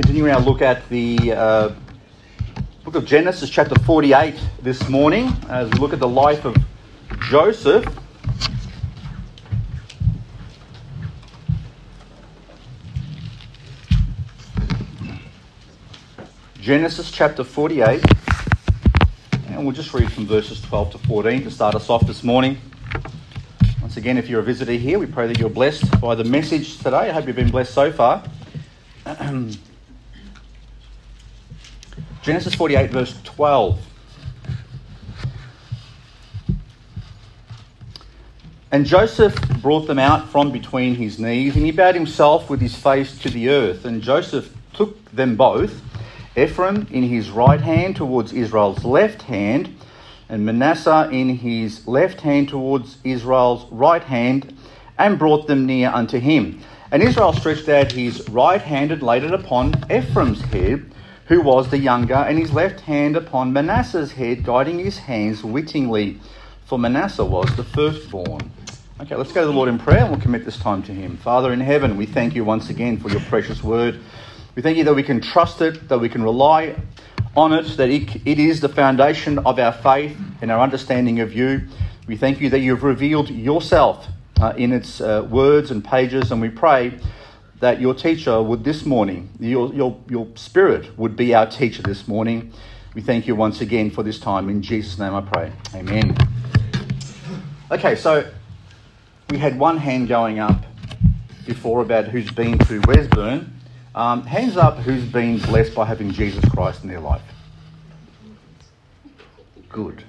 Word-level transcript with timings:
continuing 0.00 0.32
our 0.32 0.40
look 0.40 0.62
at 0.62 0.88
the 0.88 1.30
uh, 1.30 1.74
book 2.84 2.94
of 2.94 3.04
Genesis, 3.04 3.50
chapter 3.50 3.78
48, 3.80 4.34
this 4.62 4.88
morning, 4.88 5.30
as 5.50 5.68
we 5.72 5.78
look 5.78 5.92
at 5.92 5.98
the 5.98 6.08
life 6.08 6.46
of 6.46 6.56
Joseph. 7.28 7.84
Genesis 16.58 17.10
chapter 17.10 17.44
48, 17.44 18.02
and 19.48 19.66
we'll 19.66 19.72
just 19.72 19.92
read 19.92 20.10
from 20.10 20.26
verses 20.26 20.62
12 20.62 20.92
to 20.92 20.98
14 20.98 21.44
to 21.44 21.50
start 21.50 21.74
us 21.74 21.90
off 21.90 22.06
this 22.06 22.24
morning. 22.24 22.56
Once 23.82 23.98
again, 23.98 24.16
if 24.16 24.30
you're 24.30 24.40
a 24.40 24.42
visitor 24.42 24.72
here, 24.72 24.98
we 24.98 25.04
pray 25.04 25.26
that 25.26 25.38
you're 25.38 25.50
blessed 25.50 26.00
by 26.00 26.14
the 26.14 26.24
message 26.24 26.78
today. 26.78 27.10
I 27.10 27.10
hope 27.10 27.26
you've 27.26 27.36
been 27.36 27.50
blessed 27.50 27.74
so 27.74 27.92
far. 27.92 28.24
Genesis 32.30 32.54
48, 32.54 32.90
verse 32.92 33.20
12. 33.24 33.76
And 38.70 38.86
Joseph 38.86 39.34
brought 39.60 39.88
them 39.88 39.98
out 39.98 40.28
from 40.28 40.52
between 40.52 40.94
his 40.94 41.18
knees, 41.18 41.56
and 41.56 41.64
he 41.64 41.72
bowed 41.72 41.96
himself 41.96 42.48
with 42.48 42.60
his 42.60 42.76
face 42.76 43.18
to 43.18 43.30
the 43.30 43.48
earth. 43.48 43.84
And 43.84 44.00
Joseph 44.00 44.56
took 44.74 45.10
them 45.10 45.34
both, 45.34 45.82
Ephraim 46.36 46.86
in 46.92 47.02
his 47.02 47.30
right 47.30 47.60
hand 47.60 47.96
towards 47.96 48.32
Israel's 48.32 48.84
left 48.84 49.22
hand, 49.22 49.74
and 50.28 50.46
Manasseh 50.46 51.08
in 51.10 51.30
his 51.30 51.88
left 51.88 52.20
hand 52.20 52.48
towards 52.48 52.98
Israel's 53.02 53.66
right 53.72 54.04
hand, 54.04 54.56
and 55.00 55.18
brought 55.18 55.48
them 55.48 55.66
near 55.66 55.88
unto 55.88 56.20
him. 56.20 56.60
And 56.92 57.02
Israel 57.02 57.32
stretched 57.32 57.68
out 57.68 57.90
his 57.90 58.28
right 58.28 58.62
hand 58.62 58.92
and 58.92 59.02
laid 59.02 59.24
it 59.24 59.34
upon 59.34 59.74
Ephraim's 59.90 60.42
head, 60.42 60.89
who 61.30 61.40
was 61.40 61.70
the 61.70 61.78
younger, 61.78 62.14
and 62.14 62.36
his 62.36 62.52
left 62.52 62.80
hand 62.80 63.16
upon 63.16 63.52
Manasseh's 63.52 64.10
head, 64.10 64.42
guiding 64.42 64.80
his 64.80 64.98
hands 64.98 65.44
wittingly, 65.44 66.18
for 66.64 66.76
Manasseh 66.76 67.24
was 67.24 67.48
the 67.54 67.62
firstborn. 67.62 68.50
Okay, 69.00 69.14
let's 69.14 69.30
go 69.30 69.42
to 69.42 69.46
the 69.46 69.52
Lord 69.52 69.68
in 69.68 69.78
prayer 69.78 70.00
and 70.00 70.10
we'll 70.10 70.20
commit 70.20 70.44
this 70.44 70.58
time 70.58 70.82
to 70.82 70.92
Him. 70.92 71.16
Father 71.16 71.52
in 71.52 71.60
heaven, 71.60 71.96
we 71.96 72.04
thank 72.04 72.34
you 72.34 72.44
once 72.44 72.68
again 72.68 72.96
for 72.98 73.10
your 73.10 73.20
precious 73.20 73.62
word. 73.62 74.00
We 74.56 74.62
thank 74.62 74.76
you 74.76 74.82
that 74.82 74.92
we 74.92 75.04
can 75.04 75.20
trust 75.20 75.60
it, 75.60 75.88
that 75.88 76.00
we 76.00 76.08
can 76.08 76.24
rely 76.24 76.74
on 77.36 77.52
it, 77.52 77.76
that 77.76 77.90
it, 77.90 78.26
it 78.26 78.40
is 78.40 78.60
the 78.60 78.68
foundation 78.68 79.38
of 79.38 79.60
our 79.60 79.72
faith 79.72 80.18
and 80.42 80.50
our 80.50 80.58
understanding 80.58 81.20
of 81.20 81.32
you. 81.32 81.62
We 82.08 82.16
thank 82.16 82.40
you 82.40 82.50
that 82.50 82.58
you've 82.58 82.82
revealed 82.82 83.30
yourself 83.30 84.08
uh, 84.40 84.54
in 84.56 84.72
its 84.72 85.00
uh, 85.00 85.28
words 85.30 85.70
and 85.70 85.84
pages, 85.84 86.32
and 86.32 86.40
we 86.40 86.48
pray 86.48 86.98
that 87.60 87.80
your 87.80 87.94
teacher 87.94 88.42
would 88.42 88.64
this 88.64 88.84
morning, 88.84 89.28
your, 89.38 89.72
your, 89.74 89.98
your 90.08 90.26
spirit 90.34 90.98
would 90.98 91.14
be 91.14 91.34
our 91.34 91.46
teacher 91.46 91.82
this 91.82 92.08
morning. 92.08 92.52
We 92.94 93.02
thank 93.02 93.26
you 93.26 93.36
once 93.36 93.60
again 93.60 93.90
for 93.90 94.02
this 94.02 94.18
time. 94.18 94.48
In 94.48 94.62
Jesus' 94.62 94.98
name 94.98 95.14
I 95.14 95.20
pray. 95.20 95.52
Amen. 95.74 96.16
Okay, 97.70 97.94
so 97.94 98.28
we 99.28 99.38
had 99.38 99.58
one 99.58 99.76
hand 99.76 100.08
going 100.08 100.38
up 100.38 100.64
before 101.46 101.82
about 101.82 102.06
who's 102.06 102.30
been 102.30 102.58
to 102.58 102.80
Wesburn. 102.80 103.48
Um, 103.94 104.22
hands 104.24 104.56
up 104.56 104.78
who's 104.78 105.04
been 105.04 105.38
blessed 105.38 105.74
by 105.74 105.84
having 105.84 106.10
Jesus 106.12 106.44
Christ 106.46 106.82
in 106.82 106.88
their 106.88 107.00
life. 107.00 107.22
Good. 109.68 110.02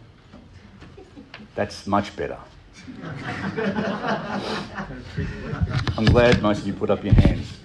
That's 1.56 1.86
much 1.86 2.16
better. 2.16 2.38
I'm 5.98 6.06
glad 6.06 6.42
most 6.42 6.62
of 6.62 6.68
you 6.68 6.74
put 6.74 6.90
up 6.90 7.04
your 7.04 7.14
hands. 7.14 7.58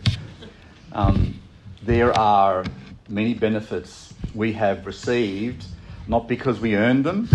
Um, 0.92 1.40
there 1.82 2.12
are 2.18 2.64
many 3.08 3.34
benefits 3.34 4.14
we 4.34 4.52
have 4.54 4.86
received, 4.86 5.64
not 6.08 6.28
because 6.28 6.60
we 6.60 6.76
earned 6.76 7.04
them, 7.04 7.28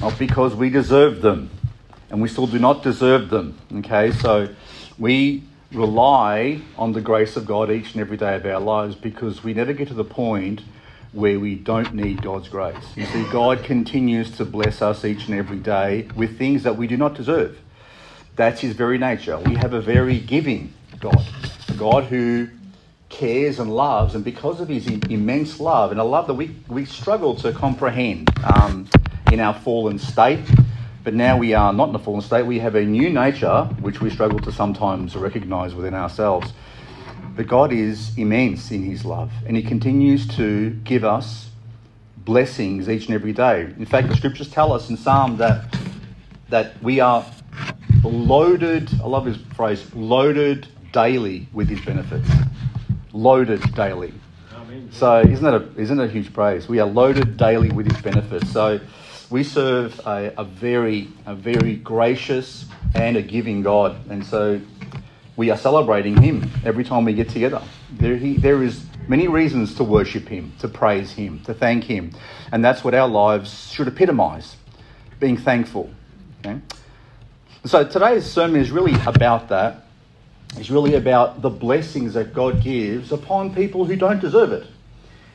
not 0.00 0.18
because 0.18 0.54
we 0.54 0.70
deserved 0.70 1.22
them, 1.22 1.50
and 2.10 2.22
we 2.22 2.28
still 2.28 2.46
do 2.46 2.58
not 2.58 2.82
deserve 2.82 3.30
them. 3.30 3.58
Okay, 3.76 4.12
so 4.12 4.48
we 4.98 5.44
rely 5.72 6.60
on 6.76 6.92
the 6.92 7.00
grace 7.00 7.36
of 7.36 7.44
God 7.46 7.70
each 7.70 7.92
and 7.92 8.00
every 8.00 8.16
day 8.16 8.36
of 8.36 8.46
our 8.46 8.60
lives 8.60 8.94
because 8.94 9.44
we 9.44 9.52
never 9.52 9.72
get 9.72 9.88
to 9.88 9.94
the 9.94 10.04
point 10.04 10.62
where 11.12 11.40
we 11.40 11.54
don't 11.54 11.94
need 11.94 12.22
God's 12.22 12.48
grace. 12.48 12.96
You 12.96 13.06
see, 13.06 13.24
God 13.30 13.64
continues 13.64 14.36
to 14.36 14.44
bless 14.44 14.82
us 14.82 15.04
each 15.04 15.26
and 15.26 15.34
every 15.34 15.58
day 15.58 16.08
with 16.14 16.38
things 16.38 16.62
that 16.64 16.76
we 16.76 16.86
do 16.86 16.96
not 16.96 17.14
deserve. 17.14 17.58
That's 18.36 18.60
his 18.60 18.74
very 18.74 18.98
nature. 18.98 19.38
We 19.38 19.56
have 19.56 19.72
a 19.72 19.80
very 19.80 20.20
giving 20.20 20.72
God, 21.00 21.24
a 21.68 21.72
God 21.74 22.04
who 22.04 22.48
cares 23.08 23.58
and 23.58 23.74
loves, 23.74 24.14
and 24.14 24.24
because 24.24 24.60
of 24.60 24.68
his 24.68 24.86
immense 24.86 25.58
love, 25.60 25.90
and 25.90 26.00
a 26.00 26.04
love 26.04 26.26
that 26.26 26.34
we, 26.34 26.54
we 26.68 26.84
struggle 26.84 27.34
to 27.36 27.52
comprehend 27.52 28.30
um, 28.44 28.86
in 29.32 29.40
our 29.40 29.54
fallen 29.54 29.98
state, 29.98 30.40
but 31.04 31.14
now 31.14 31.38
we 31.38 31.54
are 31.54 31.72
not 31.72 31.88
in 31.88 31.94
a 31.94 31.98
fallen 31.98 32.20
state, 32.20 32.44
we 32.44 32.58
have 32.58 32.74
a 32.74 32.84
new 32.84 33.08
nature 33.08 33.64
which 33.80 34.00
we 34.00 34.10
struggle 34.10 34.38
to 34.40 34.52
sometimes 34.52 35.16
recognize 35.16 35.74
within 35.74 35.94
ourselves. 35.94 36.52
But 37.38 37.46
God 37.46 37.72
is 37.72 38.18
immense 38.18 38.72
in 38.72 38.82
His 38.82 39.04
love, 39.04 39.30
and 39.46 39.56
He 39.56 39.62
continues 39.62 40.26
to 40.38 40.70
give 40.82 41.04
us 41.04 41.50
blessings 42.16 42.88
each 42.88 43.06
and 43.06 43.14
every 43.14 43.32
day. 43.32 43.60
In 43.78 43.86
fact, 43.86 44.08
the 44.08 44.16
scriptures 44.16 44.50
tell 44.50 44.72
us 44.72 44.90
in 44.90 44.96
Psalm 44.96 45.36
that, 45.36 45.72
that 46.48 46.82
we 46.82 46.98
are 46.98 47.24
loaded, 48.02 48.90
I 49.00 49.06
love 49.06 49.24
his 49.24 49.36
phrase, 49.54 49.94
loaded 49.94 50.66
daily 50.92 51.46
with 51.52 51.68
His 51.68 51.80
benefits. 51.80 52.28
Loaded 53.12 53.72
daily. 53.72 54.12
So 54.90 55.20
isn't 55.20 55.44
that 55.44 55.54
a, 55.54 55.80
isn't 55.80 55.96
that 55.96 56.08
a 56.08 56.12
huge 56.12 56.32
praise? 56.32 56.68
We 56.68 56.80
are 56.80 56.88
loaded 56.88 57.36
daily 57.36 57.70
with 57.70 57.88
His 57.88 58.02
benefits. 58.02 58.50
So 58.50 58.80
we 59.30 59.44
serve 59.44 60.00
a, 60.04 60.32
a 60.36 60.42
very, 60.42 61.06
a 61.24 61.36
very 61.36 61.76
gracious 61.76 62.64
and 62.96 63.16
a 63.16 63.22
giving 63.22 63.62
God, 63.62 64.10
and 64.10 64.26
so 64.26 64.60
we 65.38 65.50
are 65.50 65.56
celebrating 65.56 66.20
Him 66.20 66.50
every 66.64 66.84
time 66.84 67.04
we 67.04 67.14
get 67.14 67.28
together. 67.28 67.62
There, 67.92 68.16
he, 68.16 68.36
there 68.36 68.62
is 68.62 68.84
many 69.06 69.28
reasons 69.28 69.76
to 69.76 69.84
worship 69.84 70.28
Him, 70.28 70.52
to 70.58 70.68
praise 70.68 71.12
Him, 71.12 71.40
to 71.44 71.54
thank 71.54 71.84
Him, 71.84 72.10
and 72.52 72.62
that's 72.62 72.82
what 72.82 72.92
our 72.92 73.08
lives 73.08 73.70
should 73.70 73.86
epitomise: 73.86 74.56
being 75.20 75.36
thankful. 75.36 75.90
Okay? 76.40 76.60
So 77.64 77.84
today's 77.84 78.26
sermon 78.26 78.60
is 78.60 78.72
really 78.72 79.00
about 79.06 79.48
that. 79.48 79.84
It's 80.56 80.70
really 80.70 80.94
about 80.94 81.40
the 81.40 81.50
blessings 81.50 82.14
that 82.14 82.34
God 82.34 82.62
gives 82.62 83.12
upon 83.12 83.54
people 83.54 83.84
who 83.84 83.94
don't 83.96 84.20
deserve 84.20 84.52
it. 84.52 84.66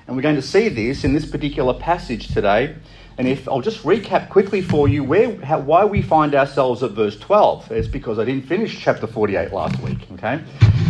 And 0.05 0.17
we're 0.17 0.23
going 0.23 0.35
to 0.35 0.41
see 0.41 0.67
this 0.67 1.05
in 1.05 1.13
this 1.13 1.25
particular 1.25 1.73
passage 1.73 2.27
today. 2.27 2.75
And 3.17 3.27
if 3.27 3.47
I'll 3.47 3.61
just 3.61 3.83
recap 3.83 4.29
quickly 4.29 4.61
for 4.61 4.87
you 4.87 5.03
where, 5.03 5.39
how, 5.41 5.59
why 5.59 5.85
we 5.85 6.01
find 6.01 6.33
ourselves 6.33 6.81
at 6.81 6.91
verse 6.91 7.17
12. 7.19 7.71
It's 7.71 7.87
because 7.87 8.17
I 8.17 8.25
didn't 8.25 8.47
finish 8.47 8.79
chapter 8.79 9.05
48 9.05 9.53
last 9.53 9.79
week. 9.81 9.99
Okay, 10.13 10.41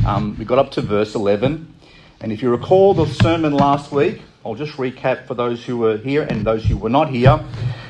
um, 0.07 0.35
we 0.39 0.45
got 0.45 0.57
up 0.57 0.71
to 0.71 0.81
verse 0.81 1.15
11, 1.15 1.73
and 2.21 2.31
if 2.31 2.41
you 2.41 2.49
recall 2.49 2.93
the 2.93 3.07
sermon 3.07 3.51
last 3.51 3.91
week, 3.91 4.21
I'll 4.45 4.55
just 4.55 4.73
recap 4.73 5.27
for 5.27 5.33
those 5.33 5.65
who 5.65 5.77
were 5.77 5.97
here 5.97 6.23
and 6.23 6.45
those 6.45 6.63
who 6.63 6.77
were 6.77 6.89
not 6.89 7.09
here. 7.09 7.43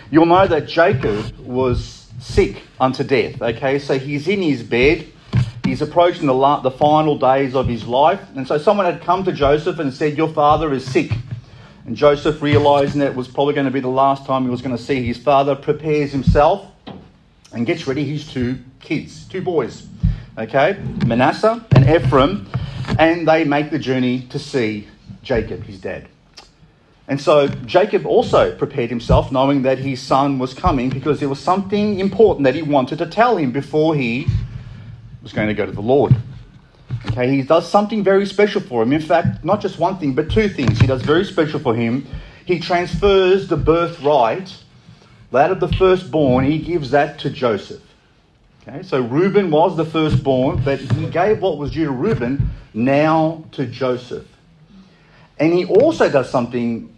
You'll 0.10 0.26
know 0.26 0.48
that 0.48 0.68
Jacob 0.68 1.38
was 1.40 2.08
sick 2.20 2.62
unto 2.80 3.04
death. 3.04 3.40
Okay, 3.40 3.78
so 3.78 4.00
he's 4.00 4.28
in 4.28 4.42
his 4.42 4.64
bed. 4.64 5.08
He's 5.64 5.82
approaching 5.82 6.26
the, 6.26 6.34
la- 6.34 6.60
the 6.60 6.72
final 6.72 7.18
days 7.18 7.56
of 7.56 7.68
his 7.68 7.86
life, 7.88 8.20
and 8.36 8.48
so 8.48 8.58
someone 8.58 8.86
had 8.86 9.02
come 9.02 9.24
to 9.26 9.32
Joseph 9.32 9.78
and 9.78 9.94
said, 9.94 10.18
"Your 10.18 10.30
father 10.30 10.74
is 10.74 10.86
sick." 10.86 11.12
And 11.86 11.98
Joseph, 11.98 12.42
realizing 12.42 13.02
that 13.02 13.08
it 13.08 13.16
was 13.16 13.28
probably 13.28 13.54
going 13.54 13.66
to 13.66 13.72
be 13.72 13.82
the 13.82 13.90
last 13.90 14.26
time 14.26 14.44
he 14.44 14.50
was 14.50 14.62
going 14.62 14.76
to 14.76 14.82
see 14.82 15.04
his 15.04 15.18
father, 15.18 15.56
prepares 15.56 16.12
himself 16.12 16.66
and 17.52 17.66
gets 17.66 17.88
ready 17.88 18.06
his 18.06 18.32
two 18.32 18.60
kids, 18.80 19.28
two 19.28 19.42
boys, 19.42 19.86
okay, 20.38 20.80
Manasseh 21.06 21.66
and 21.76 21.90
Ephraim, 21.90 22.48
and 22.98 23.28
they 23.28 23.44
make 23.44 23.70
the 23.70 23.80
journey 23.80 24.22
to 24.30 24.40
see 24.40 24.88
Jacob, 25.24 25.64
his 25.64 25.80
dad. 25.80 26.08
And 27.08 27.20
so 27.20 27.48
Jacob 27.48 28.06
also 28.06 28.56
prepared 28.56 28.90
himself, 28.90 29.30
knowing 29.30 29.64
that 29.64 29.78
his 29.78 30.02
son 30.02 30.40
was 30.40 30.54
coming, 30.54 30.90
because 30.90 31.20
there 31.20 31.28
was 31.28 31.40
something 31.40 32.00
important 32.00 32.46
that 32.46 32.56
he 32.56 32.62
wanted 32.62 32.98
to 33.00 33.06
tell 33.06 33.36
him 33.36 33.52
before 33.52 33.94
he 33.94 34.26
was 35.22 35.34
going 35.34 35.50
to 35.50 35.54
go 35.54 35.66
to 35.66 35.72
the 35.72 35.82
Lord. 35.82 36.16
Okay, 37.08 37.30
he 37.30 37.42
does 37.42 37.70
something 37.70 38.04
very 38.04 38.26
special 38.26 38.62
for 38.62 38.84
him. 38.84 38.94
In 38.94 39.02
fact, 39.02 39.44
not 39.44 39.62
just 39.62 39.78
one 39.78 39.98
thing, 40.00 40.14
but 40.14 40.32
two 40.32 40.50
things 40.50 40.80
he 40.80 40.88
does 40.88 41.02
very 41.02 41.26
special 41.26 41.60
for 41.60 41.76
him. 41.76 42.06
He 42.46 42.60
transfers 42.60 43.48
the 43.48 43.58
birthright, 43.58 44.56
that 45.32 45.52
of 45.52 45.60
the 45.60 45.68
firstborn, 45.68 46.46
he 46.46 46.60
gives 46.60 46.92
that 46.92 47.20
to 47.20 47.30
Joseph. 47.30 47.82
Okay, 48.62 48.84
so 48.84 49.02
Reuben 49.02 49.52
was 49.52 49.76
the 49.76 49.86
firstborn, 49.86 50.64
but 50.64 50.80
he 50.80 51.08
gave 51.08 51.42
what 51.42 51.58
was 51.58 51.72
due 51.72 51.86
to 51.86 51.92
Reuben 51.92 52.52
now 52.74 53.44
to 53.52 53.66
Joseph. 53.66 54.28
And 55.40 55.52
he 55.52 55.66
also 55.66 56.10
does 56.10 56.30
something 56.30 56.96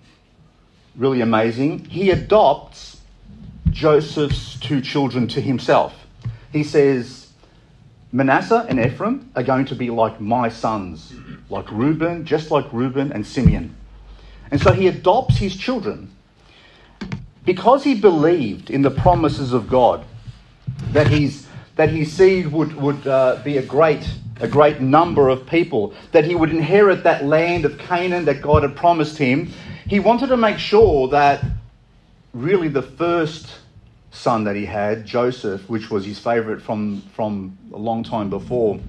really 0.95 1.21
amazing. 1.21 1.85
He 1.85 2.11
adopts 2.11 3.01
Joseph's 3.71 4.59
two 4.59 4.81
children 4.81 5.27
to 5.29 5.41
himself. 5.41 5.93
He 6.51 6.63
says, 6.63 7.24
Manasseh 8.11 8.65
and 8.69 8.79
Ephraim 8.79 9.29
are 9.35 9.43
going 9.43 9.65
to 9.65 9.75
be 9.75 9.89
like 9.89 10.21
my 10.21 10.49
sons. 10.49 11.13
like 11.49 11.69
Reuben, 11.71 12.25
just 12.25 12.51
like 12.51 12.65
Reuben 12.71 13.11
and 13.11 13.25
Simeon. 13.25 13.75
And 14.51 14.61
so 14.61 14.71
he 14.71 14.87
adopts 14.87 15.37
his 15.37 15.55
children 15.55 16.11
because 17.45 17.83
he 17.83 17.93
believed 17.93 18.69
in 18.69 18.81
the 18.81 18.91
promises 18.91 19.53
of 19.53 19.69
God 19.69 20.05
that 20.91 21.07
his, 21.07 21.47
that 21.75 21.89
his 21.89 22.11
seed 22.11 22.47
would, 22.47 22.75
would 22.75 23.05
uh, 23.07 23.41
be 23.43 23.57
a 23.57 23.61
great, 23.61 24.07
a 24.39 24.47
great 24.47 24.81
number 24.81 25.29
of 25.29 25.45
people, 25.45 25.93
that 26.11 26.25
he 26.25 26.35
would 26.35 26.49
inherit 26.49 27.03
that 27.03 27.25
land 27.25 27.65
of 27.65 27.77
Canaan 27.77 28.25
that 28.25 28.41
God 28.41 28.63
had 28.63 28.75
promised 28.75 29.17
him. 29.17 29.51
He 29.87 29.99
wanted 29.99 30.27
to 30.27 30.37
make 30.37 30.57
sure 30.57 31.07
that 31.09 31.43
really 32.33 32.67
the 32.67 32.81
first 32.81 33.59
son 34.15 34.43
that 34.45 34.55
he 34.55 34.65
had, 34.65 35.05
Joseph, 35.05 35.69
which 35.69 35.91
was 35.91 36.05
his 36.05 36.17
favorite 36.17 36.61
from, 36.61 37.01
from 37.13 37.57
a 37.73 37.77
long 37.77 38.03
time 38.03 38.29
before, 38.29 38.79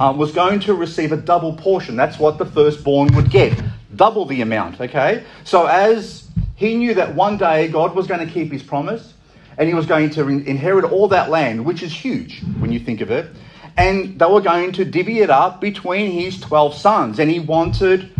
uh, 0.00 0.14
was 0.16 0.32
going 0.32 0.60
to 0.60 0.74
receive 0.74 1.12
a 1.12 1.16
double 1.16 1.54
portion. 1.54 1.96
That's 1.96 2.18
what 2.18 2.38
the 2.38 2.46
firstborn 2.46 3.14
would 3.14 3.30
get, 3.30 3.60
double 3.96 4.24
the 4.24 4.40
amount, 4.40 4.80
okay? 4.80 5.24
So 5.44 5.66
as 5.66 6.28
he 6.54 6.76
knew 6.76 6.94
that 6.94 7.14
one 7.14 7.36
day 7.36 7.68
God 7.68 7.94
was 7.94 8.06
going 8.06 8.26
to 8.26 8.32
keep 8.32 8.52
his 8.52 8.62
promise 8.62 9.14
and 9.58 9.68
he 9.68 9.74
was 9.74 9.86
going 9.86 10.10
to 10.10 10.28
inherit 10.28 10.84
all 10.84 11.08
that 11.08 11.30
land, 11.30 11.64
which 11.64 11.82
is 11.82 11.92
huge 11.92 12.42
when 12.60 12.70
you 12.70 12.78
think 12.78 13.00
of 13.00 13.10
it, 13.10 13.28
and 13.76 14.18
they 14.18 14.26
were 14.26 14.40
going 14.40 14.72
to 14.72 14.84
divvy 14.84 15.20
it 15.20 15.30
up 15.30 15.60
between 15.60 16.12
his 16.12 16.40
12 16.40 16.74
sons, 16.74 17.18
and 17.18 17.28
he 17.28 17.40
wanted 17.40 18.10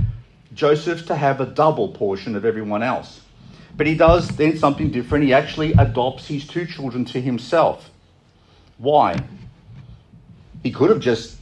Joseph 0.53 1.07
to 1.07 1.15
have 1.15 1.41
a 1.41 1.47
double 1.47 1.89
portion 1.89 2.35
of 2.35 2.45
everyone 2.45 2.83
else. 2.83 3.21
But 3.79 3.87
he 3.87 3.95
does 3.95 4.29
then 4.29 4.59
something 4.59 4.91
different. 4.91 5.25
He 5.25 5.33
actually 5.33 5.73
adopts 5.73 6.27
his 6.27 6.47
two 6.47 6.67
children 6.67 7.05
to 7.07 7.21
himself. 7.21 7.91
Why? 8.77 9.17
He 10.65 10.73
could 10.73 10.91
have 10.91 11.01
just 11.01 11.39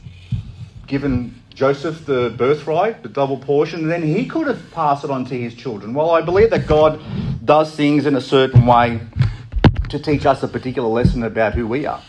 given 0.85 1.41
Joseph 1.49 2.05
the 2.05 2.33
birthright, 2.37 3.01
the 3.01 3.09
double 3.09 3.37
portion, 3.37 3.81
and 3.81 3.91
then 3.91 4.03
he 4.03 4.27
could 4.27 4.45
have 4.45 4.71
passed 4.71 5.03
it 5.03 5.09
on 5.09 5.25
to 5.25 5.35
his 5.35 5.55
children. 5.55 5.95
Well, 5.95 6.11
I 6.11 6.21
believe 6.21 6.51
that 6.51 6.67
God 6.67 7.01
does 7.43 7.75
things 7.75 8.05
in 8.05 8.15
a 8.15 8.21
certain 8.21 8.67
way 8.67 9.01
to 9.89 9.97
teach 9.97 10.27
us 10.27 10.43
a 10.43 10.47
particular 10.47 10.87
lesson 10.87 11.23
about 11.23 11.55
who 11.55 11.67
we 11.67 11.87
are. 11.87 12.03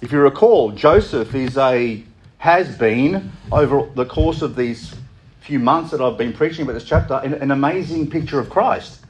If 0.00 0.12
you 0.12 0.20
recall, 0.20 0.70
Joseph 0.70 1.34
is 1.34 1.58
a 1.58 2.02
has 2.38 2.76
been 2.76 3.32
over 3.52 3.88
the 3.94 4.06
course 4.06 4.40
of 4.40 4.56
these 4.56 4.94
few 5.44 5.58
months 5.58 5.90
that 5.90 6.00
I've 6.00 6.16
been 6.16 6.32
preaching 6.32 6.62
about 6.62 6.72
this 6.72 6.84
chapter, 6.84 7.20
an, 7.22 7.34
an 7.34 7.50
amazing 7.50 8.08
picture 8.08 8.40
of 8.40 8.48
Christ 8.48 9.04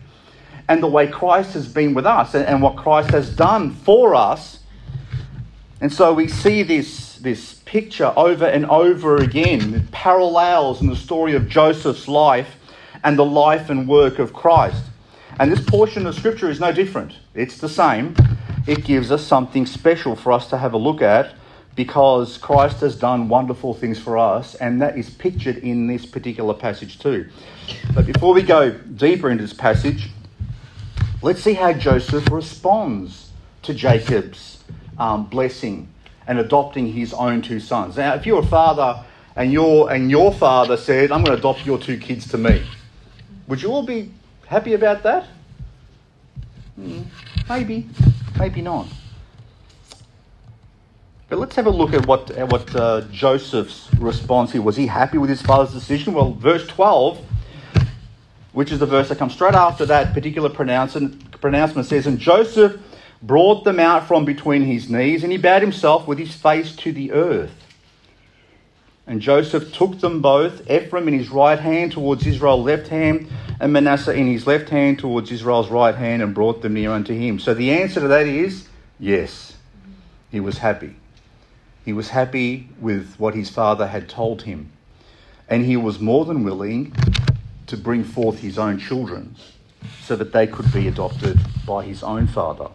and 0.68 0.82
the 0.82 0.88
way 0.88 1.06
Christ 1.06 1.54
has 1.54 1.68
been 1.68 1.94
with 1.94 2.06
us 2.06 2.34
and, 2.34 2.44
and 2.44 2.60
what 2.60 2.74
Christ 2.74 3.10
has 3.10 3.30
done 3.34 3.70
for 3.70 4.16
us. 4.16 4.58
And 5.80 5.92
so 5.92 6.12
we 6.12 6.26
see 6.26 6.64
this, 6.64 7.18
this 7.18 7.62
picture 7.66 8.12
over 8.16 8.46
and 8.46 8.66
over 8.66 9.16
again, 9.18 9.86
parallels 9.92 10.80
in 10.80 10.88
the 10.88 10.96
story 10.96 11.36
of 11.36 11.48
Joseph's 11.48 12.08
life 12.08 12.56
and 13.04 13.16
the 13.16 13.24
life 13.24 13.70
and 13.70 13.86
work 13.86 14.18
of 14.18 14.32
Christ. 14.32 14.82
And 15.38 15.52
this 15.52 15.64
portion 15.64 16.04
of 16.04 16.16
Scripture 16.16 16.50
is 16.50 16.58
no 16.58 16.72
different. 16.72 17.12
It's 17.36 17.58
the 17.58 17.68
same. 17.68 18.16
It 18.66 18.84
gives 18.84 19.12
us 19.12 19.24
something 19.24 19.66
special 19.66 20.16
for 20.16 20.32
us 20.32 20.48
to 20.50 20.58
have 20.58 20.72
a 20.72 20.78
look 20.78 21.00
at 21.00 21.34
because 21.76 22.38
Christ 22.38 22.80
has 22.80 22.96
done 22.96 23.28
wonderful 23.28 23.74
things 23.74 23.98
for 23.98 24.16
us, 24.16 24.54
and 24.56 24.80
that 24.80 24.96
is 24.96 25.10
pictured 25.10 25.58
in 25.58 25.86
this 25.86 26.06
particular 26.06 26.54
passage 26.54 26.98
too. 26.98 27.28
But 27.94 28.06
before 28.06 28.32
we 28.32 28.42
go 28.42 28.70
deeper 28.70 29.30
into 29.30 29.42
this 29.42 29.52
passage, 29.52 30.10
let's 31.22 31.42
see 31.42 31.54
how 31.54 31.72
Joseph 31.72 32.30
responds 32.30 33.30
to 33.62 33.74
Jacob's 33.74 34.62
um, 34.98 35.26
blessing 35.26 35.88
and 36.26 36.38
adopting 36.38 36.92
his 36.92 37.12
own 37.12 37.42
two 37.42 37.60
sons. 37.60 37.96
Now, 37.96 38.14
if 38.14 38.24
you're 38.24 38.40
a 38.40 38.46
father 38.46 39.04
and 39.36 39.52
your 39.52 39.92
and 39.92 40.10
your 40.10 40.32
father 40.32 40.76
said, 40.76 41.10
"I'm 41.10 41.24
going 41.24 41.36
to 41.36 41.40
adopt 41.40 41.66
your 41.66 41.78
two 41.78 41.98
kids 41.98 42.28
to 42.28 42.38
me," 42.38 42.64
would 43.48 43.60
you 43.60 43.70
all 43.70 43.84
be 43.84 44.12
happy 44.46 44.74
about 44.74 45.02
that? 45.02 45.26
Hmm, 46.76 47.02
maybe, 47.48 47.88
maybe 48.38 48.62
not. 48.62 48.86
But 51.28 51.38
let's 51.38 51.56
have 51.56 51.66
a 51.66 51.70
look 51.70 51.94
at 51.94 52.06
what, 52.06 52.30
at 52.32 52.48
what 52.48 52.74
uh, 52.76 53.00
Joseph's 53.10 53.88
response 53.94 54.52
here 54.52 54.60
was. 54.60 54.76
He 54.76 54.86
happy 54.86 55.16
with 55.16 55.30
his 55.30 55.40
father's 55.40 55.72
decision? 55.72 56.12
Well, 56.12 56.32
verse 56.32 56.66
12, 56.66 57.18
which 58.52 58.70
is 58.70 58.78
the 58.78 58.86
verse 58.86 59.08
that 59.08 59.16
comes 59.16 59.32
straight 59.32 59.54
after 59.54 59.86
that 59.86 60.12
particular 60.12 60.50
pronouncement, 60.50 61.86
says, 61.86 62.06
And 62.06 62.18
Joseph 62.18 62.78
brought 63.22 63.64
them 63.64 63.80
out 63.80 64.06
from 64.06 64.26
between 64.26 64.62
his 64.62 64.90
knees, 64.90 65.22
and 65.22 65.32
he 65.32 65.38
bowed 65.38 65.62
himself 65.62 66.06
with 66.06 66.18
his 66.18 66.34
face 66.34 66.76
to 66.76 66.92
the 66.92 67.12
earth. 67.12 67.52
And 69.06 69.20
Joseph 69.20 69.72
took 69.72 70.00
them 70.00 70.20
both, 70.20 70.70
Ephraim 70.70 71.08
in 71.08 71.14
his 71.14 71.30
right 71.30 71.58
hand 71.58 71.92
towards 71.92 72.26
Israel's 72.26 72.64
left 72.64 72.88
hand, 72.88 73.28
and 73.60 73.72
Manasseh 73.72 74.12
in 74.12 74.26
his 74.26 74.46
left 74.46 74.68
hand 74.68 74.98
towards 74.98 75.32
Israel's 75.32 75.70
right 75.70 75.94
hand, 75.94 76.22
and 76.22 76.34
brought 76.34 76.60
them 76.60 76.74
near 76.74 76.90
unto 76.90 77.14
him. 77.14 77.38
So 77.38 77.54
the 77.54 77.70
answer 77.72 78.00
to 78.00 78.08
that 78.08 78.26
is 78.26 78.68
yes, 78.98 79.56
he 80.30 80.40
was 80.40 80.58
happy. 80.58 80.96
He 81.84 81.92
was 81.92 82.08
happy 82.08 82.68
with 82.80 83.14
what 83.18 83.34
his 83.34 83.50
father 83.50 83.86
had 83.86 84.08
told 84.08 84.42
him, 84.42 84.72
and 85.48 85.64
he 85.64 85.76
was 85.76 86.00
more 86.00 86.24
than 86.24 86.42
willing 86.42 86.94
to 87.66 87.76
bring 87.76 88.04
forth 88.04 88.38
his 88.38 88.58
own 88.58 88.78
children 88.78 89.36
so 90.02 90.16
that 90.16 90.32
they 90.32 90.46
could 90.46 90.72
be 90.72 90.88
adopted 90.88 91.38
by 91.66 91.84
his 91.84 92.02
own 92.02 92.26
father. 92.26 92.68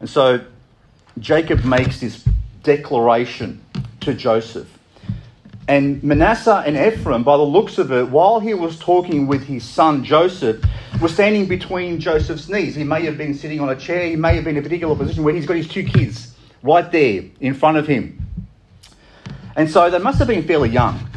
And 0.00 0.08
so 0.08 0.40
Jacob 1.18 1.64
makes 1.64 2.00
this 2.00 2.24
declaration 2.62 3.64
to 4.00 4.14
Joseph. 4.14 4.78
And 5.68 6.02
Manasseh 6.02 6.64
and 6.66 6.76
Ephraim, 6.76 7.22
by 7.22 7.36
the 7.36 7.44
looks 7.44 7.78
of 7.78 7.92
it, 7.92 8.08
while 8.08 8.40
he 8.40 8.54
was 8.54 8.76
talking 8.78 9.28
with 9.28 9.44
his 9.44 9.62
son 9.62 10.02
Joseph, 10.02 10.64
were 11.00 11.08
standing 11.08 11.46
between 11.46 12.00
Joseph's 12.00 12.48
knees. 12.48 12.74
He 12.74 12.82
may 12.82 13.04
have 13.04 13.16
been 13.16 13.34
sitting 13.34 13.60
on 13.60 13.68
a 13.68 13.76
chair, 13.76 14.08
he 14.08 14.16
may 14.16 14.34
have 14.34 14.42
been 14.42 14.56
in 14.56 14.60
a 14.60 14.64
particular 14.64 14.96
position 14.96 15.22
where 15.22 15.34
he's 15.34 15.46
got 15.46 15.56
his 15.56 15.68
two 15.68 15.84
kids 15.84 16.34
right 16.64 16.90
there 16.90 17.22
in 17.40 17.54
front 17.54 17.76
of 17.76 17.86
him. 17.86 18.26
And 19.56 19.70
so 19.70 19.90
they 19.90 19.98
must 19.98 20.18
have 20.18 20.28
been 20.28 20.46
fairly 20.46 20.70
young, 20.70 21.08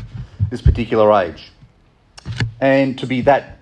this 0.50 0.62
particular 0.62 1.12
age, 1.22 1.52
and 2.60 2.98
to 3.00 3.08
be 3.08 3.22
that 3.22 3.60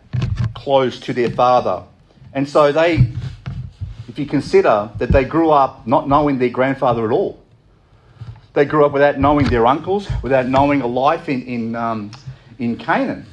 close 0.53 0.99
to 1.01 1.13
their 1.13 1.29
father. 1.29 1.83
And 2.33 2.47
so 2.47 2.71
they, 2.71 3.07
if 4.07 4.17
you 4.17 4.25
consider 4.25 4.89
that 4.97 5.11
they 5.11 5.23
grew 5.23 5.49
up 5.49 5.85
not 5.85 6.07
knowing 6.07 6.39
their 6.39 6.49
grandfather 6.49 7.05
at 7.05 7.11
all, 7.11 7.41
they 8.53 8.65
grew 8.65 8.85
up 8.85 8.91
without 8.91 9.19
knowing 9.19 9.45
their 9.47 9.65
uncles, 9.65 10.07
without 10.21 10.47
knowing 10.47 10.81
a 10.81 10.87
life 10.87 11.29
in, 11.29 11.43
in, 11.43 11.75
um, 11.75 12.11
in 12.59 12.77
Canaan. 12.77 13.25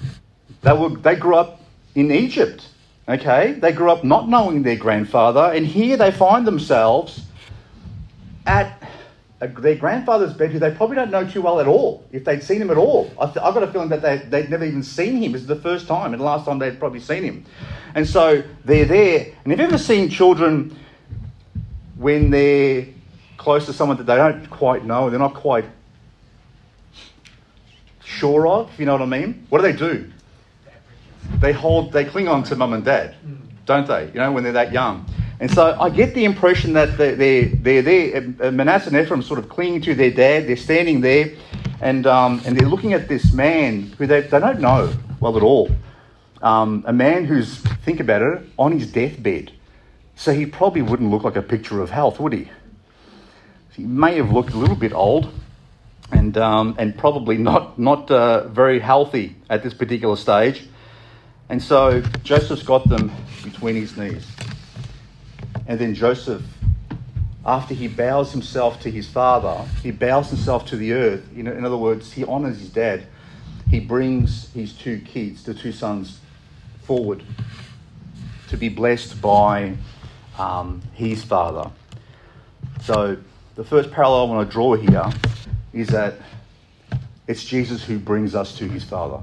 They, 0.62 0.73
were, 0.73 0.90
they 0.90 1.16
grew 1.16 1.37
up 1.37 1.61
in 1.95 2.11
Egypt, 2.11 2.66
okay? 3.09 3.52
They 3.52 3.73
grew 3.73 3.90
up 3.90 4.04
not 4.04 4.28
knowing 4.28 4.62
their 4.62 4.76
grandfather, 4.76 5.52
and 5.52 5.66
here 5.66 5.97
they 5.97 6.11
find 6.11 6.47
themselves 6.47 7.25
at 8.47 8.77
their 9.40 9.76
grandfather's 9.76 10.33
bed 10.33 10.50
who 10.50 10.59
they 10.59 10.73
probably 10.73 10.97
don't 10.97 11.11
know 11.11 11.28
too 11.28 11.40
well 11.40 11.61
at 11.61 11.68
all, 11.68 12.04
if 12.11 12.25
they'd 12.25 12.42
seen 12.42 12.61
him 12.61 12.71
at 12.71 12.76
all. 12.76 13.11
I've, 13.21 13.30
I've 13.38 13.54
got 13.54 13.62
a 13.62 13.68
feeling 13.68 13.88
that 13.90 14.02
they, 14.02 14.18
they'd 14.18 14.50
never 14.50 14.64
even 14.64 14.83
seen 14.83 15.23
him. 15.23 15.35
It's 15.35 15.47
the 15.47 15.57
first 15.57 15.87
time, 15.87 16.12
and 16.12 16.21
the 16.21 16.25
last 16.25 16.45
time 16.45 16.59
they'd 16.59 16.78
probably 16.78 17.00
seen 17.00 17.23
him. 17.23 17.45
And 17.95 18.07
so 18.07 18.42
they're 18.64 18.85
there. 18.85 19.33
And 19.45 19.52
have 19.52 19.61
you 19.61 19.66
ever 19.66 19.78
seen 19.78 20.09
children 20.09 20.76
when 21.97 22.30
they're 22.30 22.87
close 23.37 23.66
to 23.66 23.73
someone 23.73 23.97
that 23.99 24.07
they 24.07 24.16
don't 24.16 24.49
quite 24.50 24.85
know, 24.85 25.09
they're 25.09 25.18
not 25.21 25.35
quite 25.35 25.66
sure 28.04 28.49
of, 28.49 28.76
you 28.78 28.87
know 28.87 28.92
what 28.92 29.02
I 29.02 29.07
mean? 29.07 29.47
What 29.50 29.62
do 29.62 29.71
they 29.71 29.78
do? 29.78 30.11
They 31.40 31.52
hold, 31.52 31.92
they 31.92 32.04
cling 32.04 32.26
on 32.26 32.42
to 32.45 32.57
mum 32.57 32.73
and 32.73 32.85
dad, 32.85 33.14
mm. 33.25 33.38
don't 33.66 33.87
they? 33.87 34.07
You 34.07 34.14
know, 34.14 34.33
when 34.33 34.42
they're 34.42 34.52
that 34.54 34.73
young. 34.73 35.07
And 35.40 35.50
so 35.50 35.76
I 35.80 35.88
get 35.88 36.14
the 36.14 36.25
impression 36.25 36.73
that 36.73 36.99
they're, 36.99 37.45
they're, 37.45 37.83
there, 37.83 38.50
Manasseh 38.50 38.88
and 38.88 38.99
Ephraim 38.99 39.23
sort 39.23 39.38
of 39.38 39.49
clinging 39.49 39.80
to 39.83 39.95
their 39.95 40.11
dad, 40.11 40.49
they're 40.49 40.57
standing 40.57 41.00
there, 41.00 41.30
and, 41.80 42.07
um, 42.07 42.42
and 42.45 42.57
they're 42.57 42.68
looking 42.68 42.92
at 42.92 43.09
this 43.09 43.33
man 43.33 43.83
who 43.99 44.07
they, 44.07 44.23
they 44.23 44.40
don't 44.40 44.61
know 44.61 44.92
well 45.21 45.37
at 45.37 45.42
all. 45.42 45.71
Um, 46.42 46.85
a 46.87 46.92
man 46.92 47.25
who's, 47.25 47.59
think 47.85 48.00
about 48.00 48.23
it, 48.23 48.42
on 48.59 48.73
his 48.73 48.90
deathbed. 48.90 49.52
So 50.16 50.33
he 50.33 50.47
probably 50.47 50.83
wouldn't 50.83 51.11
look 51.11 51.23
like 51.23 51.37
a 51.37 51.42
picture 51.42 51.80
of 51.80 51.90
health, 51.90 52.18
would 52.18 52.33
he? 52.33 52.49
He 53.73 53.85
may 53.85 54.16
have 54.16 54.33
looked 54.33 54.54
a 54.54 54.57
little 54.57 54.75
bit 54.75 54.92
old 54.92 55.33
and, 56.11 56.37
um, 56.37 56.75
and 56.78 56.99
probably 56.99 57.38
not, 57.38 57.78
not 57.78 58.11
uh, 58.11 58.49
very 58.49 58.80
healthy 58.80 59.37
at 59.49 59.62
this 59.62 59.73
particular 59.73 60.16
stage. 60.16 60.66
And 61.49 61.62
so 61.62 62.00
Joseph's 62.25 62.64
got 62.64 62.88
them 62.88 63.12
between 63.45 63.76
his 63.76 63.97
knees. 63.97 64.26
And 65.68 65.78
then 65.78 65.94
Joseph, 65.94 66.42
after 67.46 67.75
he 67.75 67.87
bows 67.87 68.32
himself 68.32 68.80
to 68.80 68.90
his 68.90 69.06
father, 69.06 69.68
he 69.82 69.92
bows 69.92 70.30
himself 70.30 70.66
to 70.66 70.76
the 70.76 70.94
earth. 70.94 71.22
In, 71.37 71.64
other 71.64 71.76
words, 71.76 72.12
he 72.12 72.25
honors 72.25 72.58
his 72.58 72.70
dad. 72.70 73.06
He 73.70 73.78
brings 73.78 74.50
his 74.54 74.72
two 74.72 75.00
kids, 75.00 75.44
the 75.44 75.54
two 75.54 75.72
sons, 75.72 76.18
forward 76.82 77.22
to 78.48 78.56
be 78.56 78.70
blessed 78.70 79.20
by 79.20 79.75
um, 80.38 80.80
his 80.94 81.22
father. 81.22 81.70
So, 82.82 83.18
the 83.54 83.64
first 83.64 83.90
parallel 83.90 84.26
I 84.26 84.30
want 84.34 84.48
to 84.48 84.52
draw 84.52 84.75
here 84.75 85.10
is 85.75 85.88
that 85.88 86.14
It's 87.28 87.44
Jesus 87.44 87.84
who 87.84 87.98
brings 87.98 88.34
us 88.34 88.56
to 88.56 88.66
his 88.66 88.84
Father. 88.84 89.20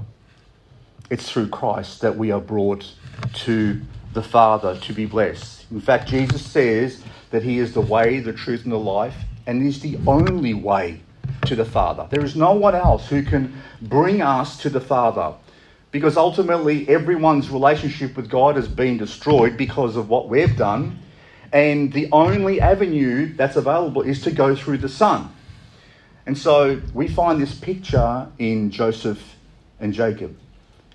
It's 1.10 1.28
through 1.28 1.48
Christ 1.48 2.02
that 2.02 2.16
we 2.16 2.30
are 2.30 2.40
brought 2.40 2.92
to 3.34 3.80
the 4.16 4.22
Father 4.22 4.76
to 4.78 4.92
be 4.94 5.04
blessed. 5.04 5.70
In 5.70 5.80
fact, 5.80 6.08
Jesus 6.08 6.44
says 6.44 7.02
that 7.30 7.42
he 7.42 7.58
is 7.58 7.74
the 7.74 7.82
way, 7.82 8.18
the 8.18 8.32
truth, 8.32 8.64
and 8.64 8.72
the 8.72 8.78
life, 8.78 9.14
and 9.46 9.64
is 9.64 9.80
the 9.80 9.98
only 10.06 10.54
way 10.54 11.00
to 11.44 11.54
the 11.54 11.66
Father. 11.66 12.08
There 12.10 12.24
is 12.24 12.34
no 12.34 12.54
one 12.54 12.74
else 12.74 13.08
who 13.08 13.22
can 13.22 13.62
bring 13.82 14.22
us 14.22 14.56
to 14.62 14.70
the 14.70 14.80
Father 14.80 15.34
because 15.90 16.16
ultimately 16.16 16.88
everyone's 16.88 17.50
relationship 17.50 18.16
with 18.16 18.30
God 18.30 18.56
has 18.56 18.68
been 18.68 18.96
destroyed 18.96 19.58
because 19.58 19.96
of 19.96 20.08
what 20.08 20.30
we've 20.30 20.56
done, 20.56 20.98
and 21.52 21.92
the 21.92 22.08
only 22.10 22.58
avenue 22.58 23.34
that's 23.34 23.56
available 23.56 24.00
is 24.00 24.22
to 24.22 24.30
go 24.30 24.56
through 24.56 24.78
the 24.78 24.88
Son. 24.88 25.30
And 26.24 26.36
so 26.36 26.80
we 26.94 27.06
find 27.06 27.40
this 27.40 27.54
picture 27.54 28.28
in 28.38 28.70
Joseph 28.70 29.36
and 29.78 29.92
Jacob, 29.92 30.36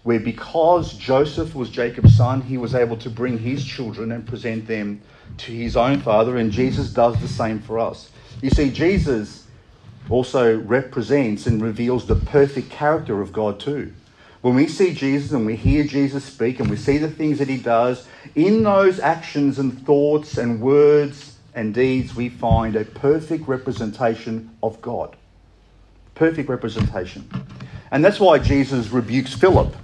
where 0.03 0.19
because 0.19 0.93
Joseph 0.93 1.53
was 1.53 1.69
Jacob's 1.69 2.15
son, 2.15 2.41
he 2.41 2.57
was 2.57 2.73
able 2.73 2.97
to 2.97 3.09
bring 3.09 3.37
his 3.37 3.63
children 3.63 4.11
and 4.11 4.27
present 4.27 4.67
them 4.67 5.01
to 5.37 5.51
his 5.51 5.77
own 5.77 6.01
father, 6.01 6.37
and 6.37 6.51
Jesus 6.51 6.91
does 6.91 7.19
the 7.21 7.27
same 7.27 7.59
for 7.59 7.79
us. 7.79 8.09
You 8.41 8.49
see, 8.49 8.71
Jesus 8.71 9.47
also 10.09 10.57
represents 10.57 11.45
and 11.47 11.61
reveals 11.61 12.07
the 12.07 12.15
perfect 12.15 12.69
character 12.69 13.21
of 13.21 13.31
God 13.31 13.59
too. 13.59 13.93
When 14.41 14.55
we 14.55 14.67
see 14.67 14.93
Jesus 14.93 15.31
and 15.31 15.45
we 15.45 15.55
hear 15.55 15.83
Jesus 15.83 16.25
speak 16.25 16.59
and 16.59 16.69
we 16.69 16.75
see 16.75 16.97
the 16.97 17.09
things 17.09 17.37
that 17.37 17.47
he 17.47 17.57
does, 17.57 18.07
in 18.33 18.63
those 18.63 18.99
actions 18.99 19.59
and 19.59 19.85
thoughts 19.85 20.37
and 20.37 20.59
words 20.59 21.37
and 21.53 21.73
deeds, 21.73 22.15
we 22.15 22.29
find 22.29 22.75
a 22.75 22.83
perfect 22.83 23.47
representation 23.47 24.49
of 24.63 24.81
God. 24.81 25.15
Perfect 26.15 26.49
representation. 26.49 27.29
And 27.91 28.03
that's 28.03 28.19
why 28.19 28.39
Jesus 28.39 28.89
rebukes 28.89 29.33
Philip. 29.33 29.75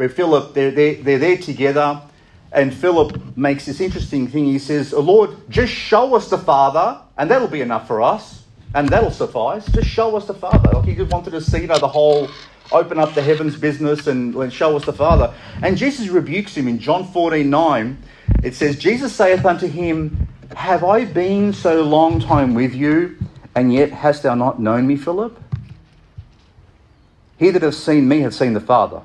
Where 0.00 0.08
Philip, 0.08 0.54
they're, 0.54 0.70
they're, 0.70 0.94
they're 0.94 1.18
there 1.18 1.36
together, 1.36 2.00
and 2.52 2.72
Philip 2.72 3.36
makes 3.36 3.66
this 3.66 3.82
interesting 3.82 4.28
thing. 4.28 4.46
He 4.46 4.58
says, 4.58 4.94
Lord, 4.94 5.36
just 5.50 5.74
show 5.74 6.14
us 6.14 6.30
the 6.30 6.38
Father, 6.38 6.98
and 7.18 7.30
that'll 7.30 7.48
be 7.48 7.60
enough 7.60 7.86
for 7.86 8.00
us, 8.00 8.44
and 8.74 8.88
that'll 8.88 9.10
suffice. 9.10 9.66
Just 9.66 9.88
show 9.88 10.16
us 10.16 10.24
the 10.24 10.32
Father. 10.32 10.70
Like 10.72 10.86
he 10.86 10.94
just 10.94 11.12
wanted 11.12 11.32
to 11.32 11.40
see, 11.42 11.60
you 11.60 11.66
know, 11.66 11.76
the 11.76 11.86
whole 11.86 12.30
open 12.72 12.98
up 12.98 13.12
the 13.12 13.20
heavens 13.20 13.58
business 13.58 14.06
and 14.06 14.50
show 14.50 14.74
us 14.74 14.86
the 14.86 14.92
Father. 14.94 15.34
And 15.62 15.76
Jesus 15.76 16.08
rebukes 16.08 16.56
him 16.56 16.66
in 16.66 16.78
John 16.78 17.06
14 17.06 17.50
9. 17.50 18.02
It 18.42 18.54
says, 18.54 18.78
Jesus 18.78 19.14
saith 19.14 19.44
unto 19.44 19.66
him, 19.66 20.28
Have 20.56 20.82
I 20.82 21.04
been 21.04 21.52
so 21.52 21.82
long 21.82 22.20
time 22.20 22.54
with 22.54 22.74
you, 22.74 23.18
and 23.54 23.70
yet 23.70 23.90
hast 23.90 24.22
thou 24.22 24.34
not 24.34 24.58
known 24.58 24.86
me, 24.86 24.96
Philip? 24.96 25.38
He 27.38 27.50
that 27.50 27.60
hath 27.60 27.74
seen 27.74 28.08
me 28.08 28.20
hath 28.20 28.32
seen 28.32 28.54
the 28.54 28.60
Father. 28.60 29.02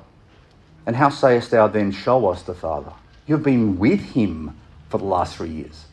And 0.86 0.94
how 0.94 1.08
sayest 1.10 1.50
thou 1.50 1.66
then, 1.66 1.90
Show 1.90 2.28
us 2.28 2.42
the 2.42 2.54
Father? 2.54 2.92
You've 3.26 3.42
been 3.42 3.78
with 3.78 4.00
him 4.00 4.56
for 4.88 4.98
the 4.98 5.04
last 5.04 5.36
three 5.36 5.50
years. 5.50 5.84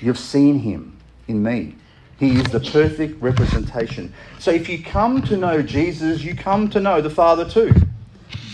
You've 0.00 0.18
seen 0.18 0.58
him 0.58 0.96
in 1.26 1.42
me. 1.42 1.74
He 2.18 2.36
is 2.36 2.44
the 2.44 2.60
perfect 2.60 3.20
representation. 3.22 4.12
So 4.38 4.50
if 4.50 4.68
you 4.68 4.84
come 4.84 5.22
to 5.22 5.38
know 5.38 5.62
Jesus, 5.62 6.22
you 6.22 6.34
come 6.34 6.68
to 6.70 6.80
know 6.80 7.00
the 7.00 7.08
Father 7.08 7.48
too. 7.48 7.72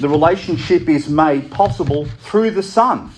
The 0.00 0.08
relationship 0.08 0.88
is 0.88 1.08
made 1.08 1.50
possible 1.50 2.04
through 2.04 2.52
the 2.52 2.62
Son. 2.62 3.11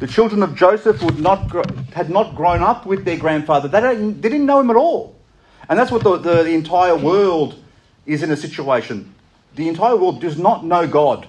The 0.00 0.06
children 0.06 0.42
of 0.42 0.56
Joseph 0.56 1.00
would 1.02 1.20
not, 1.20 1.50
had 1.94 2.10
not 2.10 2.34
grown 2.34 2.62
up 2.62 2.86
with 2.86 3.04
their 3.04 3.16
grandfather. 3.16 3.68
They, 3.68 3.80
don't, 3.80 4.20
they 4.20 4.28
didn't 4.28 4.46
know 4.46 4.60
him 4.60 4.70
at 4.70 4.76
all. 4.76 5.14
And 5.68 5.78
that's 5.78 5.90
what 5.90 6.02
the, 6.02 6.16
the, 6.18 6.42
the 6.42 6.54
entire 6.54 6.96
world 6.96 7.62
is 8.04 8.22
in 8.22 8.30
a 8.30 8.36
situation. 8.36 9.14
The 9.54 9.68
entire 9.68 9.96
world 9.96 10.20
does 10.20 10.38
not 10.38 10.64
know 10.64 10.86
God. 10.86 11.28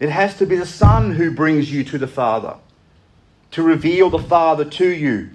It 0.00 0.08
has 0.08 0.36
to 0.38 0.46
be 0.46 0.56
the 0.56 0.66
Son 0.66 1.12
who 1.12 1.30
brings 1.30 1.70
you 1.70 1.84
to 1.84 1.98
the 1.98 2.06
Father, 2.06 2.56
to 3.50 3.62
reveal 3.62 4.08
the 4.08 4.18
Father 4.18 4.64
to 4.64 4.88
you. 4.88 5.30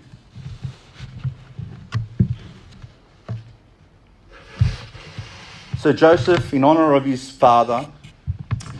So 5.77 5.93
Joseph, 5.93 6.51
in 6.51 6.63
honor 6.63 6.95
of 6.95 7.05
his 7.05 7.29
father, 7.29 7.87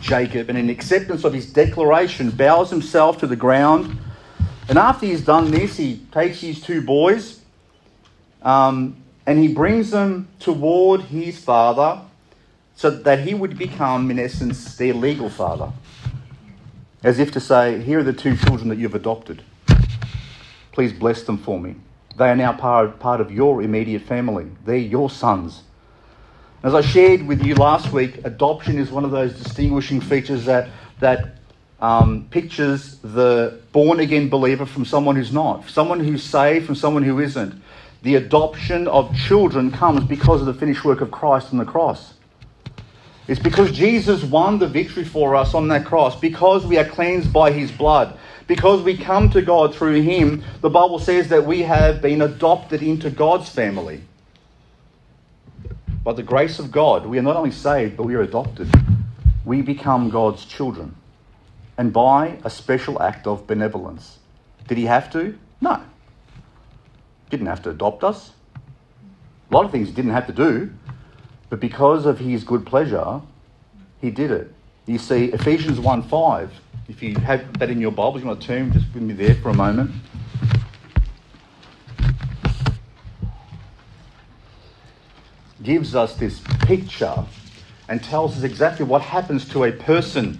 Jacob, 0.00 0.48
and 0.48 0.58
in 0.58 0.68
acceptance 0.68 1.22
of 1.22 1.32
his 1.32 1.52
declaration, 1.52 2.30
bows 2.30 2.68
himself 2.68 3.18
to 3.18 3.28
the 3.28 3.36
ground. 3.36 3.96
And 4.68 4.76
after 4.76 5.06
he's 5.06 5.20
done 5.20 5.52
this, 5.52 5.76
he 5.76 6.00
takes 6.10 6.40
his 6.40 6.60
two 6.60 6.82
boys 6.82 7.42
um, 8.42 8.96
and 9.24 9.38
he 9.38 9.46
brings 9.46 9.92
them 9.92 10.26
toward 10.40 11.02
his 11.02 11.38
father 11.38 12.00
so 12.76 12.90
that 12.90 13.20
he 13.20 13.34
would 13.34 13.58
become, 13.58 14.10
in 14.10 14.18
essence, 14.18 14.76
their 14.76 14.94
legal 14.94 15.30
father. 15.30 15.72
As 17.02 17.18
if 17.18 17.32
to 17.32 17.40
say, 17.40 17.80
Here 17.80 17.98
are 17.98 18.04
the 18.04 18.12
two 18.12 18.36
children 18.36 18.68
that 18.68 18.78
you've 18.78 18.94
adopted. 18.94 19.42
Please 20.72 20.92
bless 20.92 21.22
them 21.22 21.38
for 21.38 21.58
me. 21.58 21.76
They 22.16 22.28
are 22.28 22.36
now 22.36 22.52
part, 22.52 22.98
part 23.00 23.20
of 23.20 23.32
your 23.32 23.62
immediate 23.62 24.02
family. 24.02 24.46
They're 24.64 24.76
your 24.76 25.08
sons. 25.08 25.62
As 26.62 26.74
I 26.74 26.80
shared 26.80 27.26
with 27.26 27.42
you 27.44 27.54
last 27.54 27.92
week, 27.92 28.24
adoption 28.24 28.78
is 28.78 28.90
one 28.90 29.04
of 29.04 29.10
those 29.10 29.34
distinguishing 29.34 30.00
features 30.00 30.44
that, 30.44 30.68
that 31.00 31.36
um, 31.80 32.26
pictures 32.30 32.98
the 32.98 33.60
born 33.72 34.00
again 34.00 34.28
believer 34.28 34.66
from 34.66 34.84
someone 34.84 35.16
who's 35.16 35.32
not, 35.32 35.68
someone 35.68 36.00
who's 36.00 36.22
saved 36.22 36.66
from 36.66 36.74
someone 36.74 37.02
who 37.02 37.20
isn't. 37.20 37.62
The 38.02 38.16
adoption 38.16 38.88
of 38.88 39.14
children 39.16 39.70
comes 39.70 40.04
because 40.04 40.40
of 40.40 40.46
the 40.46 40.54
finished 40.54 40.84
work 40.84 41.00
of 41.00 41.10
Christ 41.10 41.52
on 41.52 41.58
the 41.58 41.64
cross. 41.64 42.14
It's 43.28 43.40
because 43.40 43.72
Jesus 43.72 44.22
won 44.22 44.58
the 44.58 44.68
victory 44.68 45.04
for 45.04 45.34
us 45.34 45.52
on 45.52 45.68
that 45.68 45.84
cross, 45.84 46.18
because 46.18 46.64
we 46.64 46.78
are 46.78 46.84
cleansed 46.84 47.32
by 47.32 47.50
his 47.50 47.72
blood, 47.72 48.16
because 48.46 48.82
we 48.82 48.96
come 48.96 49.30
to 49.30 49.42
God 49.42 49.74
through 49.74 50.02
him. 50.02 50.44
The 50.60 50.70
Bible 50.70 51.00
says 51.00 51.28
that 51.28 51.44
we 51.44 51.62
have 51.62 52.00
been 52.00 52.22
adopted 52.22 52.82
into 52.82 53.10
God's 53.10 53.48
family. 53.48 54.02
By 56.04 56.12
the 56.12 56.22
grace 56.22 56.60
of 56.60 56.70
God, 56.70 57.04
we 57.06 57.18
are 57.18 57.22
not 57.22 57.34
only 57.34 57.50
saved, 57.50 57.96
but 57.96 58.04
we 58.04 58.14
are 58.14 58.22
adopted. 58.22 58.72
We 59.44 59.60
become 59.60 60.08
God's 60.08 60.44
children. 60.44 60.94
And 61.76 61.92
by 61.92 62.38
a 62.44 62.50
special 62.50 63.02
act 63.02 63.26
of 63.26 63.48
benevolence. 63.48 64.18
Did 64.68 64.78
he 64.78 64.84
have 64.84 65.10
to? 65.12 65.36
No. 65.60 65.82
Didn't 67.28 67.46
have 67.46 67.62
to 67.64 67.70
adopt 67.70 68.04
us. 68.04 68.30
A 69.50 69.54
lot 69.54 69.64
of 69.64 69.72
things 69.72 69.88
he 69.88 69.94
didn't 69.94 70.12
have 70.12 70.28
to 70.28 70.32
do. 70.32 70.70
But 71.48 71.60
because 71.60 72.06
of 72.06 72.18
his 72.18 72.44
good 72.44 72.66
pleasure, 72.66 73.20
he 74.00 74.10
did 74.10 74.30
it. 74.30 74.52
You 74.86 74.98
see, 74.98 75.26
Ephesians 75.26 75.80
1 75.80 76.02
5. 76.02 76.60
If 76.88 77.02
you 77.02 77.16
have 77.16 77.58
that 77.58 77.70
in 77.70 77.80
your 77.80 77.90
Bibles, 77.90 78.22
you 78.22 78.28
want 78.28 78.40
to 78.40 78.46
turn, 78.46 78.72
just 78.72 78.86
with 78.94 79.02
me 79.02 79.14
there 79.14 79.34
for 79.36 79.50
a 79.50 79.54
moment. 79.54 79.90
gives 85.66 85.96
us 85.96 86.14
this 86.14 86.40
picture 86.60 87.24
and 87.88 88.02
tells 88.02 88.36
us 88.36 88.44
exactly 88.44 88.86
what 88.86 89.02
happens 89.02 89.48
to 89.48 89.64
a 89.64 89.72
person 89.72 90.38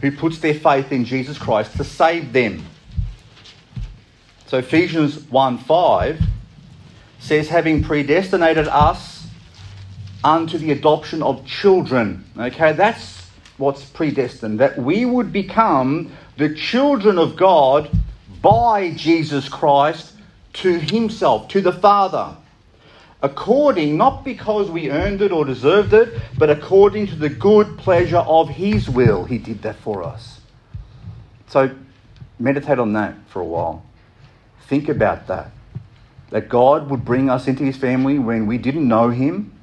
who 0.00 0.12
puts 0.12 0.38
their 0.38 0.54
faith 0.54 0.92
in 0.92 1.04
Jesus 1.04 1.36
Christ 1.36 1.76
to 1.76 1.82
save 1.82 2.32
them. 2.32 2.64
So 4.46 4.58
Ephesians 4.58 5.24
1 5.24 5.58
5 5.58 6.22
says, 7.18 7.48
having 7.48 7.82
predestinated 7.82 8.68
us 8.68 9.17
unto 10.24 10.58
the 10.58 10.72
adoption 10.72 11.22
of 11.22 11.46
children. 11.46 12.24
Okay, 12.36 12.72
that's 12.72 13.26
what's 13.56 13.84
predestined, 13.84 14.60
that 14.60 14.78
we 14.78 15.04
would 15.04 15.32
become 15.32 16.12
the 16.36 16.54
children 16.54 17.18
of 17.18 17.36
God 17.36 17.90
by 18.40 18.92
Jesus 18.92 19.48
Christ 19.48 20.14
to 20.54 20.78
Himself, 20.78 21.48
to 21.48 21.60
the 21.60 21.72
Father 21.72 22.36
according, 23.22 23.96
not 23.96 24.24
because 24.24 24.70
we 24.70 24.90
earned 24.90 25.22
it 25.22 25.32
or 25.32 25.44
deserved 25.44 25.92
it, 25.92 26.20
but 26.36 26.50
according 26.50 27.06
to 27.08 27.16
the 27.16 27.28
good 27.28 27.78
pleasure 27.78 28.18
of 28.18 28.48
His 28.48 28.88
will. 28.88 29.24
He 29.24 29.38
did 29.38 29.62
that 29.62 29.76
for 29.76 30.02
us. 30.02 30.40
So 31.48 31.74
meditate 32.38 32.78
on 32.78 32.92
that 32.92 33.14
for 33.28 33.40
a 33.40 33.44
while. 33.44 33.84
Think 34.66 34.88
about 34.88 35.26
that. 35.28 35.50
That 36.30 36.48
God 36.48 36.90
would 36.90 37.04
bring 37.04 37.30
us 37.30 37.48
into 37.48 37.64
His 37.64 37.76
family 37.76 38.18
when 38.18 38.46
we 38.46 38.58
didn't 38.58 38.86
know 38.86 39.10
Him. 39.10 39.57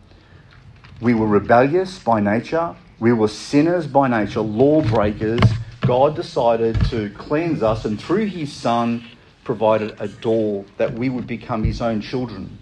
We 1.05 1.13
were 1.13 1.27
rebellious 1.27 1.99
by 1.99 2.19
nature. 2.19 2.75
We 2.99 3.13
were 3.13 3.27
sinners 3.27 3.85
by 3.85 4.07
nature, 4.07 4.41
lawbreakers. 4.41 5.39
God 5.81 6.15
decided 6.15 6.83
to 6.85 7.11
cleanse 7.11 7.61
us, 7.61 7.85
and 7.85 8.01
through 8.01 8.25
His 8.25 8.51
Son, 8.51 9.05
provided 9.43 9.95
a 9.99 10.07
door 10.07 10.65
that 10.77 10.95
we 10.95 11.09
would 11.09 11.27
become 11.27 11.63
His 11.63 11.79
own 11.79 12.01
children. 12.01 12.57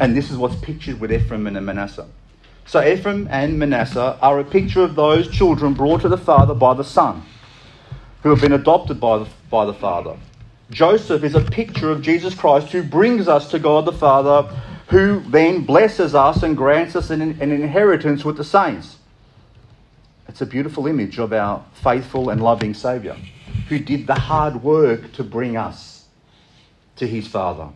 And 0.00 0.16
this 0.16 0.28
is 0.28 0.36
what's 0.36 0.56
pictured 0.56 0.98
with 0.98 1.12
Ephraim 1.12 1.46
and 1.46 1.64
Manasseh. 1.64 2.08
So 2.66 2.84
Ephraim 2.84 3.28
and 3.30 3.60
Manasseh 3.60 4.18
are 4.20 4.40
a 4.40 4.44
picture 4.44 4.82
of 4.82 4.96
those 4.96 5.28
children 5.28 5.74
brought 5.74 6.00
to 6.00 6.08
the 6.08 6.18
Father 6.18 6.54
by 6.54 6.74
the 6.74 6.82
Son, 6.82 7.22
who 8.24 8.30
have 8.30 8.40
been 8.40 8.54
adopted 8.54 8.98
by 8.98 9.18
the, 9.18 9.28
by 9.50 9.64
the 9.64 9.74
Father. 9.74 10.16
Joseph 10.70 11.22
is 11.22 11.36
a 11.36 11.42
picture 11.42 11.92
of 11.92 12.02
Jesus 12.02 12.34
Christ 12.34 12.72
who 12.72 12.82
brings 12.82 13.28
us 13.28 13.48
to 13.52 13.60
God 13.60 13.84
the 13.84 13.92
Father 13.92 14.52
who 14.88 15.20
then 15.20 15.64
blesses 15.64 16.14
us 16.14 16.42
and 16.42 16.56
grants 16.56 16.96
us 16.96 17.10
an, 17.10 17.20
an 17.20 17.52
inheritance 17.52 18.24
with 18.24 18.36
the 18.36 18.44
saints. 18.44 18.96
It's 20.28 20.40
a 20.40 20.46
beautiful 20.46 20.86
image 20.86 21.18
of 21.18 21.32
our 21.32 21.64
faithful 21.74 22.30
and 22.30 22.42
loving 22.42 22.74
Saviour 22.74 23.16
who 23.68 23.78
did 23.78 24.06
the 24.06 24.14
hard 24.14 24.62
work 24.62 25.12
to 25.12 25.24
bring 25.24 25.56
us 25.56 26.06
to 26.96 27.06
his 27.06 27.26
Father. 27.26 27.68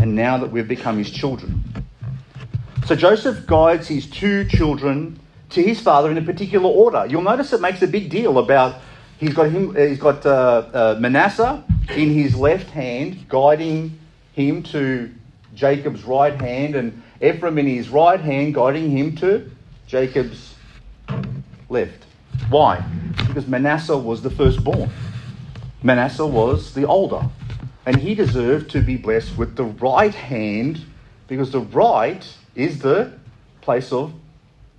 And 0.00 0.14
now 0.14 0.38
that 0.38 0.50
we've 0.50 0.68
become 0.68 0.98
his 0.98 1.10
children. 1.10 1.64
So 2.86 2.94
Joseph 2.94 3.46
guides 3.46 3.88
his 3.88 4.06
two 4.06 4.44
children 4.46 5.18
to 5.50 5.62
his 5.62 5.80
father 5.80 6.10
in 6.10 6.18
a 6.18 6.22
particular 6.22 6.68
order. 6.68 7.06
You'll 7.08 7.22
notice 7.22 7.52
it 7.52 7.60
makes 7.60 7.82
a 7.82 7.86
big 7.86 8.10
deal 8.10 8.38
about 8.38 8.80
he's 9.18 9.34
got 9.34 9.50
him. 9.50 9.74
He's 9.74 9.98
got 9.98 10.24
uh, 10.24 10.68
uh, 10.72 10.96
Manasseh 11.00 11.64
in 11.96 12.10
his 12.10 12.34
left 12.36 12.70
hand, 12.70 13.28
guiding 13.28 13.98
him 14.32 14.62
to 14.64 15.10
Jacob's 15.60 16.04
right 16.04 16.40
hand, 16.40 16.74
and 16.74 17.02
Ephraim 17.20 17.58
in 17.58 17.66
his 17.66 17.90
right 17.90 18.18
hand, 18.18 18.54
guiding 18.54 18.90
him 18.90 19.14
to 19.16 19.50
Jacob's 19.86 20.54
left. 21.68 22.06
Why? 22.48 22.82
Because 23.26 23.46
Manasseh 23.46 23.96
was 23.96 24.22
the 24.22 24.30
firstborn. 24.30 24.88
Manasseh 25.82 26.26
was 26.26 26.72
the 26.72 26.86
older. 26.86 27.28
And 27.84 27.96
he 27.96 28.14
deserved 28.14 28.70
to 28.70 28.80
be 28.80 28.96
blessed 28.96 29.36
with 29.36 29.56
the 29.56 29.64
right 29.64 30.14
hand 30.14 30.82
because 31.28 31.50
the 31.50 31.60
right 31.60 32.26
is 32.54 32.78
the 32.78 33.12
place 33.60 33.92
of 33.92 34.14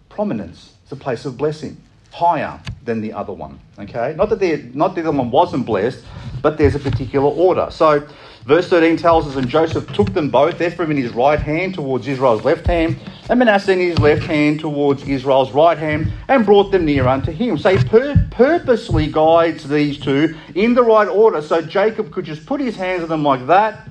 prominence. 0.09 0.73
It's 0.83 0.91
a 0.91 0.95
place 0.95 1.25
of 1.25 1.38
blessing, 1.38 1.77
higher 2.11 2.59
than 2.83 3.01
the 3.01 3.13
other 3.13 3.33
one. 3.33 3.59
Okay? 3.77 4.15
Not 4.17 4.29
that 4.29 4.75
not 4.75 4.95
that 4.95 5.03
the 5.03 5.09
other 5.09 5.17
one 5.17 5.29
wasn't 5.29 5.67
blessed, 5.67 6.03
but 6.41 6.57
there's 6.57 6.73
a 6.73 6.79
particular 6.79 7.29
order. 7.29 7.67
So 7.69 8.07
verse 8.45 8.67
13 8.69 8.98
tells 8.98 9.27
us, 9.27 9.36
and 9.36 9.48
Joseph 9.48 9.91
took 9.93 10.13
them 10.13 10.29
both, 10.29 10.62
Ephraim 10.62 10.91
in 10.91 10.98
his 10.98 11.13
right 11.13 11.39
hand 11.39 11.74
towards 11.74 12.07
Israel's 12.07 12.43
left 12.43 12.67
hand, 12.67 12.98
and 13.29 13.39
Manasseh 13.39 13.74
in 13.74 13.79
his 13.79 14.00
left 14.00 14.24
hand 14.24 14.60
towards 14.60 15.03
Israel's 15.07 15.51
right 15.51 15.77
hand, 15.77 16.12
and 16.27 16.45
brought 16.45 16.71
them 16.71 16.86
near 16.86 17.07
unto 17.07 17.31
him. 17.31 17.57
So 17.57 17.75
he 17.75 17.83
pur- 17.83 18.27
purposely 18.31 19.07
guides 19.07 19.67
these 19.67 20.00
two 20.00 20.36
in 20.55 20.74
the 20.74 20.83
right 20.83 21.07
order, 21.07 21.41
so 21.41 21.62
Jacob 21.62 22.12
could 22.12 22.25
just 22.25 22.45
put 22.45 22.60
his 22.60 22.75
hands 22.75 23.03
on 23.03 23.10
them 23.10 23.24
like 23.24 23.48
that, 23.48 23.89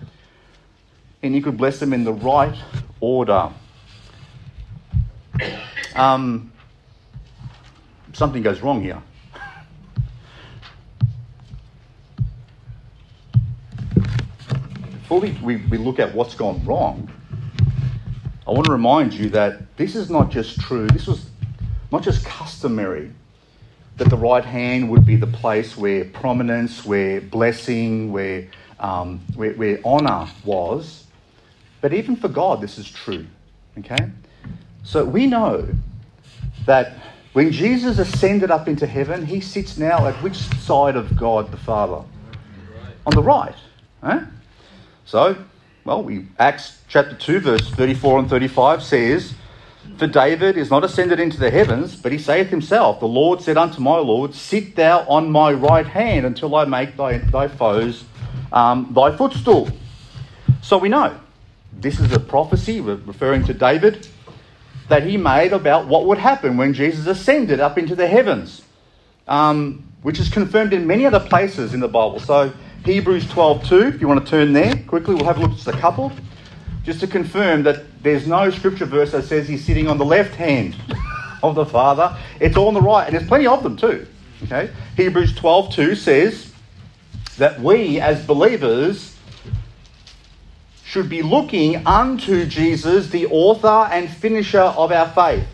and 1.23 1.35
he 1.35 1.40
could 1.40 1.57
bless 1.57 1.78
them 1.78 1.92
in 1.92 2.04
the 2.04 2.12
right 2.12 2.57
order. 3.00 3.50
Um, 5.95 6.52
something 8.12 8.42
goes 8.42 8.61
wrong 8.61 8.83
here. 8.83 9.02
Before 15.11 15.23
we, 15.23 15.33
we, 15.43 15.57
we 15.67 15.76
look 15.76 15.99
at 15.99 16.14
what's 16.14 16.37
gone 16.37 16.64
wrong, 16.64 17.11
I 18.47 18.52
want 18.52 18.67
to 18.67 18.71
remind 18.71 19.12
you 19.12 19.29
that 19.31 19.76
this 19.76 19.97
is 19.97 20.09
not 20.09 20.31
just 20.31 20.61
true, 20.61 20.87
this 20.87 21.09
was 21.09 21.29
not 21.90 22.05
just 22.05 22.25
customary 22.25 23.11
that 23.97 24.09
the 24.09 24.17
right 24.17 24.45
hand 24.45 24.88
would 24.88 25.05
be 25.05 25.17
the 25.17 25.26
place 25.26 25.76
where 25.76 26.05
prominence, 26.05 26.85
where 26.85 27.21
blessing, 27.21 28.12
where, 28.12 28.47
um, 28.79 29.19
where, 29.35 29.52
where 29.55 29.81
honour 29.85 30.29
was. 30.45 31.09
But 31.81 31.93
even 31.93 32.14
for 32.14 32.29
God, 32.29 32.61
this 32.61 32.79
is 32.79 32.88
true. 32.88 33.26
Okay? 33.79 34.12
So 34.85 35.05
we 35.05 35.26
know 35.26 35.69
that 36.67 36.99
when 37.33 37.50
Jesus 37.50 37.99
ascended 37.99 38.52
up 38.52 38.69
into 38.69 38.87
heaven, 38.87 39.26
he 39.26 39.40
sits 39.40 39.76
now 39.76 40.07
at 40.07 40.14
which 40.23 40.37
side 40.37 40.95
of 40.95 41.17
God 41.17 41.50
the 41.50 41.57
Father? 41.57 42.05
On 43.07 43.12
the 43.12 43.25
right. 43.25 43.57
Huh? 44.05 44.21
So, 45.11 45.37
well, 45.85 46.05
we 46.05 46.26
Acts 46.38 46.83
chapter 46.87 47.17
2, 47.17 47.40
verse 47.40 47.69
34 47.71 48.21
and 48.21 48.31
35 48.31 48.81
says, 48.81 49.35
For 49.97 50.07
David 50.07 50.57
is 50.57 50.71
not 50.71 50.85
ascended 50.85 51.19
into 51.19 51.37
the 51.37 51.50
heavens, 51.50 51.97
but 51.97 52.12
he 52.12 52.19
saith 52.19 52.50
himself, 52.50 53.00
The 53.00 53.08
Lord 53.08 53.43
said 53.43 53.56
unto 53.56 53.80
my 53.80 53.97
Lord, 53.97 54.37
Sit 54.37 54.76
thou 54.76 55.00
on 55.08 55.32
my 55.32 55.52
right 55.52 55.84
hand 55.84 56.26
until 56.26 56.54
I 56.54 56.65
make 56.65 56.97
thy, 56.97 57.19
thy 57.19 57.49
foes 57.49 58.04
um, 58.52 58.93
thy 58.95 59.17
footstool. 59.17 59.69
So 60.63 60.78
we 60.78 60.89
know 60.89 61.19
this 61.73 61.99
is 61.99 62.13
a 62.13 62.21
prophecy 62.21 62.80
referring 62.80 63.43
to 63.47 63.52
David 63.52 64.06
that 64.87 65.02
he 65.02 65.17
made 65.17 65.52
about 65.52 65.89
what 65.89 66.06
would 66.06 66.19
happen 66.19 66.56
when 66.56 66.73
Jesus 66.73 67.08
ascended 67.08 67.58
up 67.58 67.76
into 67.76 67.97
the 67.97 68.06
heavens, 68.06 68.63
um, 69.26 69.82
which 70.02 70.21
is 70.21 70.28
confirmed 70.28 70.73
in 70.73 70.87
many 70.87 71.04
other 71.04 71.19
places 71.19 71.75
in 71.75 71.80
the 71.80 71.89
Bible. 71.89 72.21
So, 72.21 72.52
Hebrews 72.84 73.28
12 73.28 73.69
2, 73.69 73.78
if 73.88 74.00
you 74.00 74.08
want 74.08 74.25
to 74.25 74.30
turn 74.30 74.54
there 74.54 74.75
quickly, 74.86 75.14
we'll 75.14 75.26
have 75.26 75.36
a 75.36 75.40
look 75.40 75.50
at 75.50 75.56
just 75.56 75.69
a 75.69 75.73
couple, 75.73 76.10
just 76.82 77.00
to 77.00 77.06
confirm 77.06 77.62
that 77.64 78.02
there's 78.02 78.26
no 78.26 78.50
scripture 78.50 78.86
verse 78.86 79.12
that 79.12 79.25
says 79.25 79.47
he's 79.47 79.64
sitting 79.64 79.86
on 79.86 79.99
the 79.99 80.04
left 80.04 80.34
hand 80.34 80.75
of 81.43 81.54
the 81.54 81.66
Father. 81.66 82.16
It's 82.40 82.56
all 82.56 82.69
on 82.69 82.75
the 82.75 82.80
right, 82.80 83.06
and 83.06 83.14
there's 83.14 83.28
plenty 83.28 83.47
of 83.47 83.62
them 83.62 83.76
too. 83.76 84.06
Okay? 84.45 84.71
Hebrews 84.97 85.34
12 85.34 85.75
2 85.75 85.95
says 85.95 86.52
that 87.36 87.60
we 87.60 88.00
as 88.00 88.25
believers 88.25 89.14
should 90.84 91.10
be 91.10 91.23
looking 91.23 91.86
unto 91.86 92.47
Jesus, 92.47 93.10
the 93.10 93.26
author 93.26 93.88
and 93.93 94.08
finisher 94.08 94.58
of 94.58 94.90
our 94.90 95.08
faith, 95.10 95.47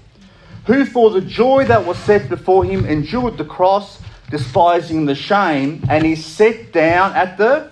who 0.67 0.85
for 0.85 1.11
the 1.11 1.21
joy 1.21 1.65
that 1.65 1.85
was 1.85 1.99
set 1.99 2.29
before 2.29 2.65
him 2.65 2.87
endured 2.87 3.37
the 3.37 3.45
cross, 3.45 4.01
despising 4.31 5.07
the 5.07 5.15
shame, 5.15 5.85
and 5.89 6.05
is 6.05 6.25
set 6.25 6.73
down 6.73 7.13
at 7.15 7.39
the 7.39 7.71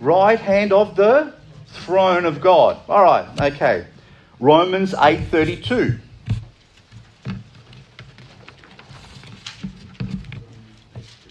right 0.00 0.38
hand 0.38 0.72
of 0.72 0.96
the 0.96 1.32
throne 1.68 2.24
of 2.24 2.40
God. 2.40 2.78
All 2.88 3.02
right, 3.02 3.26
okay. 3.40 3.86
Romans 4.38 4.92
8:32. 4.94 5.98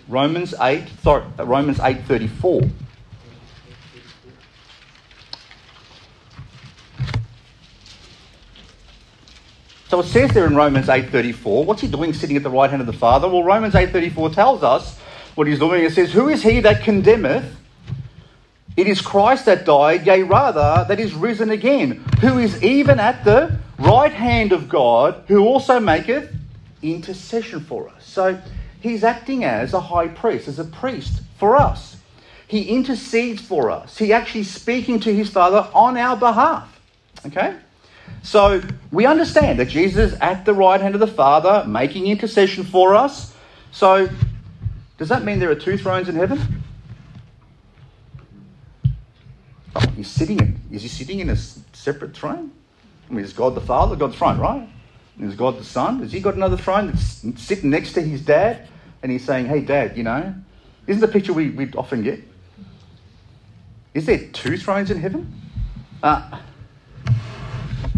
Romans 0.08 0.56
8, 0.60 0.84
sorry, 1.04 1.24
Romans 1.38 1.78
8:34. 1.80 2.70
So 9.90 10.00
it 10.02 10.06
says 10.06 10.30
there 10.32 10.46
in 10.46 10.56
Romans 10.56 10.86
8.34, 10.86 11.66
what's 11.66 11.82
he 11.82 11.88
doing 11.88 12.14
sitting 12.14 12.38
at 12.38 12.44
the 12.44 12.50
right 12.50 12.70
hand 12.70 12.80
of 12.80 12.86
the 12.86 12.94
Father? 12.94 13.28
Well, 13.28 13.44
Romans 13.44 13.74
8.34 13.74 14.36
tells 14.36 14.62
us 14.62 15.00
what 15.34 15.48
he's 15.48 15.58
doing. 15.58 15.84
It 15.84 15.94
says, 15.94 16.14
Who 16.14 16.30
is 16.30 16.44
he 16.44 16.60
that 16.60 16.84
condemneth? 16.84 17.56
It 18.78 18.86
is 18.86 19.02
Christ 19.02 19.46
that 19.46 19.66
died, 19.66 20.06
yea, 20.06 20.22
rather, 20.22 20.86
that 20.88 21.00
is 21.00 21.16
risen 21.16 21.50
again, 21.50 22.06
who 22.22 22.38
is 22.38 22.64
even 22.64 23.00
at 23.00 23.26
the 23.26 23.58
right 23.80 24.14
hand 24.14 24.52
of 24.52 24.70
God, 24.70 25.24
who 25.28 25.44
also 25.44 25.80
maketh 25.80 26.32
intercession 26.84 27.60
for 27.60 27.90
us. 27.90 28.06
So 28.06 28.40
he's 28.82 29.04
acting 29.04 29.44
as 29.44 29.74
a 29.74 29.82
high 29.82 30.08
priest, 30.08 30.48
as 30.48 30.60
a 30.60 30.66
priest 30.66 31.22
for 31.40 31.56
us. 31.56 31.98
He 32.48 32.70
intercedes 32.70 33.42
for 33.42 33.72
us. 33.72 33.98
He 33.98 34.14
actually 34.14 34.44
speaking 34.44 35.00
to 35.00 35.14
his 35.14 35.32
Father 35.32 35.68
on 35.74 35.98
our 35.98 36.16
behalf. 36.16 36.80
Okay? 37.26 37.56
So 38.22 38.62
we 38.92 39.06
understand 39.06 39.60
that 39.60 39.70
Jesus 39.70 40.14
is 40.14 40.20
at 40.20 40.46
the 40.46 40.54
right 40.54 40.80
hand 40.80 40.94
of 40.96 41.00
the 41.00 41.08
Father, 41.08 41.66
making 41.68 42.08
intercession 42.08 42.64
for 42.64 42.96
us. 42.96 43.34
So 43.72 44.10
does 44.98 45.10
that 45.10 45.24
mean 45.24 45.40
there 45.40 45.50
are 45.50 45.56
two 45.56 45.78
thrones 45.78 46.10
in 46.10 46.16
heaven? 46.16 46.64
Oh, 49.76 49.80
he's 49.96 50.10
sitting 50.10 50.40
in. 50.40 50.60
Is 50.72 50.82
he 50.82 50.88
sitting 50.88 51.20
in 51.20 51.30
a 51.30 51.36
separate 51.36 52.16
throne? 52.16 52.52
I 53.10 53.14
mean, 53.14 53.24
is 53.24 53.34
God 53.34 53.56
the 53.56 53.62
Father 53.62 53.96
God's 53.96 54.18
throne, 54.18 54.40
right? 54.40 54.68
And 55.18 55.30
is 55.30 55.36
God 55.36 55.58
the 55.58 55.64
Son? 55.64 56.00
Has 56.00 56.12
he 56.12 56.20
got 56.20 56.36
another 56.36 56.58
throne 56.58 56.88
that's 56.88 57.24
sitting 57.42 57.70
next 57.70 57.94
to 57.94 58.02
his 58.02 58.22
dad? 58.22 58.68
And 59.02 59.12
he's 59.12 59.24
saying, 59.24 59.46
Hey, 59.46 59.62
dad, 59.62 59.98
you 59.98 60.04
know, 60.04 60.34
isn't 60.88 61.02
the 61.02 61.08
picture 61.08 61.34
we, 61.34 61.50
we 61.50 61.72
often 61.74 62.04
get? 62.04 62.22
Is 63.94 64.06
there 64.06 64.20
two 64.34 64.58
thrones 64.58 64.92
in 64.92 65.00
heaven? 65.00 65.34
Uh, 66.04 66.40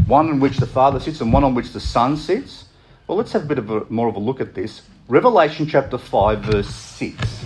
one 0.08 0.30
on 0.30 0.40
which 0.40 0.58
the 0.58 0.68
Father 0.68 1.00
sits 1.00 1.22
and 1.22 1.32
one 1.32 1.44
on 1.44 1.56
which 1.56 1.72
the 1.72 1.80
Son 1.80 2.18
sits? 2.18 2.66
Well, 3.08 3.18
let's 3.18 3.32
have 3.34 3.44
a 3.44 3.46
bit 3.46 3.58
of 3.58 3.70
a, 3.70 3.86
more 3.90 4.08
of 4.08 4.16
a 4.16 4.20
look 4.20 4.42
at 4.42 4.56
this. 4.56 4.82
Revelation 5.08 5.68
chapter 5.68 5.98
5, 5.98 6.40
verse 6.40 6.70
6. 6.70 7.46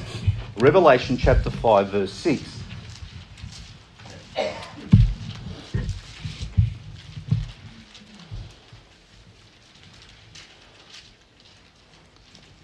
Revelation 0.58 1.18
chapter 1.18 1.50
5, 1.50 1.90
verse 1.90 2.14
6. 2.14 2.62
I'm 4.38 4.54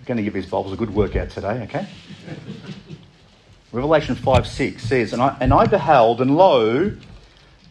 going 0.05 0.17
to 0.17 0.23
give 0.23 0.33
these 0.33 0.45
Bibles 0.45 0.73
a 0.73 0.75
good 0.75 0.93
workout 0.93 1.29
today, 1.29 1.63
okay? 1.63 1.87
Revelation 3.71 4.15
5 4.15 4.47
6 4.47 4.83
says, 4.83 5.13
and 5.13 5.21
I, 5.21 5.37
and 5.39 5.53
I 5.53 5.65
beheld, 5.65 6.21
and 6.21 6.35
lo, 6.35 6.91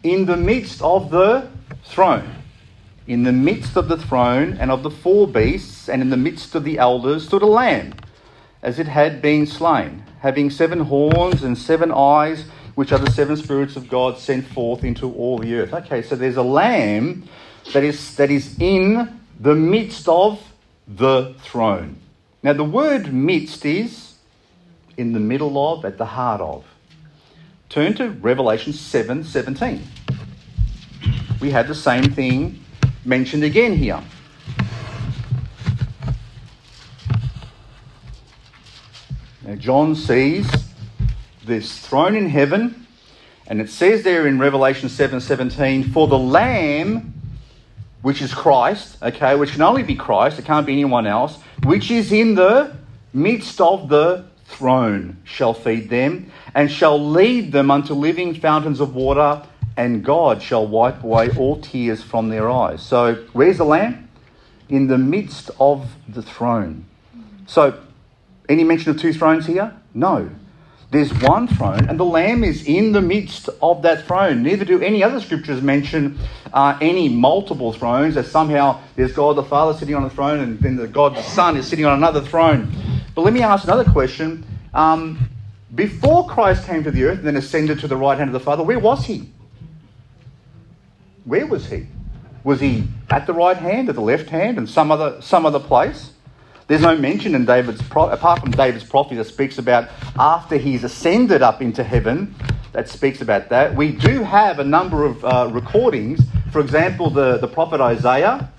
in 0.03 0.25
the 0.25 0.37
midst 0.37 0.81
of 0.81 1.09
the 1.11 1.49
throne. 1.85 2.35
In 3.07 3.23
the 3.23 3.31
midst 3.31 3.75
of 3.75 3.87
the 3.87 3.97
throne 3.97 4.57
and 4.59 4.71
of 4.71 4.83
the 4.83 4.91
four 4.91 5.27
beasts, 5.27 5.89
and 5.89 6.01
in 6.01 6.09
the 6.09 6.17
midst 6.17 6.55
of 6.55 6.63
the 6.63 6.77
elders, 6.77 7.25
stood 7.27 7.41
a 7.41 7.47
lamb, 7.47 7.93
as 8.61 8.79
it 8.79 8.87
had 8.87 9.21
been 9.21 9.45
slain, 9.45 10.03
having 10.19 10.49
seven 10.49 10.81
horns 10.81 11.43
and 11.43 11.57
seven 11.57 11.91
eyes, 11.91 12.45
which 12.75 12.91
are 12.91 12.99
the 12.99 13.11
seven 13.11 13.35
spirits 13.35 13.75
of 13.75 13.89
God 13.89 14.17
sent 14.17 14.45
forth 14.47 14.83
into 14.83 15.11
all 15.13 15.39
the 15.39 15.55
earth. 15.55 15.73
Okay, 15.73 16.01
so 16.01 16.15
there's 16.15 16.37
a 16.37 16.43
lamb 16.43 17.27
that 17.73 17.83
is, 17.83 18.15
that 18.15 18.31
is 18.31 18.57
in 18.59 19.19
the 19.39 19.55
midst 19.55 20.07
of 20.07 20.41
the 20.87 21.35
throne. 21.39 21.97
Now, 22.43 22.53
the 22.53 22.63
word 22.63 23.13
midst 23.13 23.65
is 23.65 24.15
in 24.97 25.13
the 25.13 25.19
middle 25.19 25.73
of, 25.73 25.85
at 25.85 25.97
the 25.97 26.05
heart 26.05 26.41
of. 26.41 26.65
Turn 27.71 27.93
to 27.93 28.09
Revelation 28.09 28.73
7 28.73 29.23
17. 29.23 29.81
We 31.39 31.51
have 31.51 31.69
the 31.69 31.73
same 31.73 32.03
thing 32.11 32.65
mentioned 33.05 33.45
again 33.45 33.77
here. 33.77 34.03
Now, 39.45 39.55
John 39.55 39.95
sees 39.95 40.51
this 41.45 41.79
throne 41.79 42.17
in 42.17 42.27
heaven, 42.27 42.87
and 43.47 43.61
it 43.61 43.69
says 43.69 44.03
there 44.03 44.27
in 44.27 44.37
Revelation 44.37 44.89
7 44.89 45.21
17, 45.21 45.93
for 45.93 46.09
the 46.09 46.19
Lamb, 46.19 47.13
which 48.01 48.21
is 48.21 48.33
Christ, 48.33 48.97
okay, 49.01 49.37
which 49.37 49.53
can 49.53 49.61
only 49.61 49.83
be 49.83 49.95
Christ, 49.95 50.37
it 50.37 50.43
can't 50.43 50.65
be 50.65 50.73
anyone 50.73 51.07
else, 51.07 51.37
which 51.63 51.89
is 51.89 52.11
in 52.11 52.35
the 52.35 52.75
midst 53.13 53.61
of 53.61 53.87
the 53.87 54.25
throne, 54.51 55.17
shall 55.23 55.53
feed 55.53 55.89
them, 55.89 56.31
and 56.53 56.69
shall 56.69 56.99
lead 56.99 57.51
them 57.51 57.71
unto 57.71 57.93
living 57.93 58.33
fountains 58.33 58.79
of 58.79 58.95
water, 58.95 59.41
and 59.77 60.03
God 60.03 60.41
shall 60.41 60.67
wipe 60.67 61.03
away 61.03 61.29
all 61.37 61.59
tears 61.59 62.03
from 62.03 62.29
their 62.29 62.49
eyes. 62.49 62.81
So, 62.81 63.15
where's 63.33 63.57
the 63.57 63.65
Lamb? 63.65 64.09
In 64.69 64.87
the 64.87 64.97
midst 64.97 65.49
of 65.59 65.95
the 66.07 66.21
throne. 66.21 66.85
So, 67.47 67.79
any 68.47 68.63
mention 68.63 68.91
of 68.91 68.99
two 68.99 69.13
thrones 69.13 69.45
here? 69.45 69.73
No. 69.93 70.29
There's 70.91 71.13
one 71.21 71.47
throne, 71.47 71.87
and 71.87 71.97
the 71.97 72.05
Lamb 72.05 72.43
is 72.43 72.65
in 72.65 72.91
the 72.91 72.99
midst 72.99 73.47
of 73.61 73.81
that 73.83 74.05
throne. 74.05 74.43
Neither 74.43 74.65
do 74.65 74.81
any 74.81 75.01
other 75.01 75.21
scriptures 75.21 75.61
mention 75.61 76.19
uh, 76.53 76.77
any 76.81 77.07
multiple 77.07 77.71
thrones, 77.71 78.15
that 78.15 78.25
somehow 78.25 78.81
there's 78.97 79.13
God 79.13 79.37
the 79.37 79.43
Father 79.43 79.77
sitting 79.77 79.95
on 79.95 80.03
a 80.03 80.09
throne, 80.09 80.39
and 80.41 80.59
then 80.59 80.75
the 80.75 80.87
God 80.87 81.15
the 81.15 81.21
Son 81.21 81.55
is 81.55 81.65
sitting 81.65 81.85
on 81.85 81.97
another 81.97 82.19
throne. 82.19 82.73
But 83.15 83.21
let 83.23 83.33
me 83.33 83.41
ask 83.41 83.63
another 83.63 83.89
question. 83.89 84.45
Um, 84.73 85.29
before 85.75 86.27
Christ 86.27 86.65
came 86.65 86.83
to 86.83 86.91
the 86.91 87.03
earth 87.05 87.19
and 87.19 87.27
then 87.27 87.37
ascended 87.37 87.79
to 87.79 87.87
the 87.87 87.95
right 87.95 88.17
hand 88.17 88.29
of 88.29 88.33
the 88.33 88.39
Father, 88.39 88.63
where 88.63 88.79
was 88.79 89.05
he? 89.05 89.31
Where 91.25 91.45
was 91.45 91.69
he? 91.69 91.87
Was 92.43 92.59
he 92.59 92.85
at 93.09 93.27
the 93.27 93.33
right 93.33 93.57
hand, 93.57 93.89
at 93.89 93.95
the 93.95 94.01
left 94.01 94.29
hand, 94.29 94.57
and 94.57 94.67
some 94.67 94.91
other 94.91 95.21
some 95.21 95.45
other 95.45 95.59
place? 95.59 96.11
There's 96.67 96.81
no 96.81 96.97
mention 96.97 97.35
in 97.35 97.45
David's, 97.45 97.81
apart 97.81 98.39
from 98.39 98.51
David's 98.51 98.85
prophecy 98.85 99.17
that 99.17 99.25
speaks 99.25 99.57
about 99.57 99.89
after 100.17 100.55
he's 100.55 100.83
ascended 100.85 101.41
up 101.41 101.61
into 101.61 101.83
heaven, 101.83 102.33
that 102.71 102.87
speaks 102.87 103.21
about 103.21 103.49
that. 103.49 103.75
We 103.75 103.91
do 103.91 104.23
have 104.23 104.59
a 104.59 104.63
number 104.63 105.03
of 105.03 105.23
uh, 105.25 105.49
recordings. 105.51 106.21
For 106.51 106.61
example, 106.61 107.09
the, 107.09 107.37
the 107.37 107.47
prophet 107.47 107.81
Isaiah 107.81 108.49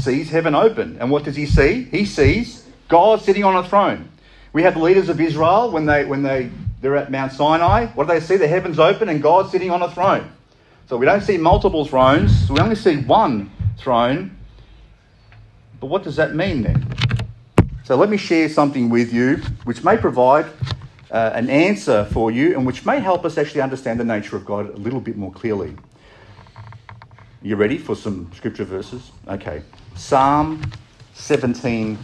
sees 0.00 0.28
heaven 0.28 0.54
open. 0.54 0.96
And 0.98 1.10
what 1.10 1.22
does 1.22 1.36
he 1.36 1.46
see? 1.46 1.84
He 1.84 2.04
sees 2.04 2.61
God 2.92 3.22
sitting 3.22 3.42
on 3.42 3.56
a 3.56 3.66
throne. 3.66 4.10
We 4.52 4.64
have 4.64 4.74
the 4.74 4.80
leaders 4.80 5.08
of 5.08 5.18
Israel 5.18 5.70
when, 5.70 5.86
they, 5.86 6.04
when 6.04 6.22
they, 6.22 6.50
they're 6.82 6.94
at 6.94 7.10
Mount 7.10 7.32
Sinai. 7.32 7.86
What 7.86 8.06
do 8.06 8.12
they 8.12 8.20
see? 8.20 8.36
The 8.36 8.46
heavens 8.46 8.78
open 8.78 9.08
and 9.08 9.22
God 9.22 9.50
sitting 9.50 9.70
on 9.70 9.80
a 9.80 9.90
throne. 9.90 10.30
So 10.90 10.98
we 10.98 11.06
don't 11.06 11.22
see 11.22 11.38
multiple 11.38 11.86
thrones, 11.86 12.50
we 12.50 12.60
only 12.60 12.74
see 12.74 12.98
one 12.98 13.50
throne. 13.78 14.36
But 15.80 15.86
what 15.86 16.02
does 16.02 16.16
that 16.16 16.34
mean 16.34 16.64
then? 16.64 16.86
So 17.84 17.96
let 17.96 18.10
me 18.10 18.18
share 18.18 18.50
something 18.50 18.90
with 18.90 19.10
you 19.10 19.36
which 19.64 19.82
may 19.82 19.96
provide 19.96 20.44
uh, 21.10 21.30
an 21.32 21.48
answer 21.48 22.04
for 22.12 22.30
you 22.30 22.54
and 22.58 22.66
which 22.66 22.84
may 22.84 23.00
help 23.00 23.24
us 23.24 23.38
actually 23.38 23.62
understand 23.62 24.00
the 24.00 24.04
nature 24.04 24.36
of 24.36 24.44
God 24.44 24.68
a 24.68 24.76
little 24.76 25.00
bit 25.00 25.16
more 25.16 25.32
clearly. 25.32 25.74
You 27.40 27.56
ready 27.56 27.78
for 27.78 27.96
some 27.96 28.30
scripture 28.34 28.64
verses? 28.64 29.12
Okay. 29.26 29.62
Psalm 29.94 30.70
17 31.14 31.96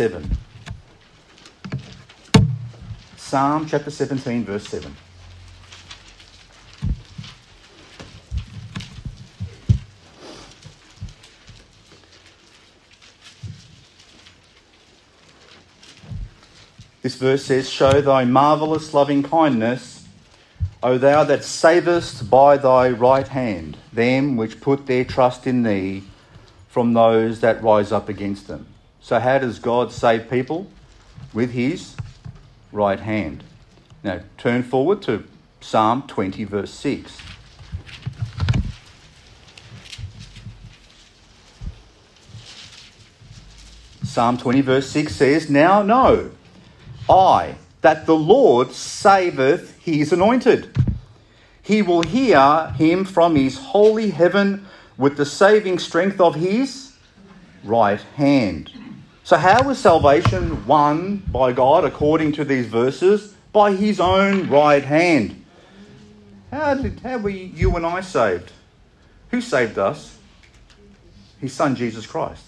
7. 0.00 0.30
Psalm 3.18 3.66
chapter 3.66 3.90
17, 3.90 4.46
verse 4.46 4.66
7. 4.66 4.96
This 17.02 17.16
verse 17.16 17.44
says, 17.44 17.68
Show 17.68 18.00
thy 18.00 18.24
marvellous 18.24 18.94
loving 18.94 19.22
kindness, 19.22 20.06
O 20.82 20.96
thou 20.96 21.24
that 21.24 21.44
savest 21.44 22.30
by 22.30 22.56
thy 22.56 22.88
right 22.88 23.28
hand 23.28 23.76
them 23.92 24.38
which 24.38 24.62
put 24.62 24.86
their 24.86 25.04
trust 25.04 25.46
in 25.46 25.62
thee 25.62 26.04
from 26.68 26.94
those 26.94 27.40
that 27.40 27.62
rise 27.62 27.92
up 27.92 28.08
against 28.08 28.48
them. 28.48 28.69
So, 29.10 29.18
how 29.18 29.38
does 29.38 29.58
God 29.58 29.90
save 29.90 30.30
people? 30.30 30.68
With 31.34 31.50
his 31.50 31.96
right 32.70 33.00
hand. 33.00 33.42
Now, 34.04 34.20
turn 34.38 34.62
forward 34.62 35.02
to 35.02 35.24
Psalm 35.60 36.04
20, 36.06 36.44
verse 36.44 36.72
6. 36.72 37.18
Psalm 44.04 44.38
20, 44.38 44.60
verse 44.60 44.88
6 44.90 45.12
says, 45.12 45.50
Now 45.50 45.82
know 45.82 46.30
I, 47.08 47.56
that 47.80 48.06
the 48.06 48.14
Lord 48.14 48.70
saveth 48.70 49.76
his 49.80 50.12
anointed. 50.12 50.72
He 51.60 51.82
will 51.82 52.02
hear 52.02 52.68
him 52.76 53.04
from 53.04 53.34
his 53.34 53.58
holy 53.58 54.10
heaven 54.10 54.66
with 54.96 55.16
the 55.16 55.26
saving 55.26 55.80
strength 55.80 56.20
of 56.20 56.36
his 56.36 56.92
right 57.64 58.00
hand. 58.14 58.70
So, 59.30 59.36
how 59.36 59.62
was 59.62 59.78
salvation 59.78 60.66
won 60.66 61.18
by 61.30 61.52
God 61.52 61.84
according 61.84 62.32
to 62.32 62.44
these 62.44 62.66
verses? 62.66 63.32
By 63.52 63.70
his 63.70 64.00
own 64.00 64.48
right 64.48 64.82
hand. 64.82 65.44
How, 66.50 66.74
did, 66.74 66.98
how 66.98 67.18
were 67.18 67.30
you 67.30 67.76
and 67.76 67.86
I 67.86 68.00
saved? 68.00 68.50
Who 69.30 69.40
saved 69.40 69.78
us? 69.78 70.18
His 71.38 71.52
son 71.52 71.76
Jesus 71.76 72.08
Christ. 72.08 72.42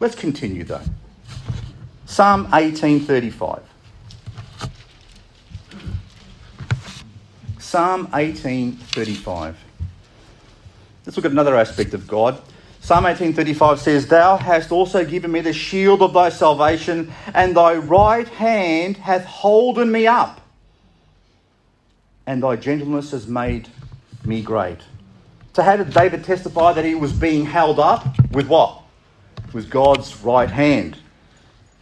Let's 0.00 0.16
continue 0.16 0.64
though. 0.64 0.82
Psalm 2.04 2.50
1835. 2.50 3.62
Psalm 7.60 8.06
1835. 8.10 9.56
Let's 11.04 11.16
look 11.16 11.26
at 11.26 11.30
another 11.30 11.54
aspect 11.54 11.94
of 11.94 12.08
God. 12.08 12.42
Psalm 12.86 13.02
1835 13.02 13.80
says, 13.80 14.06
Thou 14.06 14.36
hast 14.36 14.70
also 14.70 15.04
given 15.04 15.32
me 15.32 15.40
the 15.40 15.52
shield 15.52 16.02
of 16.02 16.12
thy 16.12 16.28
salvation, 16.28 17.12
and 17.34 17.56
thy 17.56 17.74
right 17.74 18.28
hand 18.28 18.96
hath 18.96 19.24
holden 19.24 19.90
me 19.90 20.06
up, 20.06 20.40
and 22.28 22.40
thy 22.40 22.54
gentleness 22.54 23.10
has 23.10 23.26
made 23.26 23.68
me 24.24 24.40
great. 24.40 24.78
So, 25.54 25.64
how 25.64 25.76
did 25.76 25.92
David 25.92 26.22
testify 26.22 26.74
that 26.74 26.84
he 26.84 26.94
was 26.94 27.12
being 27.12 27.44
held 27.44 27.80
up? 27.80 28.06
With 28.30 28.46
what? 28.46 28.82
With 29.52 29.68
God's 29.68 30.22
right 30.22 30.48
hand. 30.48 30.96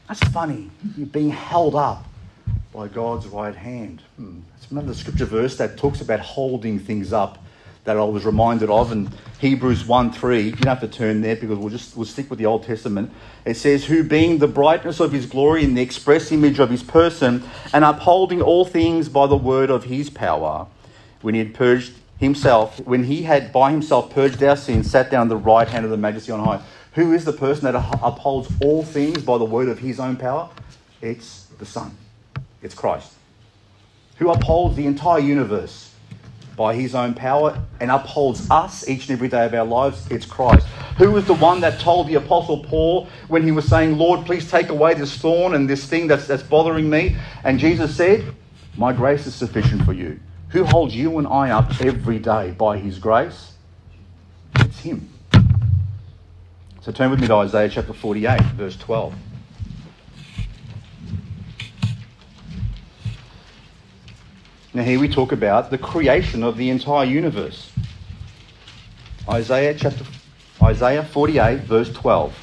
That's 0.08 0.26
funny. 0.28 0.70
You're 0.96 1.06
being 1.08 1.28
held 1.28 1.74
up 1.74 2.06
by 2.72 2.88
God's 2.88 3.26
right 3.26 3.54
hand. 3.54 4.00
Hmm. 4.16 4.38
It's 4.56 4.70
another 4.70 4.94
scripture 4.94 5.26
verse 5.26 5.58
that 5.58 5.76
talks 5.76 6.00
about 6.00 6.20
holding 6.20 6.78
things 6.78 7.12
up 7.12 7.43
that 7.84 7.98
I 7.98 8.04
was 8.04 8.24
reminded 8.24 8.70
of 8.70 8.92
in 8.92 9.10
Hebrews 9.40 9.86
1 9.86 10.12
3. 10.12 10.40
You 10.40 10.52
don't 10.52 10.66
have 10.66 10.80
to 10.80 10.88
turn 10.88 11.20
there 11.20 11.36
because 11.36 11.58
we'll 11.58 11.68
just 11.68 11.96
we'll 11.96 12.06
stick 12.06 12.30
with 12.30 12.38
the 12.38 12.46
Old 12.46 12.64
Testament. 12.64 13.12
It 13.44 13.56
says, 13.56 13.84
Who 13.84 14.02
being 14.02 14.38
the 14.38 14.48
brightness 14.48 15.00
of 15.00 15.12
his 15.12 15.26
glory 15.26 15.64
and 15.64 15.76
the 15.76 15.82
express 15.82 16.32
image 16.32 16.58
of 16.58 16.70
his 16.70 16.82
person, 16.82 17.44
and 17.72 17.84
upholding 17.84 18.40
all 18.40 18.64
things 18.64 19.08
by 19.08 19.26
the 19.26 19.36
word 19.36 19.70
of 19.70 19.84
his 19.84 20.08
power, 20.08 20.66
when 21.20 21.34
he 21.34 21.40
had 21.40 21.54
purged 21.54 21.92
himself, 22.18 22.80
when 22.80 23.04
he 23.04 23.22
had 23.22 23.52
by 23.52 23.70
himself 23.70 24.10
purged 24.10 24.42
our 24.42 24.56
sins, 24.56 24.90
sat 24.90 25.10
down 25.10 25.28
the 25.28 25.36
right 25.36 25.68
hand 25.68 25.84
of 25.84 25.90
the 25.90 25.96
majesty 25.96 26.32
on 26.32 26.40
high. 26.40 26.62
Who 26.92 27.12
is 27.12 27.24
the 27.24 27.32
person 27.32 27.64
that 27.70 27.76
upholds 28.02 28.50
all 28.60 28.82
things 28.82 29.22
by 29.22 29.36
the 29.36 29.44
word 29.44 29.68
of 29.68 29.80
his 29.80 30.00
own 30.00 30.16
power? 30.16 30.48
It's 31.02 31.46
the 31.58 31.66
Son. 31.66 31.96
It's 32.62 32.74
Christ. 32.74 33.12
Who 34.18 34.30
upholds 34.30 34.76
the 34.76 34.86
entire 34.86 35.18
universe 35.18 35.93
by 36.56 36.74
his 36.74 36.94
own 36.94 37.14
power 37.14 37.60
and 37.80 37.90
upholds 37.90 38.50
us 38.50 38.88
each 38.88 39.08
and 39.08 39.10
every 39.10 39.28
day 39.28 39.44
of 39.44 39.54
our 39.54 39.64
lives? 39.64 40.06
It's 40.10 40.26
Christ. 40.26 40.66
Who 40.98 41.10
was 41.10 41.26
the 41.26 41.34
one 41.34 41.60
that 41.60 41.80
told 41.80 42.06
the 42.06 42.14
Apostle 42.14 42.64
Paul 42.64 43.08
when 43.28 43.42
he 43.42 43.50
was 43.50 43.66
saying, 43.66 43.98
Lord, 43.98 44.24
please 44.24 44.50
take 44.50 44.68
away 44.68 44.94
this 44.94 45.16
thorn 45.16 45.54
and 45.54 45.68
this 45.68 45.84
thing 45.86 46.06
that's, 46.06 46.26
that's 46.26 46.42
bothering 46.42 46.88
me? 46.88 47.16
And 47.42 47.58
Jesus 47.58 47.96
said, 47.96 48.34
My 48.76 48.92
grace 48.92 49.26
is 49.26 49.34
sufficient 49.34 49.84
for 49.84 49.92
you. 49.92 50.20
Who 50.50 50.64
holds 50.64 50.94
you 50.94 51.18
and 51.18 51.26
I 51.26 51.50
up 51.50 51.80
every 51.80 52.20
day 52.20 52.52
by 52.52 52.78
his 52.78 52.98
grace? 52.98 53.54
It's 54.60 54.78
him. 54.80 55.10
So 56.80 56.92
turn 56.92 57.10
with 57.10 57.20
me 57.20 57.26
to 57.26 57.34
Isaiah 57.34 57.68
chapter 57.68 57.92
48, 57.92 58.40
verse 58.56 58.76
12. 58.76 59.14
Now, 64.74 64.82
here 64.82 64.98
we 64.98 65.08
talk 65.08 65.30
about 65.30 65.70
the 65.70 65.78
creation 65.78 66.42
of 66.42 66.56
the 66.56 66.68
entire 66.68 67.04
universe. 67.04 67.70
Isaiah 69.28 69.72
chapter 69.72 70.04
Isaiah 70.60 71.04
48, 71.04 71.60
verse 71.60 71.92
12. 71.92 72.34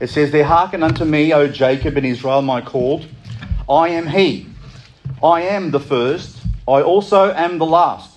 It 0.00 0.08
says, 0.08 0.32
There 0.32 0.42
hearken 0.42 0.82
unto 0.82 1.04
me, 1.04 1.32
O 1.32 1.46
Jacob 1.46 1.96
and 1.96 2.04
Israel, 2.04 2.42
my 2.42 2.60
called. 2.60 3.06
I 3.68 3.90
am 3.90 4.08
he. 4.08 4.48
I 5.22 5.42
am 5.42 5.70
the 5.70 5.78
first. 5.78 6.38
I 6.66 6.82
also 6.82 7.32
am 7.32 7.58
the 7.58 7.66
last. 7.66 8.11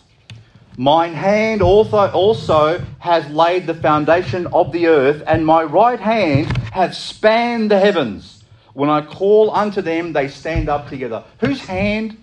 Mine 0.77 1.13
hand 1.13 1.61
also, 1.61 2.09
also 2.11 2.83
has 2.99 3.29
laid 3.29 3.65
the 3.65 3.73
foundation 3.73 4.47
of 4.47 4.71
the 4.71 4.87
earth, 4.87 5.23
and 5.25 5.45
my 5.45 5.63
right 5.63 5.99
hand 5.99 6.47
hath 6.73 6.93
spanned 6.93 7.71
the 7.71 7.79
heavens. 7.79 8.43
When 8.73 8.89
I 8.89 9.01
call 9.01 9.51
unto 9.51 9.81
them, 9.81 10.11
they 10.11 10.27
stand 10.27 10.67
up 10.67 10.89
together. 10.89 11.23
Whose 11.39 11.61
hand 11.61 12.17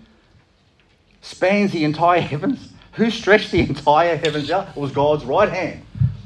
spans 1.21 1.71
the 1.71 1.83
entire 1.83 2.21
heavens? 2.33 2.71
Who 2.93 3.09
stretched 3.09 3.51
the 3.51 3.61
entire 3.61 4.17
heavens 4.17 4.51
out? 4.51 4.69
It 4.69 4.75
was 4.75 4.91
God's 4.91 5.25
right 5.25 5.49
hand. 5.49 5.83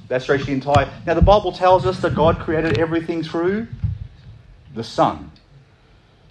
That 0.09 0.21
stretched 0.21 0.47
the 0.47 0.51
entire. 0.51 0.91
Now, 1.05 1.13
the 1.13 1.21
Bible 1.21 1.53
tells 1.53 1.85
us 1.85 2.01
that 2.01 2.13
God 2.13 2.39
created 2.39 2.77
everything 2.77 3.23
through 3.23 3.67
the 4.75 4.83
Son. 4.83 5.31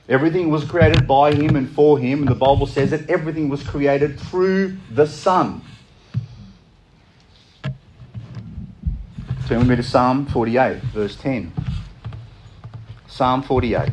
Everything 0.08 0.50
was 0.50 0.64
created 0.64 1.06
by 1.08 1.34
Him 1.34 1.56
and 1.56 1.68
for 1.70 1.98
Him, 1.98 2.20
and 2.20 2.28
the 2.28 2.34
Bible 2.34 2.66
says 2.66 2.90
that 2.90 3.08
everything 3.08 3.48
was 3.48 3.62
created 3.62 4.20
through 4.20 4.76
the 4.90 5.06
Son. 5.06 5.62
Turn 9.46 9.60
with 9.60 9.68
me 9.68 9.76
to 9.76 9.82
Psalm 9.84 10.26
48, 10.26 10.82
verse 10.82 11.14
10. 11.14 11.52
Psalm 13.06 13.44
48. 13.44 13.92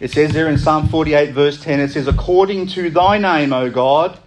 It 0.00 0.10
says 0.10 0.32
there 0.32 0.48
in 0.48 0.56
Psalm 0.56 0.88
48, 0.88 1.32
verse 1.34 1.62
10, 1.62 1.80
it 1.80 1.90
says, 1.90 2.08
According 2.08 2.68
to 2.68 2.88
thy 2.88 3.18
name, 3.18 3.52
O 3.52 3.68
God, 3.68 4.18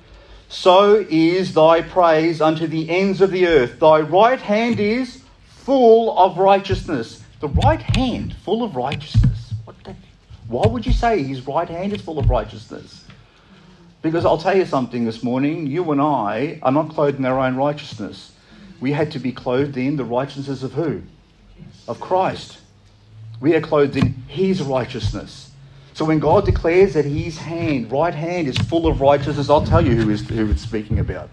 so 0.47 1.05
is 1.09 1.55
thy 1.55 1.81
praise 1.81 2.39
unto 2.39 2.67
the 2.67 2.87
ends 2.91 3.19
of 3.19 3.31
the 3.31 3.47
earth. 3.47 3.79
Thy 3.79 3.99
right 3.99 4.39
hand 4.39 4.79
is 4.79 5.23
full 5.47 6.15
of 6.19 6.37
righteousness. 6.37 7.23
The 7.39 7.47
right 7.49 7.81
hand 7.81 8.35
full 8.35 8.63
of 8.63 8.75
righteousness. 8.75 9.55
What 9.65 9.83
the, 9.83 9.95
why 10.47 10.67
would 10.67 10.85
you 10.85 10.93
say 10.93 11.23
his 11.23 11.45
right 11.47 11.67
hand 11.67 11.93
is 11.93 12.01
full 12.01 12.19
of 12.19 12.29
righteousness? 12.29 13.05
Because 14.01 14.25
I'll 14.25 14.37
tell 14.37 14.55
you 14.55 14.65
something 14.65 15.05
this 15.05 15.23
morning, 15.23 15.65
you 15.65 15.91
and 15.91 15.99
I 15.99 16.59
are 16.61 16.71
not 16.71 16.89
clothed 16.89 17.17
in 17.17 17.25
our 17.25 17.39
own 17.39 17.55
righteousness. 17.55 18.33
We 18.79 18.91
had 18.91 19.11
to 19.13 19.19
be 19.19 19.31
clothed 19.31 19.77
in 19.77 19.95
the 19.95 20.03
righteousness 20.03 20.61
of 20.61 20.73
who? 20.73 21.01
Of 21.87 21.99
Christ. 21.99 22.59
We 23.39 23.55
are 23.55 23.61
clothed 23.61 23.97
in 23.97 24.13
his 24.27 24.61
righteousness. 24.61 25.51
So 25.95 26.05
when 26.05 26.19
God 26.19 26.45
declares 26.45 26.93
that 26.93 27.05
his 27.05 27.37
hand, 27.37 27.91
right 27.91 28.13
hand, 28.13 28.47
is 28.47 28.57
full 28.57 28.85
of 28.85 29.01
righteousness, 29.01 29.49
I'll 29.49 29.65
tell 29.65 29.85
you 29.85 29.95
who, 29.95 30.09
is, 30.09 30.27
who 30.27 30.51
it's 30.51 30.61
speaking 30.61 30.99
about. 30.99 31.29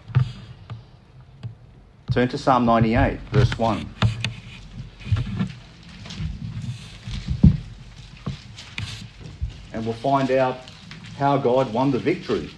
Turn 2.12 2.28
to 2.28 2.38
Psalm 2.38 2.64
98, 2.64 3.18
verse 3.32 3.58
1. 3.58 3.94
And 9.82 9.88
we'll 9.88 9.96
find 9.96 10.30
out 10.30 10.58
how 11.18 11.38
God 11.38 11.72
won 11.72 11.90
the 11.90 11.98
victory. 11.98 12.48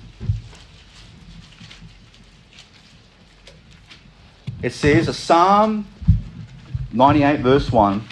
It 4.63 4.75
says, 4.75 5.09
a 5.09 5.15
Psalm 5.15 5.87
98, 6.93 7.41
verse 7.41 7.73
1 7.73 8.05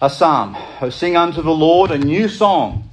a 0.00 0.08
psalm. 0.08 0.56
O 0.80 0.90
sing 0.90 1.16
unto 1.16 1.42
the 1.42 1.50
Lord 1.50 1.90
a 1.90 1.98
new 1.98 2.28
song, 2.28 2.88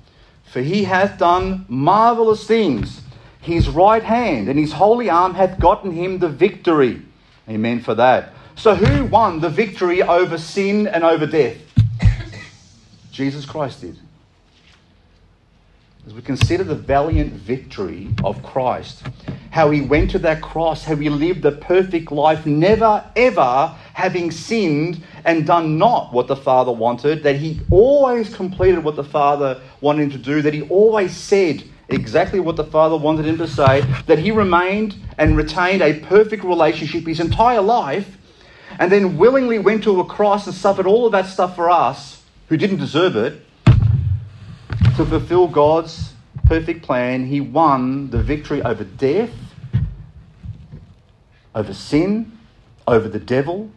for 0.45 0.61
he 0.61 0.85
hath 0.85 1.19
done 1.19 1.65
marvellous 1.69 2.47
things. 2.47 3.01
His 3.41 3.69
right 3.69 4.03
hand 4.03 4.49
and 4.49 4.57
his 4.57 4.71
holy 4.73 5.07
arm 5.07 5.35
hath 5.35 5.59
gotten 5.59 5.91
him 5.91 6.17
the 6.17 6.29
victory. 6.29 6.99
Amen 7.47 7.79
for 7.79 7.93
that. 7.93 8.33
So, 8.55 8.73
who 8.73 9.05
won 9.05 9.39
the 9.39 9.49
victory 9.49 10.01
over 10.01 10.39
sin 10.39 10.87
and 10.87 11.03
over 11.03 11.27
death? 11.27 11.57
Jesus 13.11 13.45
Christ 13.45 13.81
did. 13.81 13.99
As 16.07 16.15
we 16.15 16.21
consider 16.23 16.63
the 16.63 16.73
valiant 16.73 17.33
victory 17.33 18.09
of 18.23 18.41
Christ, 18.41 19.03
how 19.51 19.69
he 19.69 19.81
went 19.81 20.09
to 20.11 20.19
that 20.19 20.41
cross, 20.41 20.83
how 20.83 20.95
he 20.95 21.09
lived 21.09 21.45
a 21.45 21.51
perfect 21.51 22.11
life, 22.11 22.47
never 22.47 23.05
ever 23.15 23.75
having 23.93 24.31
sinned 24.31 25.03
and 25.25 25.45
done 25.45 25.77
not 25.77 26.11
what 26.11 26.27
the 26.27 26.35
Father 26.35 26.71
wanted, 26.71 27.21
that 27.21 27.35
he 27.35 27.61
always 27.69 28.33
completed 28.33 28.83
what 28.83 28.95
the 28.95 29.03
Father 29.03 29.61
wanted 29.79 30.03
him 30.05 30.09
to 30.09 30.17
do, 30.17 30.41
that 30.41 30.55
he 30.55 30.63
always 30.63 31.15
said 31.15 31.63
exactly 31.89 32.39
what 32.39 32.55
the 32.55 32.63
Father 32.63 32.97
wanted 32.97 33.27
him 33.27 33.37
to 33.37 33.47
say, 33.47 33.81
that 34.07 34.17
he 34.17 34.31
remained 34.31 34.95
and 35.19 35.37
retained 35.37 35.83
a 35.83 35.99
perfect 35.99 36.43
relationship 36.43 37.05
his 37.05 37.19
entire 37.19 37.61
life, 37.61 38.17
and 38.79 38.91
then 38.91 39.19
willingly 39.19 39.59
went 39.59 39.83
to 39.83 39.99
a 39.99 40.05
cross 40.05 40.47
and 40.47 40.55
suffered 40.55 40.87
all 40.87 41.05
of 41.05 41.11
that 41.11 41.27
stuff 41.27 41.55
for 41.55 41.69
us, 41.69 42.23
who 42.47 42.57
didn't 42.57 42.77
deserve 42.77 43.15
it, 43.15 43.45
to 44.95 45.05
fulfill 45.05 45.47
God's 45.47 46.13
perfect 46.45 46.83
plan. 46.83 47.25
He 47.25 47.41
won 47.41 48.09
the 48.09 48.21
victory 48.21 48.61
over 48.61 48.83
death, 48.83 49.31
over 51.55 51.73
sin, 51.73 52.37
over 52.87 53.07
the 53.07 53.19
devil, 53.19 53.71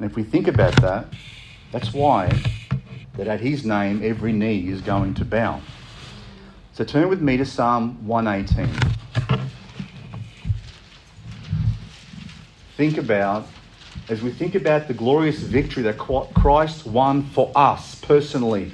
and 0.00 0.10
if 0.10 0.16
we 0.16 0.22
think 0.22 0.48
about 0.48 0.74
that, 0.80 1.04
that's 1.72 1.92
why 1.92 2.30
that 3.18 3.28
at 3.28 3.38
his 3.38 3.66
name 3.66 4.00
every 4.02 4.32
knee 4.32 4.66
is 4.68 4.80
going 4.80 5.12
to 5.12 5.26
bow. 5.26 5.60
So 6.72 6.84
turn 6.84 7.10
with 7.10 7.20
me 7.20 7.36
to 7.36 7.44
Psalm 7.44 8.06
118. 8.06 8.66
Think 12.78 12.96
about, 12.96 13.46
as 14.10 14.22
we 14.22 14.32
think 14.32 14.56
about 14.56 14.88
the 14.88 14.92
glorious 14.92 15.38
victory 15.38 15.84
that 15.84 15.96
Christ 15.96 16.84
won 16.84 17.22
for 17.22 17.52
us 17.54 17.94
personally, 17.94 18.72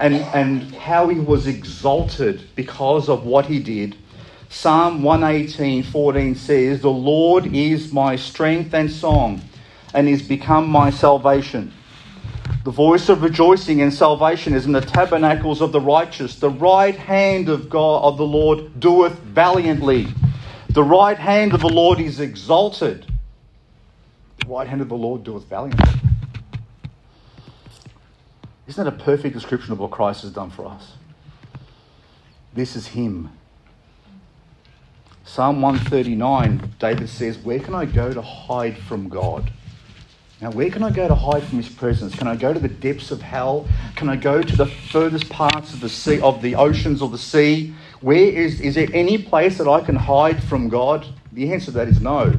and, 0.00 0.14
and 0.14 0.74
how 0.74 1.08
he 1.08 1.20
was 1.20 1.46
exalted 1.46 2.42
because 2.54 3.10
of 3.10 3.26
what 3.26 3.44
he 3.44 3.58
did. 3.58 3.94
Psalm 4.48 5.02
118 5.02 5.82
14 5.82 6.34
says, 6.34 6.80
The 6.80 6.90
Lord 6.90 7.54
is 7.54 7.92
my 7.92 8.16
strength 8.16 8.72
and 8.72 8.90
song 8.90 9.42
and 9.92 10.08
is 10.08 10.22
become 10.22 10.68
my 10.68 10.88
salvation. 10.90 11.72
The 12.64 12.70
voice 12.70 13.10
of 13.10 13.22
rejoicing 13.22 13.82
and 13.82 13.92
salvation 13.92 14.54
is 14.54 14.64
in 14.64 14.72
the 14.72 14.80
tabernacles 14.80 15.60
of 15.60 15.72
the 15.72 15.80
righteous. 15.80 16.36
The 16.36 16.50
right 16.50 16.96
hand 16.96 17.50
of 17.50 17.68
God 17.68 18.04
of 18.04 18.16
the 18.16 18.24
Lord 18.24 18.80
doeth 18.80 19.18
valiantly. 19.18 20.08
The 20.70 20.82
right 20.82 21.18
hand 21.18 21.52
of 21.52 21.60
the 21.60 21.68
Lord 21.68 22.00
is 22.00 22.20
exalted. 22.20 23.06
Right 24.46 24.68
hand 24.68 24.80
of 24.80 24.88
the 24.88 24.96
Lord 24.96 25.24
doeth 25.24 25.44
valiantly. 25.44 26.00
Isn't 28.66 28.84
that 28.84 28.92
a 28.92 29.04
perfect 29.04 29.34
description 29.34 29.72
of 29.72 29.78
what 29.78 29.90
Christ 29.90 30.22
has 30.22 30.32
done 30.32 30.50
for 30.50 30.66
us? 30.66 30.92
This 32.52 32.74
is 32.74 32.88
Him. 32.88 33.30
Psalm 35.24 35.60
139, 35.60 36.74
David 36.78 37.08
says, 37.08 37.38
Where 37.38 37.58
can 37.58 37.74
I 37.74 37.84
go 37.84 38.12
to 38.12 38.22
hide 38.22 38.78
from 38.78 39.08
God? 39.08 39.52
Now, 40.40 40.50
where 40.50 40.70
can 40.70 40.82
I 40.82 40.90
go 40.90 41.08
to 41.08 41.14
hide 41.14 41.42
from 41.44 41.58
his 41.58 41.68
presence? 41.68 42.14
Can 42.14 42.28
I 42.28 42.36
go 42.36 42.52
to 42.52 42.60
the 42.60 42.68
depths 42.68 43.10
of 43.10 43.22
hell? 43.22 43.66
Can 43.96 44.08
I 44.08 44.16
go 44.16 44.42
to 44.42 44.56
the 44.56 44.66
furthest 44.66 45.30
parts 45.30 45.72
of 45.72 45.80
the 45.80 45.88
sea, 45.88 46.20
of 46.20 46.42
the 46.42 46.54
oceans 46.54 47.00
or 47.00 47.08
the 47.08 47.18
sea? 47.18 47.74
Where 48.02 48.18
is, 48.18 48.60
is 48.60 48.74
there 48.74 48.88
any 48.92 49.16
place 49.16 49.56
that 49.58 49.66
I 49.66 49.80
can 49.80 49.96
hide 49.96 50.42
from 50.44 50.68
God? 50.68 51.06
The 51.32 51.52
answer 51.52 51.66
to 51.66 51.70
that 51.72 51.88
is 51.88 52.00
no. 52.00 52.38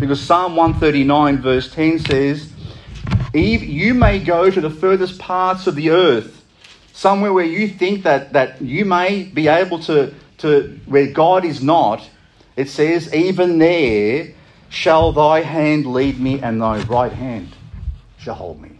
Because 0.00 0.20
Psalm 0.20 0.56
139, 0.56 1.38
verse 1.38 1.72
10 1.72 1.98
says, 2.00 2.52
Eve, 3.34 3.62
you 3.62 3.94
may 3.94 4.18
go 4.18 4.50
to 4.50 4.60
the 4.60 4.70
furthest 4.70 5.18
parts 5.18 5.66
of 5.66 5.74
the 5.74 5.90
earth, 5.90 6.44
somewhere 6.92 7.32
where 7.32 7.44
you 7.44 7.68
think 7.68 8.02
that, 8.02 8.32
that 8.32 8.60
you 8.60 8.84
may 8.84 9.22
be 9.22 9.48
able 9.48 9.78
to, 9.80 10.12
to, 10.38 10.78
where 10.86 11.10
God 11.12 11.44
is 11.44 11.62
not. 11.62 12.08
It 12.56 12.68
says, 12.68 13.12
even 13.14 13.58
there, 13.58 14.34
shall 14.68 15.12
thy 15.12 15.40
hand 15.40 15.86
lead 15.86 16.18
me, 16.18 16.40
and 16.40 16.60
thy 16.60 16.82
right 16.82 17.12
hand 17.12 17.50
shall 18.18 18.34
hold 18.34 18.60
me. 18.60 18.70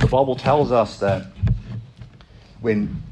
The 0.00 0.06
Bible 0.06 0.36
tells 0.36 0.70
us 0.70 0.98
that 1.00 1.26
when 2.60 3.02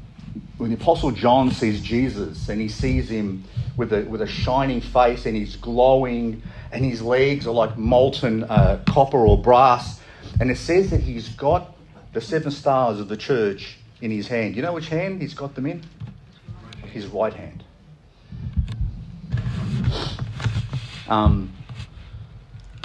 when 0.57 0.69
the 0.69 0.75
Apostle 0.75 1.11
John 1.11 1.51
sees 1.51 1.81
Jesus 1.81 2.49
and 2.49 2.61
he 2.61 2.69
sees 2.69 3.09
him 3.09 3.43
with 3.75 3.91
a, 3.91 4.03
with 4.03 4.21
a 4.21 4.27
shining 4.27 4.79
face 4.79 5.25
and 5.25 5.35
he's 5.35 5.55
glowing 5.57 6.41
and 6.71 6.85
his 6.85 7.01
legs 7.01 7.45
are 7.45 7.53
like 7.53 7.77
molten 7.77 8.43
uh, 8.45 8.81
copper 8.87 9.17
or 9.17 9.41
brass, 9.41 9.99
and 10.39 10.49
it 10.49 10.57
says 10.57 10.89
that 10.91 11.01
he's 11.01 11.29
got 11.29 11.75
the 12.13 12.21
seven 12.21 12.51
stars 12.51 12.99
of 12.99 13.07
the 13.07 13.17
church 13.17 13.77
in 14.01 14.11
his 14.11 14.27
hand. 14.27 14.55
You 14.55 14.61
know 14.61 14.73
which 14.73 14.89
hand 14.89 15.21
he's 15.21 15.33
got 15.33 15.55
them 15.55 15.65
in? 15.65 15.83
His 16.91 17.07
right 17.07 17.33
hand. 17.33 17.63
Um, 21.07 21.53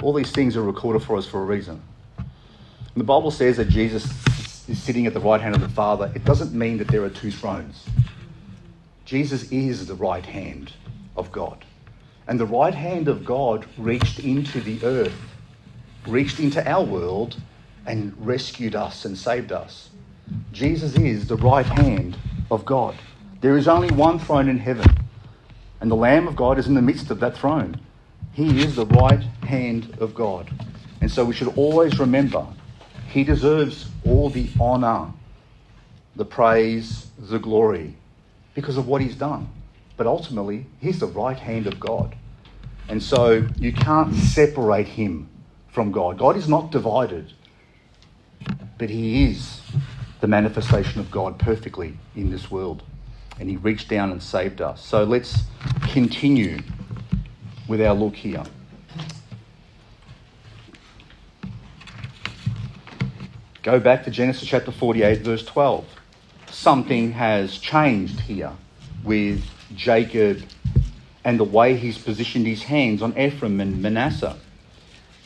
all 0.03 0.13
these 0.13 0.31
things 0.31 0.55
are 0.55 0.63
recorded 0.63 1.03
for 1.03 1.17
us 1.17 1.25
for 1.25 1.41
a 1.41 1.45
reason. 1.45 1.81
When 2.15 2.27
the 2.97 3.03
Bible 3.03 3.31
says 3.31 3.57
that 3.57 3.69
Jesus 3.69 4.11
is 4.69 4.81
sitting 4.81 5.05
at 5.05 5.13
the 5.13 5.19
right 5.19 5.41
hand 5.41 5.55
of 5.55 5.61
the 5.61 5.69
Father, 5.69 6.11
it 6.15 6.23
doesn't 6.23 6.53
mean 6.53 6.77
that 6.77 6.87
there 6.87 7.03
are 7.03 7.09
two 7.09 7.31
thrones. 7.31 7.85
Jesus 9.05 9.51
is 9.51 9.87
the 9.87 9.95
right 9.95 10.25
hand 10.25 10.73
of 11.17 11.31
God. 11.31 11.65
And 12.27 12.39
the 12.39 12.45
right 12.45 12.73
hand 12.73 13.07
of 13.07 13.25
God 13.25 13.65
reached 13.77 14.19
into 14.19 14.61
the 14.61 14.83
earth, 14.85 15.19
reached 16.07 16.39
into 16.39 16.65
our 16.69 16.83
world, 16.83 17.41
and 17.85 18.13
rescued 18.25 18.75
us 18.75 19.05
and 19.05 19.17
saved 19.17 19.51
us. 19.51 19.89
Jesus 20.53 20.95
is 20.95 21.27
the 21.27 21.37
right 21.37 21.65
hand 21.65 22.17
of 22.49 22.63
God. 22.63 22.95
There 23.41 23.57
is 23.57 23.67
only 23.67 23.89
one 23.91 24.19
throne 24.19 24.47
in 24.47 24.59
heaven, 24.59 24.87
and 25.79 25.89
the 25.89 25.95
Lamb 25.95 26.27
of 26.27 26.35
God 26.35 26.59
is 26.59 26.67
in 26.67 26.75
the 26.75 26.81
midst 26.81 27.09
of 27.09 27.19
that 27.19 27.35
throne. 27.35 27.81
He 28.33 28.61
is 28.61 28.75
the 28.75 28.85
right 28.85 29.23
hand 29.43 29.97
of 29.99 30.13
God. 30.13 30.49
And 31.01 31.11
so 31.11 31.25
we 31.25 31.33
should 31.33 31.57
always 31.57 31.99
remember 31.99 32.45
he 33.11 33.23
deserves 33.23 33.89
all 34.05 34.29
the 34.29 34.49
honour, 34.59 35.11
the 36.15 36.25
praise, 36.25 37.07
the 37.19 37.39
glory 37.39 37.95
because 38.55 38.77
of 38.77 38.87
what 38.87 39.01
he's 39.01 39.15
done. 39.15 39.49
But 39.97 40.07
ultimately, 40.07 40.65
he's 40.79 40.99
the 40.99 41.07
right 41.07 41.37
hand 41.37 41.67
of 41.67 41.79
God. 41.79 42.15
And 42.87 43.03
so 43.03 43.47
you 43.57 43.73
can't 43.73 44.15
separate 44.15 44.87
him 44.87 45.29
from 45.69 45.91
God. 45.91 46.17
God 46.17 46.35
is 46.37 46.47
not 46.47 46.71
divided, 46.71 47.33
but 48.77 48.89
he 48.89 49.25
is 49.25 49.61
the 50.21 50.27
manifestation 50.27 50.99
of 50.99 51.11
God 51.11 51.37
perfectly 51.37 51.97
in 52.15 52.31
this 52.31 52.49
world. 52.49 52.83
And 53.39 53.49
he 53.49 53.57
reached 53.57 53.89
down 53.89 54.11
and 54.11 54.21
saved 54.21 54.61
us. 54.61 54.83
So 54.85 55.03
let's 55.03 55.43
continue 55.89 56.59
with 57.67 57.81
our 57.81 57.93
look 57.93 58.15
here. 58.15 58.43
Go 63.63 63.79
back 63.79 64.05
to 64.05 64.09
Genesis 64.09 64.47
chapter 64.47 64.71
48, 64.71 65.21
verse 65.21 65.45
12. 65.45 65.85
Something 66.49 67.11
has 67.11 67.59
changed 67.59 68.21
here 68.21 68.53
with 69.03 69.45
Jacob 69.75 70.41
and 71.23 71.39
the 71.39 71.43
way 71.43 71.75
he's 71.77 71.99
positioned 71.99 72.47
his 72.47 72.63
hands 72.63 73.03
on 73.03 73.15
Ephraim 73.15 73.61
and 73.61 73.79
Manasseh. 73.79 74.35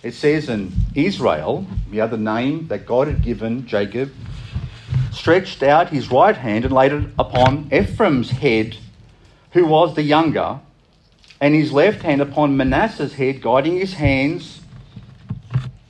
It 0.03 0.15
says 0.15 0.49
in 0.49 0.73
Israel, 0.93 1.65
the 1.89 2.01
other 2.01 2.17
name 2.17 2.67
that 2.67 2.85
God 2.85 3.07
had 3.07 3.21
given 3.21 3.65
Jacob, 3.67 4.11
stretched 5.13 5.63
out 5.63 5.87
his 5.87 6.11
right 6.11 6.35
hand 6.35 6.65
and 6.65 6.73
laid 6.73 6.91
it 6.91 7.09
upon 7.17 7.69
Ephraim's 7.71 8.31
head, 8.31 8.75
who 9.51 9.65
was 9.65 9.95
the 9.95 10.03
younger, 10.03 10.59
and 11.39 11.55
his 11.55 11.71
left 11.71 12.01
hand 12.01 12.21
upon 12.21 12.57
Manasseh's 12.57 13.13
head, 13.13 13.41
guiding 13.41 13.77
his 13.77 13.93
hands 13.93 14.59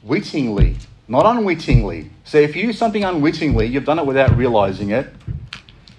wittingly, 0.04 0.76
not 1.08 1.26
unwittingly. 1.26 2.12
So 2.26 2.40
if 2.40 2.56
you 2.56 2.64
do 2.64 2.74
something 2.74 3.04
unwittingly, 3.04 3.68
you've 3.68 3.86
done 3.86 4.00
it 4.00 4.06
without 4.06 4.36
realizing 4.36 4.90
it. 4.90 5.08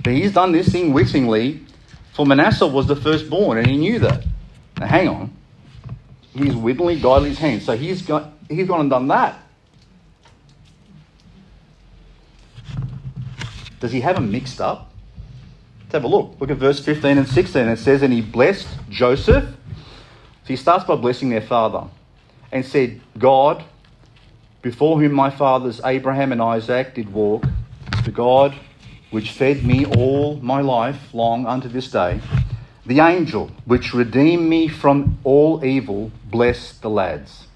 But 0.03 0.13
he's 0.13 0.35
done 0.35 0.53
this 0.53 0.69
thing 0.69 0.93
wittingly 0.93 1.65
for 2.17 2.25
Manasseh 2.25 2.67
was 2.67 2.87
the 2.87 2.97
firstborn, 2.97 3.59
and 3.59 3.67
he 3.67 3.77
knew 3.77 3.99
that. 3.99 4.25
Now, 4.79 4.87
hang 4.87 5.09
on. 5.09 5.37
He's 6.33 6.57
wittingly 6.57 6.99
guided 6.99 7.29
his 7.29 7.39
hand. 7.39 7.63
So 7.63 7.77
he's, 7.77 8.01
got, 8.01 8.33
he's 8.49 8.67
gone 8.67 8.81
and 8.81 8.91
done 8.91 9.09
that. 9.09 9.39
Does 13.81 13.93
he 13.93 14.01
have 14.01 14.17
them 14.17 14.33
mixed 14.33 14.63
up? 14.63 14.91
Let's 15.83 15.93
have 15.93 16.05
a 16.05 16.09
look. 16.09 16.37
Look 16.41 16.51
at 16.51 16.57
verse 16.57 16.81
15 16.81 17.19
and 17.19 17.29
16. 17.29 17.69
It 17.69 17.77
says, 17.77 18.03
And 18.03 18.15
he 18.15 18.23
blessed 18.23 18.67
Joseph. 18.89 19.45
So 19.45 20.47
he 20.47 20.57
starts 20.57 20.85
by 20.85 20.97
blessing 20.97 21.29
their 21.29 21.43
father 21.43 21.85
and 22.51 22.65
said, 22.65 23.01
God, 23.19 23.63
before 24.67 24.99
whom 24.99 25.13
my 25.13 25.31
fathers 25.31 25.81
Abraham 25.85 26.33
and 26.33 26.43
Isaac 26.43 26.93
did 26.93 27.13
walk, 27.13 27.45
the 28.05 28.11
God 28.11 28.53
which 29.13 29.31
fed 29.31 29.65
me 29.65 29.87
all 29.87 30.39
my 30.39 30.61
life 30.61 31.15
long 31.15 31.47
unto 31.47 31.69
this 31.69 31.89
day, 31.89 32.21
the 32.85 32.99
angel 32.99 33.53
which 33.65 33.95
redeemed 33.95 34.49
me 34.49 34.67
from 34.67 35.19
all 35.23 35.65
evil, 35.65 36.11
bless 36.33 36.73
the 36.79 36.91
lads. 36.91 37.47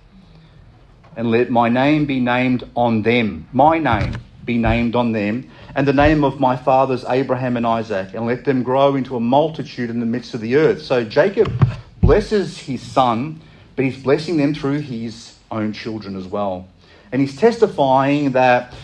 And 1.16 1.32
let 1.32 1.50
my 1.50 1.68
name 1.68 2.06
be 2.06 2.20
named 2.20 2.62
on 2.76 3.02
them, 3.02 3.48
my 3.52 3.78
name 3.78 4.14
be 4.44 4.56
named 4.56 4.94
on 4.94 5.10
them, 5.10 5.50
and 5.74 5.88
the 5.88 5.92
name 5.92 6.22
of 6.22 6.38
my 6.38 6.54
fathers 6.54 7.04
Abraham 7.08 7.56
and 7.56 7.66
Isaac, 7.66 8.14
and 8.14 8.24
let 8.24 8.44
them 8.44 8.62
grow 8.62 8.94
into 8.94 9.16
a 9.16 9.20
multitude 9.20 9.90
in 9.90 9.98
the 9.98 10.06
midst 10.06 10.32
of 10.34 10.40
the 10.40 10.54
earth. 10.54 10.82
So 10.82 11.02
Jacob 11.02 11.52
blesses 12.00 12.56
his 12.56 12.80
son, 12.80 13.40
but 13.74 13.84
he's 13.84 14.00
blessing 14.00 14.36
them 14.36 14.54
through 14.54 14.82
his 14.82 15.34
own 15.50 15.72
children 15.72 16.14
as 16.14 16.28
well. 16.28 16.68
And 17.12 17.20
he's 17.20 17.36
testifying 17.36 18.32
that 18.32 18.74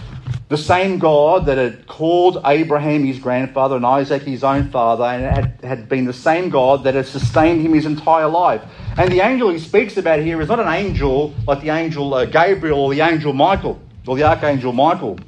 the 0.49 0.57
same 0.57 0.99
God 0.99 1.47
that 1.47 1.59
had 1.59 1.87
called 1.87 2.41
Abraham 2.45 3.05
his 3.05 3.19
grandfather 3.19 3.77
and 3.77 3.85
Isaac 3.85 4.23
his 4.23 4.45
own 4.45 4.71
father, 4.71 5.05
and 5.05 5.25
had, 5.25 5.61
had 5.65 5.89
been 5.89 6.05
the 6.05 6.13
same 6.13 6.51
God 6.51 6.85
that 6.85 6.95
had 6.95 7.07
sustained 7.07 7.61
him 7.63 7.75
his 7.75 7.87
entire 7.87 8.29
life. 8.29 8.63
And 8.97 9.11
the 9.11 9.21
angel 9.21 9.51
he 9.51 9.59
speaks 9.59 9.97
about 9.97 10.21
here 10.21 10.41
is 10.41 10.49
not 10.49 10.61
an 10.61 10.69
angel 10.69 11.35
like 11.47 11.61
the 11.63 11.71
angel 11.71 12.15
uh, 12.15 12.25
Gabriel 12.27 12.79
or 12.79 12.95
the 12.95 13.01
angel 13.01 13.33
Michael 13.33 13.81
or 14.07 14.17
the 14.17 14.23
archangel 14.23 14.73
Michael. 14.73 15.19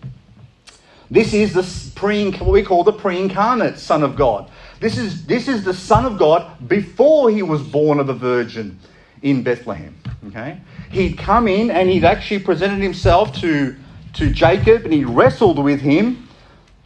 This 1.10 1.32
is 1.34 1.52
the 1.52 1.92
pre 1.94 2.30
what 2.32 2.50
we 2.50 2.62
call 2.62 2.84
the 2.84 2.92
pre-incarnate 2.92 3.78
Son 3.78 4.02
of 4.02 4.14
God. 4.14 4.50
This 4.78 4.98
is 4.98 5.26
this 5.26 5.48
is 5.48 5.64
the 5.64 5.74
Son 5.74 6.04
of 6.04 6.18
God 6.18 6.68
before 6.68 7.30
he 7.30 7.42
was 7.42 7.62
born 7.62 7.98
of 7.98 8.08
a 8.08 8.14
virgin 8.14 8.78
in 9.22 9.42
Bethlehem. 9.42 9.96
Okay, 10.28 10.60
he'd 10.90 11.18
come 11.18 11.48
in 11.48 11.70
and 11.70 11.88
he'd 11.88 12.04
actually 12.04 12.40
presented 12.40 12.82
himself 12.82 13.32
to 13.40 13.76
to 14.14 14.30
Jacob 14.30 14.84
and 14.84 14.92
he 14.92 15.04
wrestled 15.04 15.62
with 15.62 15.80
him. 15.80 16.28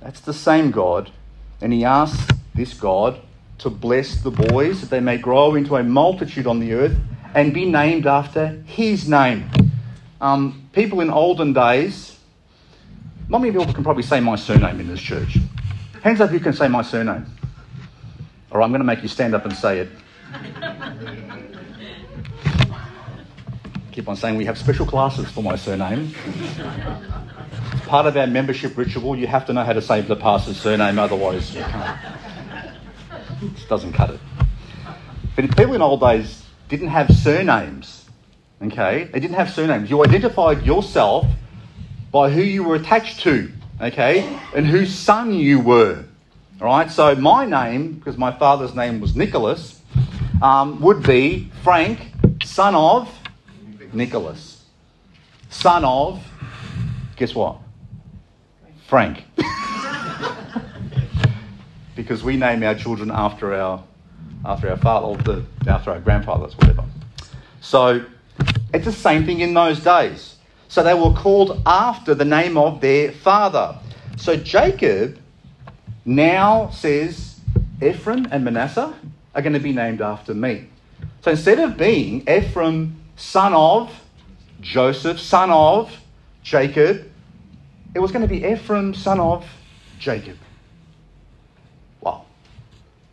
That's 0.00 0.20
the 0.20 0.34
same 0.34 0.70
God. 0.70 1.10
And 1.60 1.72
he 1.72 1.84
asked 1.84 2.32
this 2.54 2.74
God 2.74 3.20
to 3.58 3.70
bless 3.70 4.20
the 4.20 4.30
boys 4.30 4.80
that 4.80 4.90
they 4.90 5.00
may 5.00 5.16
grow 5.16 5.54
into 5.54 5.76
a 5.76 5.82
multitude 5.82 6.46
on 6.46 6.58
the 6.58 6.72
earth 6.72 6.96
and 7.34 7.54
be 7.54 7.64
named 7.64 8.06
after 8.06 8.62
his 8.66 9.08
name. 9.08 9.48
Um, 10.20 10.68
people 10.72 11.00
in 11.00 11.10
olden 11.10 11.52
days, 11.52 12.18
not 13.28 13.40
many 13.40 13.52
people 13.52 13.72
can 13.72 13.84
probably 13.84 14.02
say 14.02 14.20
my 14.20 14.36
surname 14.36 14.80
in 14.80 14.88
this 14.88 15.00
church. 15.00 15.38
Hands 16.02 16.20
up 16.20 16.30
who 16.30 16.40
can 16.40 16.52
say 16.52 16.68
my 16.68 16.82
surname. 16.82 17.26
Or 18.50 18.60
I'm 18.60 18.70
going 18.70 18.80
to 18.80 18.84
make 18.84 19.02
you 19.02 19.08
stand 19.08 19.34
up 19.34 19.44
and 19.46 19.56
say 19.56 19.78
it. 19.78 19.88
Keep 23.92 24.08
on 24.08 24.16
saying 24.16 24.36
we 24.36 24.44
have 24.46 24.58
special 24.58 24.86
classes 24.86 25.30
for 25.30 25.42
my 25.42 25.56
surname 25.56 26.12
part 27.92 28.06
of 28.06 28.16
our 28.16 28.26
membership 28.26 28.74
ritual. 28.78 29.14
You 29.18 29.26
have 29.26 29.44
to 29.44 29.52
know 29.52 29.64
how 29.64 29.74
to 29.74 29.82
say 29.82 30.00
the 30.00 30.16
pastor's 30.16 30.58
surname, 30.58 30.98
otherwise 30.98 31.54
you 31.54 31.60
can't. 31.60 32.00
It 33.42 33.68
doesn't 33.68 33.92
cut 33.92 34.08
it. 34.08 34.20
But 35.36 35.54
people 35.54 35.74
in 35.74 35.82
old 35.82 36.00
days 36.00 36.42
didn't 36.70 36.88
have 36.88 37.14
surnames. 37.14 38.06
Okay? 38.62 39.04
They 39.04 39.20
didn't 39.20 39.36
have 39.36 39.50
surnames. 39.50 39.90
You 39.90 40.02
identified 40.02 40.64
yourself 40.64 41.26
by 42.10 42.30
who 42.30 42.40
you 42.40 42.64
were 42.64 42.76
attached 42.76 43.20
to, 43.20 43.52
okay, 43.78 44.38
and 44.54 44.66
whose 44.66 44.94
son 44.94 45.34
you 45.34 45.60
were. 45.60 46.02
All 46.62 46.68
right, 46.68 46.90
so 46.90 47.14
my 47.14 47.44
name, 47.44 47.92
because 47.92 48.16
my 48.16 48.32
father's 48.32 48.74
name 48.74 49.00
was 49.00 49.14
Nicholas, 49.14 49.82
um, 50.40 50.80
would 50.80 51.02
be 51.02 51.50
Frank, 51.62 52.00
son 52.42 52.74
of 52.74 53.06
Nicholas. 53.92 54.64
Son 55.50 55.84
of, 55.84 56.24
guess 57.16 57.34
what? 57.34 57.58
Frank. 58.86 59.24
because 61.96 62.22
we 62.22 62.36
name 62.36 62.62
our 62.62 62.74
children 62.74 63.10
after 63.10 63.54
our 63.54 63.82
after 64.44 64.70
our 64.70 64.76
father 64.76 65.44
after 65.66 65.90
our 65.92 66.00
grandfathers, 66.00 66.56
whatever. 66.56 66.84
So 67.60 68.04
it's 68.74 68.84
the 68.84 68.92
same 68.92 69.24
thing 69.24 69.40
in 69.40 69.54
those 69.54 69.80
days. 69.80 70.36
So 70.68 70.82
they 70.82 70.94
were 70.94 71.12
called 71.12 71.62
after 71.66 72.14
the 72.14 72.24
name 72.24 72.56
of 72.56 72.80
their 72.80 73.12
father. 73.12 73.78
So 74.16 74.36
Jacob 74.36 75.18
now 76.04 76.70
says 76.70 77.40
Ephraim 77.82 78.26
and 78.30 78.44
Manasseh 78.44 78.94
are 79.34 79.42
going 79.42 79.52
to 79.52 79.60
be 79.60 79.72
named 79.72 80.00
after 80.00 80.34
me. 80.34 80.68
So 81.22 81.30
instead 81.32 81.58
of 81.58 81.76
being 81.76 82.28
Ephraim, 82.28 83.01
son 83.16 83.54
of 83.54 83.92
Joseph, 84.60 85.18
son 85.18 85.50
of 85.50 85.94
Jacob, 86.42 87.10
it 87.94 87.98
was 87.98 88.10
going 88.10 88.22
to 88.22 88.28
be 88.28 88.44
Ephraim, 88.44 88.94
son 88.94 89.20
of 89.20 89.46
Jacob. 89.98 90.36
Wow. 92.00 92.24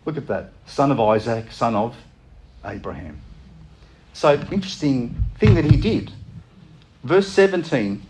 Look 0.06 0.18
at 0.18 0.28
that. 0.28 0.52
Son 0.66 0.92
of 0.92 1.00
Isaac, 1.00 1.52
son 1.52 1.76
of 1.76 1.96
Abraham. 2.64 3.20
So, 4.14 4.34
interesting 4.52 5.16
thing 5.40 5.56
that 5.56 5.66
he 5.66 5.78
did. 5.78 6.12
Verse 7.04 7.28
17. 7.28 8.02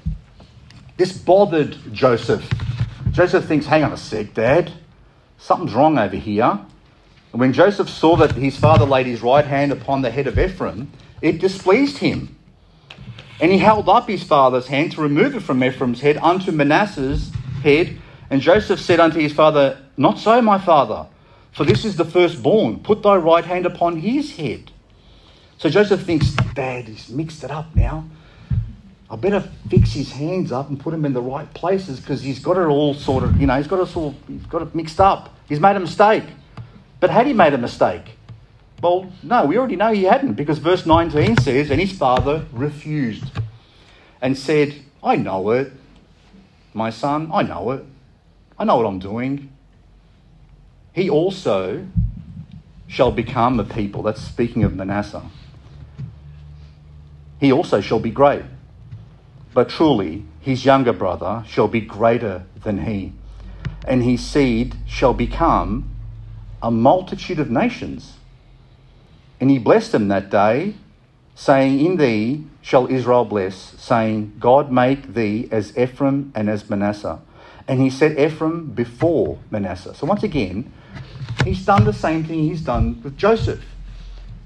This 0.98 1.12
bothered 1.12 1.78
Joseph. 1.94 2.48
Joseph 3.12 3.46
thinks, 3.46 3.66
hang 3.66 3.84
on 3.84 3.94
a 3.94 3.98
sec, 3.98 4.34
Dad. 4.34 4.72
Something's 5.38 5.74
wrong 5.74 5.98
over 5.98 6.16
here. 6.16 6.60
And 7.32 7.40
when 7.40 7.54
Joseph 7.54 7.90
saw 7.90 8.16
that 8.18 8.34
his 8.34 8.58
father 8.58 8.86
laid 8.86 9.06
his 9.06 9.22
right 9.22 9.46
hand 9.46 9.72
upon 9.72 10.02
the 10.02 10.12
head 10.12 10.28
of 10.28 10.38
Ephraim, 10.38 10.92
it 11.22 11.40
displeased 11.40 11.98
him. 11.98 12.36
And 13.42 13.52
he 13.52 13.58
held 13.58 13.88
up 13.88 14.08
his 14.08 14.24
father's 14.24 14.68
hand 14.68 14.94
to 14.94 15.02
remove 15.02 15.36
it 15.36 15.42
from 15.42 15.64
Ephraim's 15.64 16.02
head 16.02 16.18
unto 16.18 16.52
Manasseh's 16.52 17.32
head. 17.64 17.98
And 18.30 18.42
Joseph 18.42 18.80
said 18.80 19.00
unto 19.00 19.20
his 19.20 19.34
father, 19.34 19.82
Not 19.98 20.20
so, 20.20 20.42
my 20.42 20.58
father, 20.60 21.08
for 21.52 21.64
this 21.64 21.86
is 21.86 21.96
the 21.96 22.06
firstborn. 22.06 22.80
Put 22.80 23.02
thy 23.02 23.16
right 23.16 23.46
hand 23.46 23.66
upon 23.66 23.98
his 23.98 24.36
head. 24.36 24.72
So 25.58 25.70
Joseph 25.70 26.04
thinks, 26.04 26.32
Dad, 26.54 26.88
he's 26.88 27.10
mixed 27.10 27.44
it 27.44 27.52
up 27.52 27.76
now. 27.76 28.06
I 29.12 29.16
better 29.16 29.42
fix 29.70 29.92
his 29.92 30.12
hands 30.12 30.52
up 30.52 30.70
and 30.70 30.80
put 30.80 30.94
him 30.94 31.04
in 31.04 31.14
the 31.14 31.22
right 31.22 31.52
places 31.54 32.00
because 32.00 32.22
he's 32.22 32.40
got 32.40 32.58
it 32.58 32.68
all 32.68 32.94
sorted. 32.94 33.38
you 33.40 33.48
know, 33.48 33.58
he's 33.58 33.68
got 33.68 33.80
it 33.80 33.98
all, 33.98 34.16
he's 34.28 34.46
got 34.46 34.62
it 34.62 34.76
mixed 34.76 35.00
up. 35.00 35.36
He's 35.48 35.60
made 35.60 35.76
a 35.76 35.80
mistake. 35.80 36.26
But 37.00 37.10
had 37.10 37.26
he 37.26 37.34
made 37.34 37.54
a 37.54 37.58
mistake? 37.58 38.04
Well, 38.82 39.12
no, 39.24 39.46
we 39.46 39.58
already 39.58 39.76
know 39.76 39.92
he 39.92 40.04
hadn't 40.04 40.34
because 40.34 40.58
verse 40.60 40.86
19 40.86 41.38
says, 41.38 41.70
And 41.70 41.82
his 41.82 41.92
father 41.92 42.46
refused 42.54 43.26
and 44.22 44.38
said, 44.38 44.76
I 45.04 45.16
know 45.18 45.52
it, 45.52 45.74
my 46.74 46.90
son, 46.90 47.30
I 47.34 47.42
know 47.42 47.72
it. 47.72 47.84
I 48.58 48.64
know 48.64 48.78
what 48.78 48.86
I'm 48.86 49.00
doing. 49.00 49.52
He 50.94 51.10
also 51.10 51.88
shall 52.88 53.12
become 53.12 53.60
a 53.60 53.64
people. 53.64 54.04
That's 54.04 54.22
speaking 54.22 54.64
of 54.64 54.76
Manasseh. 54.76 55.24
He 57.40 57.52
also 57.52 57.82
shall 57.82 58.00
be 58.00 58.12
great. 58.12 58.44
But 59.54 59.70
truly, 59.70 60.26
his 60.42 60.66
younger 60.66 60.94
brother 60.94 61.44
shall 61.48 61.68
be 61.68 61.82
greater 61.82 62.44
than 62.64 62.86
he, 62.86 63.14
and 63.86 64.04
his 64.04 64.26
seed 64.26 64.76
shall 64.88 65.14
become 65.14 65.90
a 66.62 66.70
multitude 66.70 67.40
of 67.40 67.50
nations. 67.50 68.19
And 69.40 69.50
he 69.50 69.58
blessed 69.58 69.92
them 69.94 70.08
that 70.10 70.30
day, 70.30 70.76
saying, 71.36 71.80
In 71.80 71.98
thee 71.98 72.46
shall 72.62 72.88
Israel 72.88 73.26
bless, 73.26 73.56
saying, 73.56 74.36
God 74.40 74.72
make 74.72 75.14
thee 75.14 75.48
as 75.52 75.78
Ephraim 75.78 76.32
and 76.36 76.50
as 76.50 76.70
Manasseh. 76.70 77.20
And 77.68 77.80
he 77.80 77.90
set 77.90 78.20
Ephraim 78.20 78.72
before 78.72 79.40
Manasseh. 79.50 79.94
So 79.96 80.06
once 80.06 80.24
again, 80.24 80.72
he's 81.46 81.66
done 81.66 81.86
the 81.86 81.94
same 81.94 82.24
thing 82.24 82.40
he's 82.40 82.62
done 82.62 83.02
with 83.04 83.18
Joseph. 83.18 83.64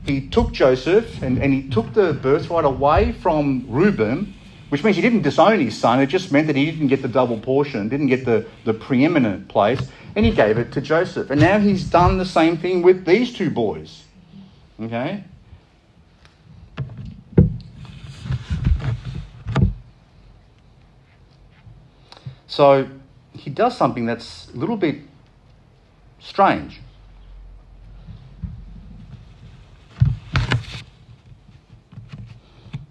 He 0.05 0.27
took 0.27 0.51
Joseph 0.51 1.21
and, 1.21 1.37
and 1.41 1.53
he 1.53 1.69
took 1.69 1.93
the 1.93 2.13
birthright 2.13 2.65
away 2.65 3.13
from 3.13 3.65
Reuben, 3.69 4.33
which 4.69 4.83
means 4.83 4.97
he 4.97 5.01
didn't 5.01 5.21
disown 5.21 5.59
his 5.59 5.77
son. 5.77 6.01
It 6.01 6.07
just 6.07 6.31
meant 6.31 6.47
that 6.47 6.55
he 6.55 6.65
didn't 6.65 6.87
get 6.87 7.01
the 7.01 7.07
double 7.07 7.39
portion, 7.39 7.87
didn't 7.89 8.07
get 8.07 8.25
the, 8.25 8.45
the 8.65 8.73
preeminent 8.73 9.47
place, 9.47 9.79
and 10.15 10.25
he 10.25 10.31
gave 10.31 10.57
it 10.57 10.71
to 10.73 10.81
Joseph. 10.81 11.29
And 11.29 11.39
now 11.39 11.59
he's 11.59 11.89
done 11.89 12.17
the 12.17 12.25
same 12.25 12.57
thing 12.57 12.81
with 12.81 13.05
these 13.05 13.33
two 13.33 13.49
boys. 13.49 14.02
Okay? 14.79 15.23
So 22.47 22.87
he 23.33 23.49
does 23.49 23.75
something 23.75 24.05
that's 24.05 24.49
a 24.53 24.57
little 24.57 24.77
bit 24.77 24.97
strange. 26.19 26.81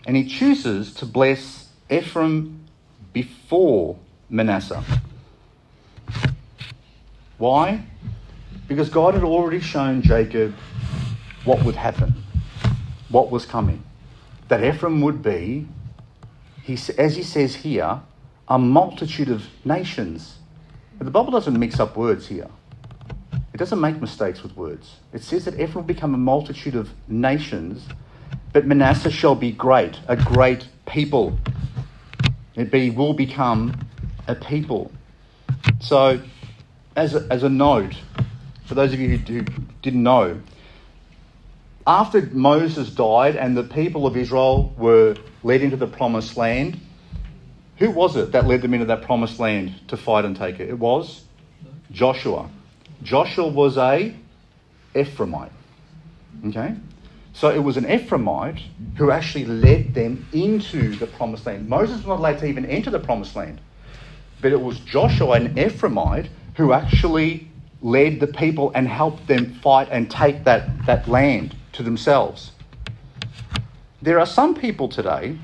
And 0.04 0.16
he 0.16 0.26
chooses 0.26 0.92
to 0.94 1.06
bless 1.06 1.68
Ephraim 1.88 2.64
before 3.12 3.98
Manasseh. 4.28 4.82
Why? 7.38 7.84
Because 8.66 8.88
God 8.88 9.14
had 9.14 9.22
already 9.22 9.60
shown 9.60 10.02
Jacob 10.02 10.54
what 11.44 11.62
would 11.64 11.76
happen, 11.76 12.14
what 13.08 13.30
was 13.30 13.46
coming. 13.46 13.82
That 14.48 14.62
Ephraim 14.62 15.00
would 15.00 15.22
be, 15.22 15.66
he, 16.62 16.78
as 16.98 17.16
he 17.16 17.22
says 17.22 17.56
here, 17.56 18.00
a 18.48 18.58
multitude 18.58 19.28
of 19.28 19.44
nations. 19.64 20.38
But 20.98 21.04
the 21.04 21.10
Bible 21.10 21.32
doesn't 21.32 21.58
mix 21.58 21.80
up 21.80 21.96
words 21.96 22.26
here. 22.28 22.48
It 23.52 23.58
doesn't 23.58 23.80
make 23.80 24.00
mistakes 24.00 24.42
with 24.42 24.56
words. 24.56 24.96
It 25.12 25.22
says 25.22 25.44
that 25.44 25.54
Ephraim 25.54 25.74
will 25.74 25.82
become 25.82 26.14
a 26.14 26.18
multitude 26.18 26.74
of 26.74 26.90
nations, 27.08 27.86
but 28.52 28.66
Manasseh 28.66 29.10
shall 29.10 29.34
be 29.34 29.52
great, 29.52 29.98
a 30.08 30.16
great 30.16 30.68
people. 30.86 31.38
It 32.54 32.70
be, 32.70 32.90
will 32.90 33.14
become 33.14 33.86
a 34.28 34.34
people. 34.34 34.92
So, 35.80 36.20
as 36.96 37.14
a, 37.14 37.26
as 37.30 37.42
a 37.42 37.48
note, 37.48 37.94
for 38.64 38.74
those 38.74 38.92
of 38.92 39.00
you 39.00 39.16
who, 39.16 39.40
who 39.40 39.44
didn't 39.82 40.02
know, 40.02 40.40
after 41.86 42.22
Moses 42.32 42.90
died 42.90 43.36
and 43.36 43.56
the 43.56 43.64
people 43.64 44.06
of 44.06 44.16
Israel 44.16 44.72
were 44.76 45.16
led 45.42 45.62
into 45.62 45.76
the 45.76 45.86
promised 45.86 46.36
land, 46.36 46.78
who 47.78 47.90
was 47.90 48.16
it 48.16 48.32
that 48.32 48.46
led 48.46 48.62
them 48.62 48.74
into 48.74 48.86
that 48.86 49.02
promised 49.02 49.40
land 49.40 49.74
to 49.88 49.96
fight 49.96 50.24
and 50.24 50.36
take 50.36 50.60
it? 50.60 50.68
It 50.68 50.78
was 50.78 51.24
Joshua. 51.90 52.48
Joshua 53.02 53.48
was 53.48 53.76
a 53.76 54.14
Ephraimite. 54.94 55.50
Okay? 56.46 56.74
So 57.32 57.48
it 57.48 57.58
was 57.58 57.76
an 57.76 57.84
Ephraimite 57.84 58.60
who 58.96 59.10
actually 59.10 59.46
led 59.46 59.94
them 59.94 60.26
into 60.32 60.94
the 60.96 61.06
promised 61.06 61.46
land. 61.46 61.68
Moses 61.68 61.96
was 61.98 62.06
not 62.06 62.18
allowed 62.18 62.38
to 62.38 62.46
even 62.46 62.66
enter 62.66 62.90
the 62.90 63.00
promised 63.00 63.34
land. 63.34 63.60
But 64.40 64.52
it 64.52 64.60
was 64.60 64.78
Joshua, 64.80 65.32
an 65.32 65.54
Ephraimite, 65.54 66.28
who 66.56 66.72
actually 66.72 67.48
led 67.80 68.20
the 68.20 68.26
people 68.26 68.70
and 68.74 68.86
helped 68.86 69.26
them 69.26 69.54
fight 69.54 69.88
and 69.90 70.10
take 70.10 70.44
that, 70.44 70.86
that 70.86 71.08
land 71.08 71.56
to 71.72 71.82
themselves. 71.82 72.52
There 74.00 74.18
are 74.18 74.26
some 74.26 74.54
people 74.54 74.88
today 74.88 75.38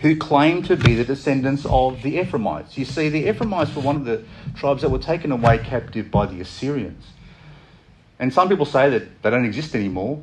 who 0.00 0.16
claim 0.16 0.62
to 0.62 0.76
be 0.76 0.94
the 0.94 1.04
descendants 1.04 1.66
of 1.66 2.02
the 2.02 2.18
Ephraimites. 2.20 2.78
You 2.78 2.84
see, 2.84 3.08
the 3.08 3.28
Ephraimites 3.28 3.74
were 3.74 3.82
one 3.82 3.96
of 3.96 4.04
the 4.04 4.24
tribes 4.54 4.82
that 4.82 4.90
were 4.90 4.98
taken 4.98 5.32
away 5.32 5.58
captive 5.58 6.10
by 6.10 6.26
the 6.26 6.40
Assyrians. 6.40 7.04
And 8.20 8.32
some 8.32 8.48
people 8.48 8.64
say 8.64 8.90
that 8.90 9.22
they 9.22 9.30
don't 9.30 9.44
exist 9.44 9.74
anymore. 9.74 10.22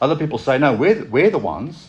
Other 0.00 0.16
people 0.16 0.38
say, 0.38 0.58
no, 0.58 0.74
we're, 0.74 1.04
we're 1.04 1.30
the 1.30 1.38
ones. 1.38 1.88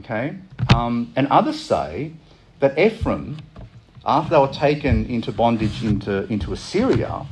Okay? 0.00 0.36
Um, 0.74 1.12
and 1.16 1.26
others 1.28 1.58
say 1.58 2.12
that 2.60 2.78
Ephraim, 2.78 3.38
after 4.04 4.30
they 4.30 4.38
were 4.38 4.48
taken 4.48 5.06
into 5.06 5.32
bondage 5.32 5.82
into, 5.82 6.26
into 6.32 6.52
Assyria, 6.52 7.26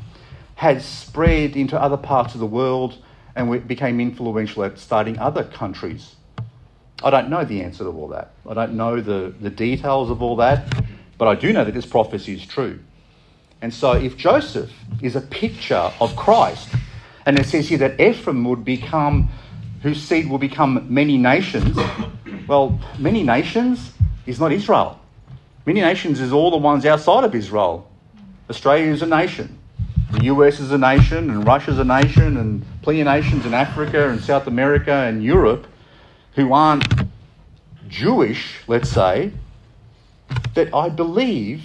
had 0.54 0.80
spread 0.80 1.56
into 1.56 1.80
other 1.80 1.98
parts 1.98 2.32
of 2.34 2.40
the 2.40 2.46
world 2.46 2.96
and 3.36 3.50
we 3.50 3.58
became 3.58 4.00
influential 4.00 4.64
at 4.64 4.78
starting 4.78 5.18
other 5.18 5.44
countries. 5.44 6.16
I 7.04 7.10
don't 7.10 7.28
know 7.28 7.44
the 7.44 7.62
answer 7.62 7.84
to 7.84 7.90
all 7.90 8.08
that. 8.08 8.32
I 8.48 8.54
don't 8.54 8.74
know 8.74 9.00
the, 9.00 9.32
the 9.38 9.50
details 9.50 10.10
of 10.10 10.22
all 10.22 10.36
that, 10.36 10.66
but 11.18 11.28
I 11.28 11.34
do 11.34 11.52
know 11.52 11.62
that 11.62 11.74
this 11.74 11.84
prophecy 11.84 12.34
is 12.34 12.46
true. 12.46 12.80
And 13.60 13.72
so, 13.72 13.92
if 13.92 14.16
Joseph 14.16 14.72
is 15.02 15.16
a 15.16 15.20
picture 15.20 15.92
of 16.00 16.16
Christ, 16.16 16.68
and 17.26 17.38
it 17.38 17.46
says 17.46 17.68
here 17.68 17.78
that 17.78 18.00
Ephraim 18.00 18.44
would 18.44 18.64
become, 18.64 19.30
whose 19.82 20.02
seed 20.02 20.28
will 20.30 20.38
become 20.38 20.86
many 20.88 21.18
nations, 21.18 21.76
well, 22.48 22.80
many 22.98 23.22
nations 23.22 23.92
is 24.24 24.40
not 24.40 24.52
Israel. 24.52 24.98
Many 25.66 25.80
nations 25.80 26.20
is 26.20 26.32
all 26.32 26.50
the 26.50 26.56
ones 26.56 26.86
outside 26.86 27.24
of 27.24 27.34
Israel. 27.34 27.90
Australia 28.48 28.92
is 28.92 29.02
a 29.02 29.06
nation. 29.06 29.55
The 30.12 30.24
US 30.24 30.60
is 30.60 30.70
a 30.70 30.78
nation, 30.78 31.30
and 31.30 31.46
Russia's 31.46 31.78
a 31.78 31.84
nation, 31.84 32.36
and 32.36 32.64
plenty 32.82 33.00
of 33.00 33.06
nations 33.06 33.44
in 33.44 33.54
Africa 33.54 34.08
and 34.08 34.20
South 34.20 34.46
America 34.46 34.92
and 34.92 35.22
Europe 35.22 35.66
who 36.36 36.52
aren't 36.52 36.84
Jewish, 37.88 38.60
let's 38.68 38.90
say, 38.90 39.32
that 40.54 40.72
I 40.74 40.90
believe 40.90 41.62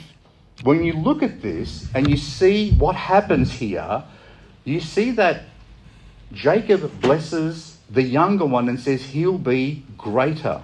when 0.63 0.83
you 0.83 0.93
look 0.93 1.21
at 1.21 1.41
this 1.41 1.87
and 1.93 2.09
you 2.09 2.17
see 2.17 2.71
what 2.71 2.95
happens 2.95 3.51
here, 3.51 4.03
you 4.63 4.79
see 4.79 5.11
that 5.11 5.43
Jacob 6.31 7.01
blesses 7.01 7.77
the 7.89 8.01
younger 8.01 8.45
one 8.45 8.69
and 8.69 8.79
says 8.79 9.03
he'll 9.03 9.37
be 9.37 9.83
greater. 9.97 10.61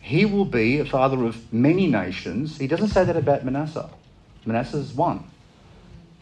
He 0.00 0.24
will 0.24 0.44
be 0.44 0.78
a 0.78 0.84
father 0.84 1.24
of 1.24 1.52
many 1.52 1.86
nations. 1.86 2.58
He 2.58 2.68
doesn't 2.68 2.88
say 2.88 3.04
that 3.04 3.16
about 3.16 3.44
Manasseh. 3.44 3.90
Manasseh's 4.46 4.92
one. 4.92 5.27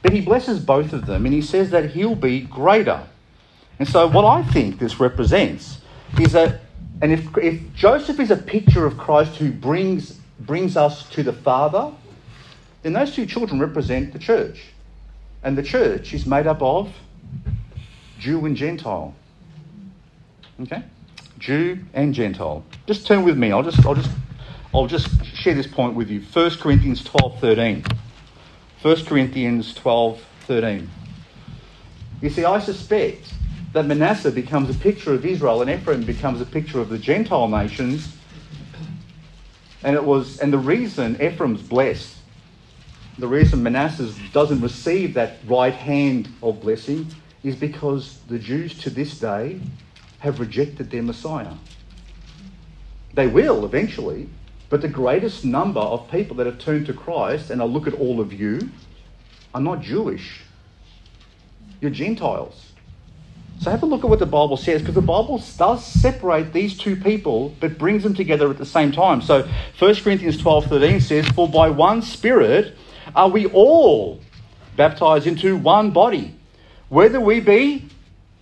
But 0.03 0.13
he 0.13 0.21
blesses 0.21 0.61
both 0.61 0.93
of 0.93 1.07
them 1.07 1.27
and 1.27 1.35
he 1.35 1.43
says 1.43 1.71
that 1.71 1.91
he'll 1.91 2.15
be 2.15 2.41
greater. 2.41 3.07
And 3.79 3.89
so, 3.89 4.07
what 4.07 4.25
I 4.25 4.43
think 4.43 4.79
this 4.79 5.01
represents 5.01 5.81
is 6.19 6.33
that 6.33 6.61
and 7.03 7.13
if, 7.13 7.37
if 7.37 7.75
Joseph 7.75 8.21
is 8.21 8.31
a 8.31 8.37
picture 8.37 8.87
of 8.87 8.97
Christ 8.97 9.37
who 9.37 9.51
brings, 9.51 10.13
brings 10.41 10.77
us 10.77 11.09
to 11.11 11.23
the 11.23 11.33
Father, 11.33 11.93
then 12.83 12.95
those 12.95 13.15
two 13.15 13.27
children 13.27 13.61
represent 13.61 14.13
the 14.13 14.19
church. 14.19 14.65
And 15.43 15.57
the 15.59 15.63
church 15.63 16.15
is 16.15 16.27
made 16.27 16.47
up 16.47 16.63
of 16.63 16.93
Jew 18.19 18.47
and 18.47 18.57
Gentile. 18.57 19.15
Okay? 20.61 20.83
Jew 21.39 21.81
and 21.93 22.15
Gentile. 22.15 22.65
Just 22.87 23.07
turn 23.07 23.25
with 23.25 23.37
me. 23.37 23.53
I'll 23.53 23.63
just, 23.63 23.85
I'll 23.85 23.95
just, 23.95 24.11
I'll 24.75 24.87
just 24.87 25.25
share 25.27 25.55
this 25.55 25.67
point 25.67 25.95
with 25.95 26.09
you. 26.09 26.21
1 26.21 26.51
Corinthians 26.53 27.05
12 27.05 27.41
13. 27.41 27.85
1 28.83 29.05
Corinthians 29.07 29.75
12 29.75 30.23
13. 30.47 30.89
You 32.21 32.31
see, 32.31 32.45
I 32.45 32.61
suspect 32.61 33.33
that 33.73 33.87
Manasseh 33.87 34.31
becomes 34.31 34.71
a 34.71 34.79
picture 34.79 35.13
of 35.13 35.25
Israel 35.25 35.63
and 35.63 35.71
Ephraim 35.71 36.03
becomes 36.03 36.41
a 36.41 36.47
picture 36.47 36.81
of 36.81 36.89
the 36.89 36.99
Gentile 36.99 37.49
nations. 37.49 38.17
And 39.83 39.97
it 39.97 40.05
was, 40.05 40.39
and 40.41 40.53
the 40.53 40.59
reason 40.59 41.21
Ephraim's 41.21 41.63
blessed, 41.63 42.17
the 43.19 43.27
reason 43.27 43.63
Manasseh 43.63 44.13
doesn't 44.33 44.61
receive 44.61 45.15
that 45.15 45.39
right 45.47 45.75
hand 45.75 46.29
of 46.43 46.61
blessing 46.61 47.11
is 47.43 47.57
because 47.57 48.19
the 48.29 48.39
Jews 48.39 48.79
to 48.81 48.91
this 48.91 49.19
day 49.19 49.61
have 50.19 50.39
rejected 50.41 50.91
their 50.91 51.03
Messiah. 51.03 51.55
They 53.15 53.27
will 53.27 53.65
eventually, 53.65 54.29
but 54.69 54.83
the 54.83 54.89
greatest 54.89 55.45
number 55.45 55.81
of 55.81 56.11
people 56.11 56.37
that 56.37 56.47
have 56.47 56.59
turned 56.59 56.87
to 56.87 56.93
Christ, 56.93 57.51
and 57.51 57.63
I 57.63 57.65
look 57.65 57.87
at 57.87 57.95
all 57.95 58.21
of 58.21 58.33
you, 58.33 58.71
are 59.55 59.61
not 59.61 59.81
Jewish. 59.81 60.43
You're 61.81 61.91
Gentiles. 61.91 62.73
So 63.61 63.71
have 63.71 63.83
a 63.83 63.87
look 63.87 64.05
at 64.05 64.11
what 64.11 64.19
the 64.19 64.27
Bible 64.27 64.57
says, 64.57 64.83
because 64.83 64.95
the 64.95 65.01
Bible 65.01 65.43
does 65.57 65.85
separate 65.85 66.53
these 66.53 66.77
two 66.77 66.97
people, 66.97 67.55
but 67.59 67.79
brings 67.79 68.03
them 68.03 68.15
together 68.15 68.51
at 68.51 68.59
the 68.59 68.67
same 68.67 68.93
time. 68.93 69.23
So 69.23 69.49
1 69.79 69.95
Corinthians 69.97 70.37
12 70.37 70.67
13 70.67 71.01
says, 71.01 71.29
For 71.29 71.49
by 71.49 71.71
one 71.71 72.03
Spirit 72.03 72.77
are 73.15 73.29
we 73.29 73.47
all 73.47 74.21
baptized 74.77 75.27
into 75.27 75.57
one 75.57 75.91
body, 75.91 76.35
whether 76.89 77.19
we 77.19 77.41
be 77.41 77.89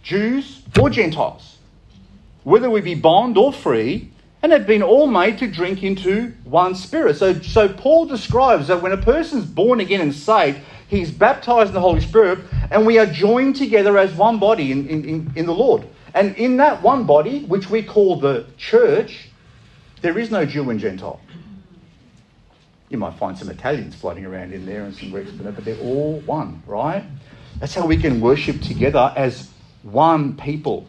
Jews 0.03 0.63
or 0.81 0.91
Gentiles, 0.91 1.59
whether 2.43 2.69
we 2.69 2.81
be 2.81 2.95
bond 2.95 3.39
or 3.39 3.53
free, 3.53 4.11
and 4.45 4.53
they've 4.53 4.67
been 4.67 4.83
all 4.83 5.07
made 5.07 5.39
to 5.39 5.47
drink 5.47 5.83
into 5.83 6.31
one 6.45 6.75
spirit. 6.75 7.17
So, 7.17 7.33
so 7.41 7.67
Paul 7.67 8.05
describes 8.05 8.69
that 8.69 8.83
when 8.83 8.93
a 8.93 8.99
person's 8.99 9.47
born 9.47 9.81
again 9.81 10.03
and 10.03 10.15
saved, 10.15 10.59
he's 10.87 11.11
baptized 11.11 11.69
in 11.69 11.75
the 11.75 11.81
Holy 11.81 12.03
Spirit, 12.03 12.41
and 12.71 12.85
we 12.85 12.99
are 12.99 13.07
joined 13.07 13.57
together 13.57 13.97
as 13.97 14.13
one 14.13 14.39
body 14.39 14.71
in, 14.71 14.87
in, 14.87 15.33
in 15.35 15.47
the 15.47 15.55
Lord. 15.55 15.87
And 16.13 16.37
in 16.37 16.59
that 16.59 16.83
one 16.83 17.05
body, 17.05 17.45
which 17.47 17.71
we 17.71 17.83
call 17.83 18.21
the 18.21 18.45
church, 18.59 19.31
there 20.03 20.19
is 20.19 20.31
no 20.31 20.45
Jew 20.45 20.69
and 20.69 20.79
Gentile. 20.79 21.23
You 22.91 22.99
might 22.99 23.15
find 23.15 23.39
some 23.39 23.49
Italians 23.49 23.95
floating 23.95 24.27
around 24.27 24.53
in 24.53 24.67
there 24.67 24.85
and 24.85 24.95
some 24.95 25.11
Greeks, 25.11 25.31
but 25.31 25.57
they're 25.65 25.81
all 25.81 26.21
one, 26.27 26.63
right? 26.67 27.03
That's 27.61 27.75
how 27.75 27.87
we 27.87 27.97
can 27.97 28.21
worship 28.21 28.61
together 28.61 29.11
as 29.17 29.49
one 29.85 30.37
people. 30.37 30.87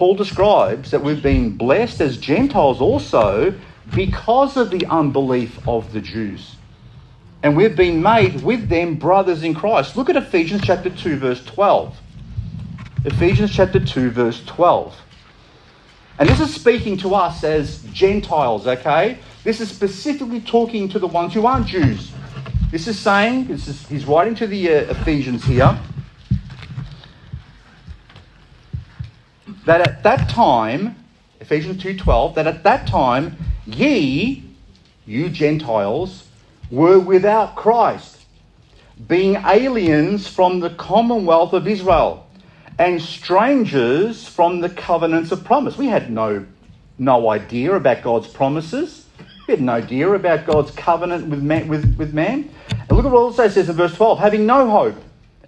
Paul 0.00 0.14
describes 0.14 0.92
that 0.92 1.02
we've 1.02 1.22
been 1.22 1.58
blessed 1.58 2.00
as 2.00 2.16
Gentiles 2.16 2.80
also 2.80 3.52
because 3.94 4.56
of 4.56 4.70
the 4.70 4.86
unbelief 4.86 5.68
of 5.68 5.92
the 5.92 6.00
Jews. 6.00 6.56
And 7.42 7.54
we've 7.54 7.76
been 7.76 8.00
made 8.00 8.40
with 8.40 8.70
them 8.70 8.94
brothers 8.94 9.42
in 9.42 9.54
Christ. 9.54 9.98
Look 9.98 10.08
at 10.08 10.16
Ephesians 10.16 10.62
chapter 10.64 10.88
2, 10.88 11.18
verse 11.18 11.44
12. 11.44 11.94
Ephesians 13.04 13.54
chapter 13.54 13.78
2, 13.78 14.10
verse 14.12 14.42
12. 14.46 14.96
And 16.18 16.26
this 16.26 16.40
is 16.40 16.54
speaking 16.54 16.96
to 16.96 17.14
us 17.14 17.44
as 17.44 17.82
Gentiles, 17.92 18.66
okay? 18.66 19.18
This 19.44 19.60
is 19.60 19.68
specifically 19.68 20.40
talking 20.40 20.88
to 20.88 20.98
the 20.98 21.08
ones 21.08 21.34
who 21.34 21.44
aren't 21.44 21.66
Jews. 21.66 22.10
This 22.70 22.88
is 22.88 22.98
saying, 22.98 23.48
this 23.48 23.68
is, 23.68 23.86
he's 23.86 24.06
writing 24.06 24.34
to 24.36 24.46
the 24.46 24.66
uh, 24.66 24.92
Ephesians 24.92 25.44
here. 25.44 25.78
That 29.66 29.80
at 29.80 30.02
that 30.02 30.28
time, 30.28 30.96
Ephesians 31.40 31.82
2:12, 31.82 32.34
that 32.34 32.46
at 32.46 32.62
that 32.64 32.86
time 32.86 33.36
ye, 33.66 34.44
you 35.06 35.28
Gentiles, 35.28 36.24
were 36.70 36.98
without 36.98 37.56
Christ, 37.56 38.18
being 39.08 39.36
aliens 39.36 40.28
from 40.28 40.60
the 40.60 40.70
commonwealth 40.70 41.52
of 41.52 41.66
Israel 41.66 42.26
and 42.78 43.00
strangers 43.00 44.26
from 44.26 44.60
the 44.60 44.68
covenants 44.68 45.32
of 45.32 45.44
promise. 45.44 45.76
We 45.76 45.88
had 45.88 46.10
no, 46.10 46.46
no 46.98 47.28
idea 47.30 47.74
about 47.74 48.02
God's 48.02 48.28
promises. 48.28 49.06
We 49.46 49.52
had 49.54 49.60
no 49.60 49.72
idea 49.74 50.08
about 50.10 50.46
God's 50.46 50.70
covenant 50.70 51.26
with 51.26 51.42
man, 51.42 51.68
with, 51.68 51.96
with 51.96 52.14
man. 52.14 52.50
And 52.70 52.92
look 52.92 53.04
at 53.04 53.12
what 53.12 53.18
it 53.18 53.22
also 53.22 53.48
says 53.48 53.68
in 53.68 53.76
verse 53.76 53.94
12 53.94 54.18
having 54.18 54.46
no 54.46 54.70
hope 54.70 54.96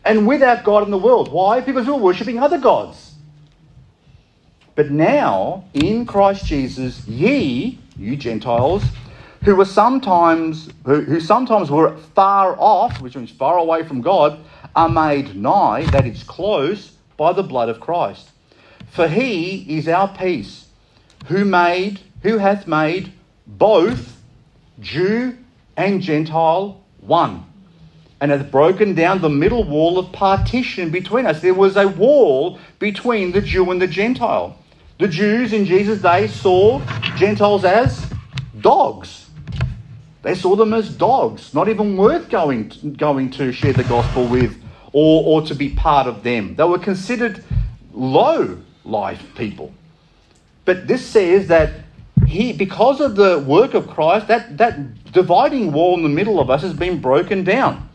and 0.05 0.27
without 0.27 0.65
God 0.65 0.83
in 0.83 0.91
the 0.91 0.99
world. 0.99 1.31
Why? 1.33 1.61
Because 1.61 1.87
we 1.87 1.93
were 1.93 1.99
worshipping 1.99 2.39
other 2.39 2.59
gods. 2.59 3.12
But 4.75 4.91
now, 4.91 5.65
in 5.75 6.07
Christ 6.07 6.47
Jesus, 6.47 7.07
ye, 7.07 7.79
you 7.99 8.17
Gentiles, 8.17 8.83
who 9.45 9.55
were 9.55 9.67
sometimes 9.67 10.71
who, 10.85 11.03
who 11.03 11.21
sometimes 11.21 11.71
were 11.71 11.97
far 12.15 12.57
off, 12.59 13.01
which 13.01 13.17
means 13.17 13.31
far 13.31 13.59
away 13.59 13.83
from 13.83 14.01
God, 14.01 14.39
are 14.75 14.89
made 14.89 15.37
nigh, 15.37 15.85
that 15.87 16.07
is 16.07 16.23
close, 16.23 16.93
by 17.17 17.33
the 17.33 17.43
blood 17.43 17.69
of 17.69 17.81
Christ. 17.81 18.31
For 18.91 19.09
he 19.09 19.77
is 19.77 19.89
our 19.89 20.09
peace, 20.09 20.67
who 21.27 21.45
made, 21.45 22.01
who 22.23 22.39
hath 22.39 22.67
made 22.67 23.13
both 23.47 24.21
Jew 24.81 25.37
and 25.77 26.01
Gentile 26.01 26.81
one, 27.01 27.45
and 28.21 28.31
hath 28.31 28.51
broken 28.51 28.95
down 28.95 29.21
the 29.21 29.29
middle 29.29 29.65
wall 29.65 29.99
of 29.99 30.13
partition 30.13 30.91
between 30.91 31.27
us. 31.27 31.43
There 31.43 31.55
was 31.55 31.77
a 31.77 31.89
wall 31.89 32.59
between 32.79 33.33
the 33.33 33.41
Jew 33.41 33.71
and 33.71 33.83
the 33.83 33.87
Gentile. 33.87 34.57
The 34.99 35.09
Jews 35.09 35.53
in 35.53 35.65
Jesus' 35.65 36.03
day 36.03 36.29
saw 36.29 36.81
Gentiles 37.17 37.65
as 37.65 38.07
dogs. 38.61 39.31
They 40.23 40.35
saw 40.35 40.55
them 40.55 40.73
as 40.73 40.89
dogs, 40.95 41.53
not 41.53 41.69
even 41.69 41.97
worth 41.97 42.29
going 42.29 42.69
to, 42.71 42.91
going 42.91 43.31
to 43.33 43.53
share 43.53 43.73
the 43.73 43.85
gospel 43.85 44.27
with 44.27 44.63
or, 44.93 45.25
or 45.25 45.47
to 45.47 45.55
be 45.55 45.71
part 45.71 46.07
of 46.07 46.23
them. 46.23 46.55
They 46.55 46.65
were 46.65 46.79
considered 46.79 47.45
low 47.93 48.59
life 48.85 49.23
people. 49.35 49.73
But 50.65 50.87
this 50.87 51.05
says 51.05 51.49
that 51.49 51.73
he, 52.27 52.53
because 52.53 53.01
of 53.01 53.17
the 53.17 53.41
work 53.41 53.75
of 53.75 53.89
Christ, 53.89 54.29
that, 54.29 54.59
that 54.59 55.13
dividing 55.13 55.73
wall 55.73 55.97
in 55.97 56.03
the 56.05 56.09
middle 56.09 56.39
of 56.39 56.51
us 56.51 56.63
has 56.63 56.73
been 56.73 57.01
broken 57.01 57.43
down. 57.43 57.89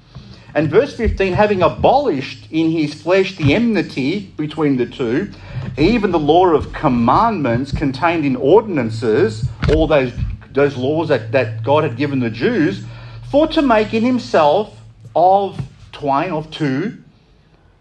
And 0.57 0.71
verse 0.71 0.95
15, 0.95 1.33
having 1.33 1.61
abolished 1.61 2.51
in 2.51 2.71
his 2.71 2.99
flesh 2.99 3.37
the 3.37 3.53
enmity 3.53 4.33
between 4.37 4.75
the 4.75 4.87
two, 4.87 5.31
even 5.77 6.09
the 6.09 6.17
law 6.17 6.47
of 6.47 6.73
commandments 6.73 7.71
contained 7.71 8.25
in 8.25 8.35
ordinances, 8.35 9.47
all 9.69 9.85
those, 9.85 10.11
those 10.53 10.75
laws 10.75 11.09
that, 11.09 11.31
that 11.31 11.61
God 11.61 11.83
had 11.83 11.95
given 11.95 12.21
the 12.21 12.31
Jews, 12.31 12.83
for 13.29 13.45
to 13.49 13.61
make 13.61 13.93
in 13.93 14.03
himself 14.03 14.81
of 15.15 15.61
twain, 15.91 16.31
of 16.31 16.49
two, 16.49 17.03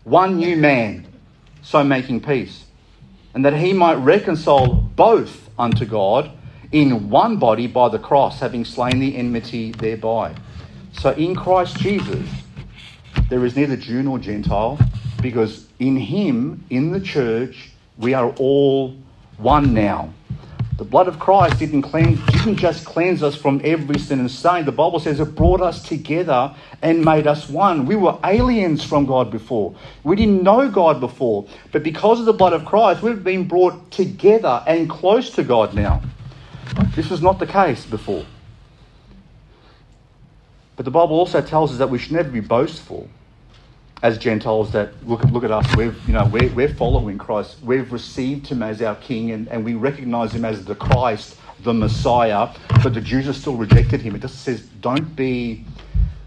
one 0.04 0.36
new 0.36 0.54
man, 0.54 1.06
so 1.62 1.82
making 1.82 2.20
peace, 2.20 2.66
and 3.32 3.42
that 3.46 3.56
he 3.56 3.72
might 3.72 3.94
reconcile 3.94 4.74
both 4.74 5.48
unto 5.58 5.86
God 5.86 6.30
in 6.72 7.08
one 7.08 7.38
body 7.38 7.68
by 7.68 7.88
the 7.88 7.98
cross, 7.98 8.40
having 8.40 8.66
slain 8.66 8.98
the 8.98 9.16
enmity 9.16 9.72
thereby. 9.72 10.34
So 10.92 11.12
in 11.12 11.34
Christ 11.34 11.78
Jesus, 11.78 12.28
there 13.28 13.44
is 13.44 13.56
neither 13.56 13.76
Jew 13.76 14.02
nor 14.02 14.18
Gentile, 14.18 14.78
because 15.20 15.66
in 15.78 15.96
Him, 15.96 16.64
in 16.70 16.92
the 16.92 17.00
church, 17.00 17.70
we 17.98 18.14
are 18.14 18.30
all 18.38 18.96
one 19.38 19.74
now. 19.74 20.12
The 20.76 20.84
blood 20.84 21.08
of 21.08 21.18
Christ 21.18 21.58
didn't, 21.58 21.82
cleanse, 21.82 22.20
didn't 22.26 22.56
just 22.56 22.84
cleanse 22.84 23.22
us 23.22 23.34
from 23.34 23.62
every 23.64 23.98
sin 23.98 24.20
and 24.20 24.30
stain. 24.30 24.66
The 24.66 24.72
Bible 24.72 25.00
says 25.00 25.18
it 25.20 25.34
brought 25.34 25.62
us 25.62 25.82
together 25.82 26.54
and 26.82 27.02
made 27.02 27.26
us 27.26 27.48
one. 27.48 27.86
We 27.86 27.96
were 27.96 28.18
aliens 28.22 28.84
from 28.84 29.06
God 29.06 29.30
before. 29.30 29.74
We 30.04 30.16
didn't 30.16 30.42
know 30.42 30.68
God 30.68 31.00
before. 31.00 31.48
But 31.72 31.82
because 31.82 32.20
of 32.20 32.26
the 32.26 32.34
blood 32.34 32.52
of 32.52 32.66
Christ, 32.66 33.02
we've 33.02 33.24
been 33.24 33.48
brought 33.48 33.90
together 33.90 34.62
and 34.66 34.88
close 34.88 35.30
to 35.30 35.42
God 35.42 35.72
now. 35.72 36.02
This 36.94 37.08
was 37.08 37.22
not 37.22 37.38
the 37.38 37.46
case 37.46 37.86
before. 37.86 38.26
But 40.76 40.84
the 40.84 40.90
Bible 40.90 41.18
also 41.18 41.40
tells 41.40 41.72
us 41.72 41.78
that 41.78 41.88
we 41.88 41.98
should 41.98 42.12
never 42.12 42.28
be 42.28 42.40
boastful 42.40 43.08
as 44.02 44.18
Gentiles 44.18 44.72
that 44.72 44.90
look, 45.08 45.22
look 45.24 45.44
at 45.44 45.50
us, 45.50 45.66
we've, 45.74 45.96
you 46.06 46.12
know, 46.12 46.26
we're, 46.26 46.52
we're 46.52 46.74
following 46.74 47.18
Christ. 47.18 47.56
We've 47.62 47.90
received 47.90 48.46
him 48.46 48.62
as 48.62 48.82
our 48.82 48.94
king 48.96 49.30
and, 49.30 49.48
and 49.48 49.64
we 49.64 49.74
recognize 49.74 50.32
him 50.34 50.44
as 50.44 50.64
the 50.64 50.74
Christ, 50.74 51.36
the 51.62 51.72
Messiah, 51.72 52.50
but 52.82 52.92
the 52.92 53.00
Jews 53.00 53.26
have 53.26 53.36
still 53.36 53.56
rejected 53.56 54.02
him. 54.02 54.14
It 54.14 54.20
just 54.20 54.42
says, 54.42 54.60
don't 54.80 55.16
be, 55.16 55.64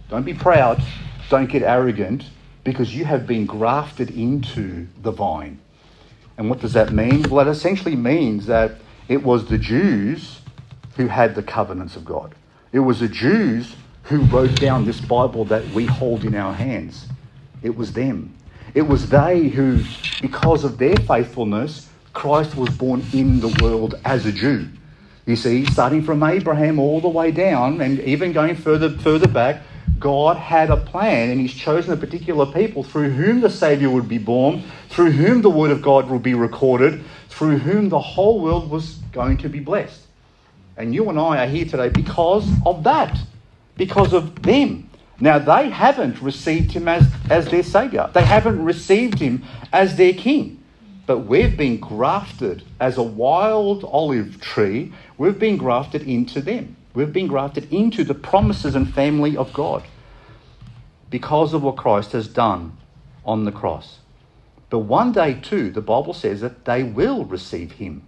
don't 0.09 0.25
be 0.25 0.33
proud, 0.33 0.81
don't 1.29 1.49
get 1.49 1.61
arrogant, 1.61 2.25
because 2.63 2.95
you 2.95 3.05
have 3.05 3.27
been 3.27 3.45
grafted 3.45 4.09
into 4.11 4.87
the 5.01 5.11
vine. 5.11 5.59
And 6.37 6.49
what 6.49 6.59
does 6.59 6.73
that 6.73 6.91
mean? 6.91 7.23
Well, 7.29 7.47
it 7.47 7.51
essentially 7.51 7.95
means 7.95 8.45
that 8.47 8.75
it 9.07 9.21
was 9.23 9.45
the 9.45 9.57
Jews 9.57 10.41
who 10.95 11.07
had 11.07 11.35
the 11.35 11.43
covenants 11.43 11.95
of 11.95 12.05
God. 12.05 12.33
It 12.71 12.79
was 12.79 12.99
the 12.99 13.07
Jews 13.07 13.75
who 14.03 14.21
wrote 14.21 14.55
down 14.59 14.85
this 14.85 15.01
Bible 15.01 15.45
that 15.45 15.67
we 15.69 15.85
hold 15.85 16.25
in 16.25 16.35
our 16.35 16.53
hands. 16.53 17.08
It 17.61 17.75
was 17.75 17.93
them. 17.93 18.35
It 18.73 18.83
was 18.83 19.09
they 19.09 19.47
who, 19.47 19.83
because 20.21 20.63
of 20.63 20.77
their 20.77 20.95
faithfulness, 20.95 21.89
Christ 22.13 22.55
was 22.55 22.75
born 22.77 23.03
in 23.13 23.39
the 23.39 23.63
world 23.63 23.99
as 24.05 24.25
a 24.25 24.31
Jew. 24.31 24.67
You 25.25 25.35
see, 25.35 25.65
starting 25.65 26.01
from 26.01 26.23
Abraham 26.23 26.79
all 26.79 27.01
the 27.01 27.09
way 27.09 27.31
down, 27.31 27.81
and 27.81 27.99
even 28.01 28.31
going 28.31 28.55
further 28.55 28.89
further 28.89 29.27
back, 29.27 29.61
God 29.99 30.37
had 30.37 30.69
a 30.69 30.77
plan, 30.77 31.29
and 31.29 31.39
He's 31.39 31.53
chosen 31.53 31.93
a 31.93 31.97
particular 31.97 32.45
people 32.45 32.83
through 32.83 33.11
whom 33.11 33.41
the 33.41 33.49
Savior 33.49 33.89
would 33.89 34.07
be 34.07 34.17
born, 34.17 34.63
through 34.89 35.11
whom 35.11 35.41
the 35.41 35.49
Word 35.49 35.71
of 35.71 35.81
God 35.81 36.09
would 36.09 36.23
be 36.23 36.33
recorded, 36.33 37.03
through 37.27 37.57
whom 37.59 37.89
the 37.89 37.99
whole 37.99 38.39
world 38.39 38.69
was 38.69 38.95
going 39.11 39.37
to 39.37 39.49
be 39.49 39.59
blessed. 39.59 40.01
And 40.77 40.95
you 40.95 41.09
and 41.09 41.19
I 41.19 41.43
are 41.43 41.47
here 41.47 41.65
today 41.65 41.89
because 41.89 42.49
of 42.65 42.83
that, 42.85 43.17
because 43.75 44.13
of 44.13 44.41
them. 44.41 44.88
Now, 45.21 45.39
they 45.39 45.69
haven't 45.69 46.21
received 46.21 46.71
Him 46.71 46.87
as, 46.87 47.05
as 47.29 47.47
their 47.49 47.63
Savior, 47.63 48.09
they 48.13 48.23
haven't 48.23 48.63
received 48.63 49.19
Him 49.19 49.43
as 49.71 49.95
their 49.95 50.13
King. 50.13 50.63
But 51.05 51.19
we've 51.19 51.57
been 51.57 51.79
grafted 51.79 52.63
as 52.79 52.97
a 52.97 53.03
wild 53.03 53.83
olive 53.83 54.39
tree, 54.39 54.93
we've 55.17 55.39
been 55.39 55.57
grafted 55.57 56.03
into 56.03 56.41
them. 56.41 56.75
We've 56.93 57.13
been 57.13 57.27
grafted 57.27 57.71
into 57.71 58.03
the 58.03 58.13
promises 58.13 58.75
and 58.75 58.93
family 58.93 59.37
of 59.37 59.53
God 59.53 59.83
because 61.09 61.53
of 61.53 61.63
what 61.63 61.77
Christ 61.77 62.11
has 62.13 62.27
done 62.27 62.77
on 63.25 63.45
the 63.45 63.51
cross. 63.51 63.99
But 64.69 64.79
one 64.79 65.11
day, 65.11 65.35
too, 65.35 65.71
the 65.71 65.81
Bible 65.81 66.13
says 66.13 66.41
that 66.41 66.65
they 66.65 66.83
will 66.83 67.25
receive 67.25 67.73
him. 67.73 68.05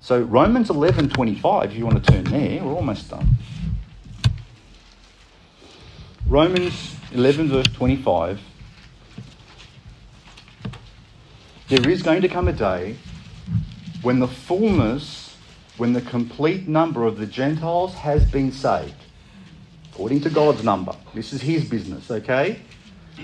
So 0.00 0.20
Romans 0.20 0.70
11 0.70 1.10
25, 1.10 1.70
if 1.70 1.76
you 1.76 1.84
want 1.84 2.04
to 2.04 2.12
turn 2.12 2.24
there, 2.24 2.62
we're 2.62 2.74
almost 2.74 3.10
done. 3.10 3.36
Romans 6.28 6.96
11, 7.12 7.50
verse 7.50 7.68
25. 7.68 8.40
There 11.68 11.88
is 11.88 12.02
going 12.02 12.20
to 12.22 12.28
come 12.28 12.48
a 12.48 12.52
day 12.52 12.96
when 14.02 14.18
the 14.18 14.26
fullness 14.26 15.36
when 15.76 15.92
the 15.92 16.00
complete 16.00 16.66
number 16.66 17.04
of 17.04 17.18
the 17.18 17.26
Gentiles 17.26 17.94
has 17.94 18.24
been 18.24 18.50
saved, 18.50 18.94
according 19.92 20.22
to 20.22 20.30
God's 20.30 20.64
number. 20.64 20.96
This 21.14 21.32
is 21.32 21.42
his 21.42 21.64
business, 21.68 22.10
okay? 22.10 22.60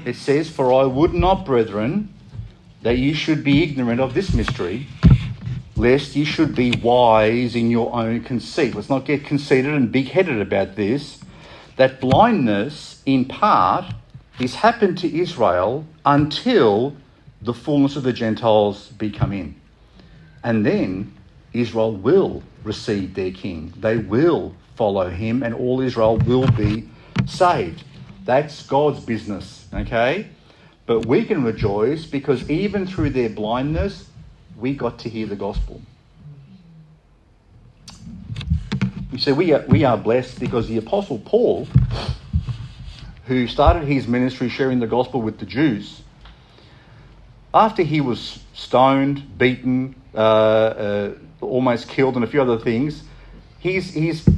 It 0.04 0.14
says, 0.14 0.48
For 0.48 0.72
I 0.72 0.84
would 0.84 1.12
not, 1.12 1.44
brethren, 1.44 2.12
that 2.82 2.98
you 2.98 3.14
should 3.14 3.42
be 3.42 3.64
ignorant 3.64 4.00
of 4.00 4.14
this 4.14 4.32
mystery, 4.32 4.86
lest 5.74 6.14
you 6.14 6.24
should 6.24 6.54
be 6.54 6.70
wise 6.70 7.56
in 7.56 7.68
your 7.68 7.92
own 7.94 8.22
conceit. 8.22 8.76
Let's 8.76 8.90
not 8.90 9.06
get 9.06 9.24
conceited 9.24 9.72
and 9.74 9.90
big 9.90 10.08
headed 10.08 10.40
about 10.40 10.76
this. 10.76 11.21
That 11.76 12.00
blindness, 12.00 13.02
in 13.06 13.24
part, 13.24 13.86
is 14.40 14.56
happened 14.56 14.98
to 14.98 15.18
Israel 15.18 15.86
until 16.04 16.96
the 17.40 17.54
fullness 17.54 17.96
of 17.96 18.02
the 18.02 18.12
Gentiles 18.12 18.88
be 18.88 19.10
come 19.10 19.32
in. 19.32 19.54
And 20.44 20.64
then 20.64 21.12
Israel 21.52 21.94
will 21.94 22.42
receive 22.64 23.14
their 23.14 23.30
king. 23.30 23.72
They 23.78 23.96
will 23.96 24.54
follow 24.76 25.10
him, 25.10 25.42
and 25.42 25.54
all 25.54 25.80
Israel 25.80 26.18
will 26.18 26.50
be 26.52 26.88
saved. 27.26 27.84
That's 28.24 28.66
God's 28.66 29.04
business, 29.04 29.66
okay? 29.72 30.28
But 30.86 31.06
we 31.06 31.24
can 31.24 31.42
rejoice 31.42 32.06
because 32.06 32.48
even 32.50 32.86
through 32.86 33.10
their 33.10 33.28
blindness, 33.28 34.08
we 34.56 34.74
got 34.74 34.98
to 35.00 35.08
hear 35.08 35.26
the 35.26 35.36
gospel. 35.36 35.80
See, 39.22 39.30
we 39.30 39.52
are, 39.52 39.64
we 39.68 39.84
are 39.84 39.96
blessed 39.96 40.40
because 40.40 40.66
the 40.66 40.78
Apostle 40.78 41.20
Paul, 41.20 41.68
who 43.26 43.46
started 43.46 43.84
his 43.84 44.08
ministry 44.08 44.48
sharing 44.48 44.80
the 44.80 44.88
gospel 44.88 45.22
with 45.22 45.38
the 45.38 45.46
Jews, 45.46 46.02
after 47.54 47.84
he 47.84 48.00
was 48.00 48.42
stoned, 48.52 49.38
beaten, 49.38 49.94
uh, 50.12 50.18
uh, 50.18 51.14
almost 51.40 51.88
killed, 51.88 52.16
and 52.16 52.24
a 52.24 52.26
few 52.26 52.42
other 52.42 52.58
things, 52.58 53.04
his, 53.60 53.94
his, 53.94 54.28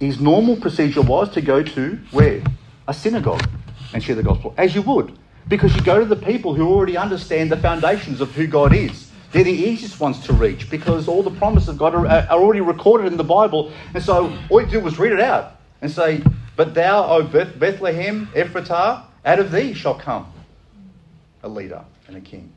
his 0.00 0.18
normal 0.18 0.56
procedure 0.56 1.02
was 1.02 1.28
to 1.32 1.42
go 1.42 1.62
to 1.62 1.98
where? 2.10 2.42
A 2.88 2.94
synagogue 2.94 3.46
and 3.92 4.02
share 4.02 4.16
the 4.16 4.22
gospel, 4.22 4.54
as 4.56 4.74
you 4.74 4.80
would. 4.80 5.18
Because 5.48 5.76
you 5.76 5.82
go 5.82 5.98
to 5.98 6.06
the 6.06 6.16
people 6.16 6.54
who 6.54 6.72
already 6.72 6.96
understand 6.96 7.52
the 7.52 7.58
foundations 7.58 8.22
of 8.22 8.30
who 8.34 8.46
God 8.46 8.74
is. 8.74 9.10
They're 9.34 9.42
the 9.42 9.50
easiest 9.50 9.98
ones 9.98 10.20
to 10.26 10.32
reach 10.32 10.70
because 10.70 11.08
all 11.08 11.24
the 11.24 11.32
promises 11.32 11.70
of 11.70 11.76
God 11.76 11.92
are, 11.92 12.06
are 12.06 12.28
already 12.28 12.60
recorded 12.60 13.08
in 13.08 13.16
the 13.16 13.24
Bible. 13.24 13.72
And 13.92 14.00
so 14.00 14.32
all 14.48 14.60
you 14.60 14.68
do 14.68 14.78
was 14.78 14.96
read 14.96 15.10
it 15.10 15.18
out 15.18 15.56
and 15.82 15.90
say, 15.90 16.22
But 16.54 16.72
thou, 16.74 17.04
O 17.04 17.24
Beth- 17.24 17.58
Bethlehem, 17.58 18.28
Ephratah, 18.32 19.02
out 19.24 19.38
of 19.40 19.50
thee 19.50 19.74
shall 19.74 19.96
come 19.96 20.32
a 21.42 21.48
leader 21.48 21.84
and 22.06 22.16
a 22.16 22.20
king. 22.20 22.52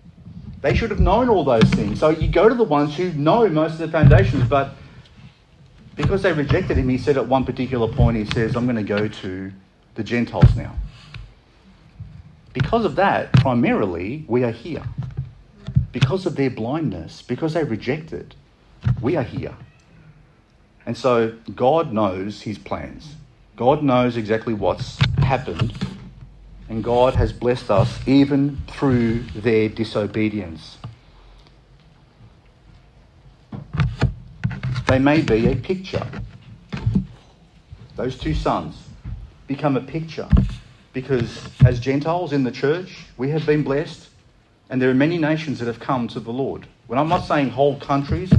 They 0.62 0.76
should 0.76 0.92
have 0.92 1.00
known 1.00 1.30
all 1.30 1.44
those 1.44 1.68
things. 1.72 2.00
So 2.00 2.10
you 2.10 2.28
go 2.28 2.48
to 2.48 2.54
the 2.54 2.64
ones 2.64 2.96
who 2.96 3.12
know 3.14 3.50
most 3.50 3.74
of 3.74 3.80
the 3.80 3.88
foundations, 3.88 4.48
but 4.48 4.76
because 5.96 6.22
they 6.22 6.32
rejected 6.32 6.78
him, 6.78 6.90
he 6.90 7.00
said 7.00 7.18
at 7.18 7.28
one 7.28 7.44
particular 7.44 7.88
point, 7.88 8.18
he 8.18 8.26
says, 8.26 8.56
I'm 8.56 8.66
going 8.66 8.76
to 8.76 8.84
go 8.84 9.08
to 9.08 9.52
the 9.96 10.04
Gentiles 10.04 10.56
now. 10.56 10.76
Because 12.54 12.86
of 12.86 12.98
that, 12.98 13.34
primarily, 13.34 14.26
we 14.28 14.44
are 14.44 14.52
here. 14.52 14.84
Because 15.92 16.26
of 16.26 16.36
their 16.36 16.50
blindness, 16.50 17.22
because 17.22 17.54
they 17.54 17.64
rejected, 17.64 18.36
we 19.02 19.16
are 19.16 19.24
here. 19.24 19.56
And 20.86 20.98
so 20.98 21.36
God 21.56 21.92
knows 21.94 22.42
his 22.42 22.58
plans. 22.58 23.16
God 23.56 23.84
knows 23.84 24.18
exactly 24.18 24.54
what's 24.54 25.00
happened 25.18 25.74
and 26.70 26.84
God 26.84 27.16
has 27.16 27.32
blessed 27.32 27.72
us 27.72 28.00
even 28.08 28.58
through 28.68 29.22
their 29.36 29.70
disobedience. 29.70 30.78
They 34.88 35.00
may 35.00 35.22
be 35.22 35.48
a 35.48 35.56
picture. 35.56 36.06
Those 37.96 38.18
two 38.18 38.34
sons 38.34 38.78
become 39.48 39.76
a 39.76 39.82
picture 39.82 40.28
because 40.94 41.50
as 41.64 41.80
Gentiles 41.80 42.34
in 42.34 42.44
the 42.44 42.52
church, 42.52 43.06
we 43.18 43.30
have 43.30 43.46
been 43.46 43.64
blessed, 43.64 44.10
and 44.70 44.82
there 44.82 44.90
are 44.90 44.96
many 44.96 45.18
nations 45.18 45.60
that 45.60 45.66
have 45.66 45.80
come 45.80 46.08
to 46.10 46.20
the 46.20 46.32
Lord. 46.32 46.68
When 46.88 47.00
I'm 47.00 47.10
not 47.10 47.26
saying 47.26 47.50
whole 47.50 47.80
countries, 47.80 48.32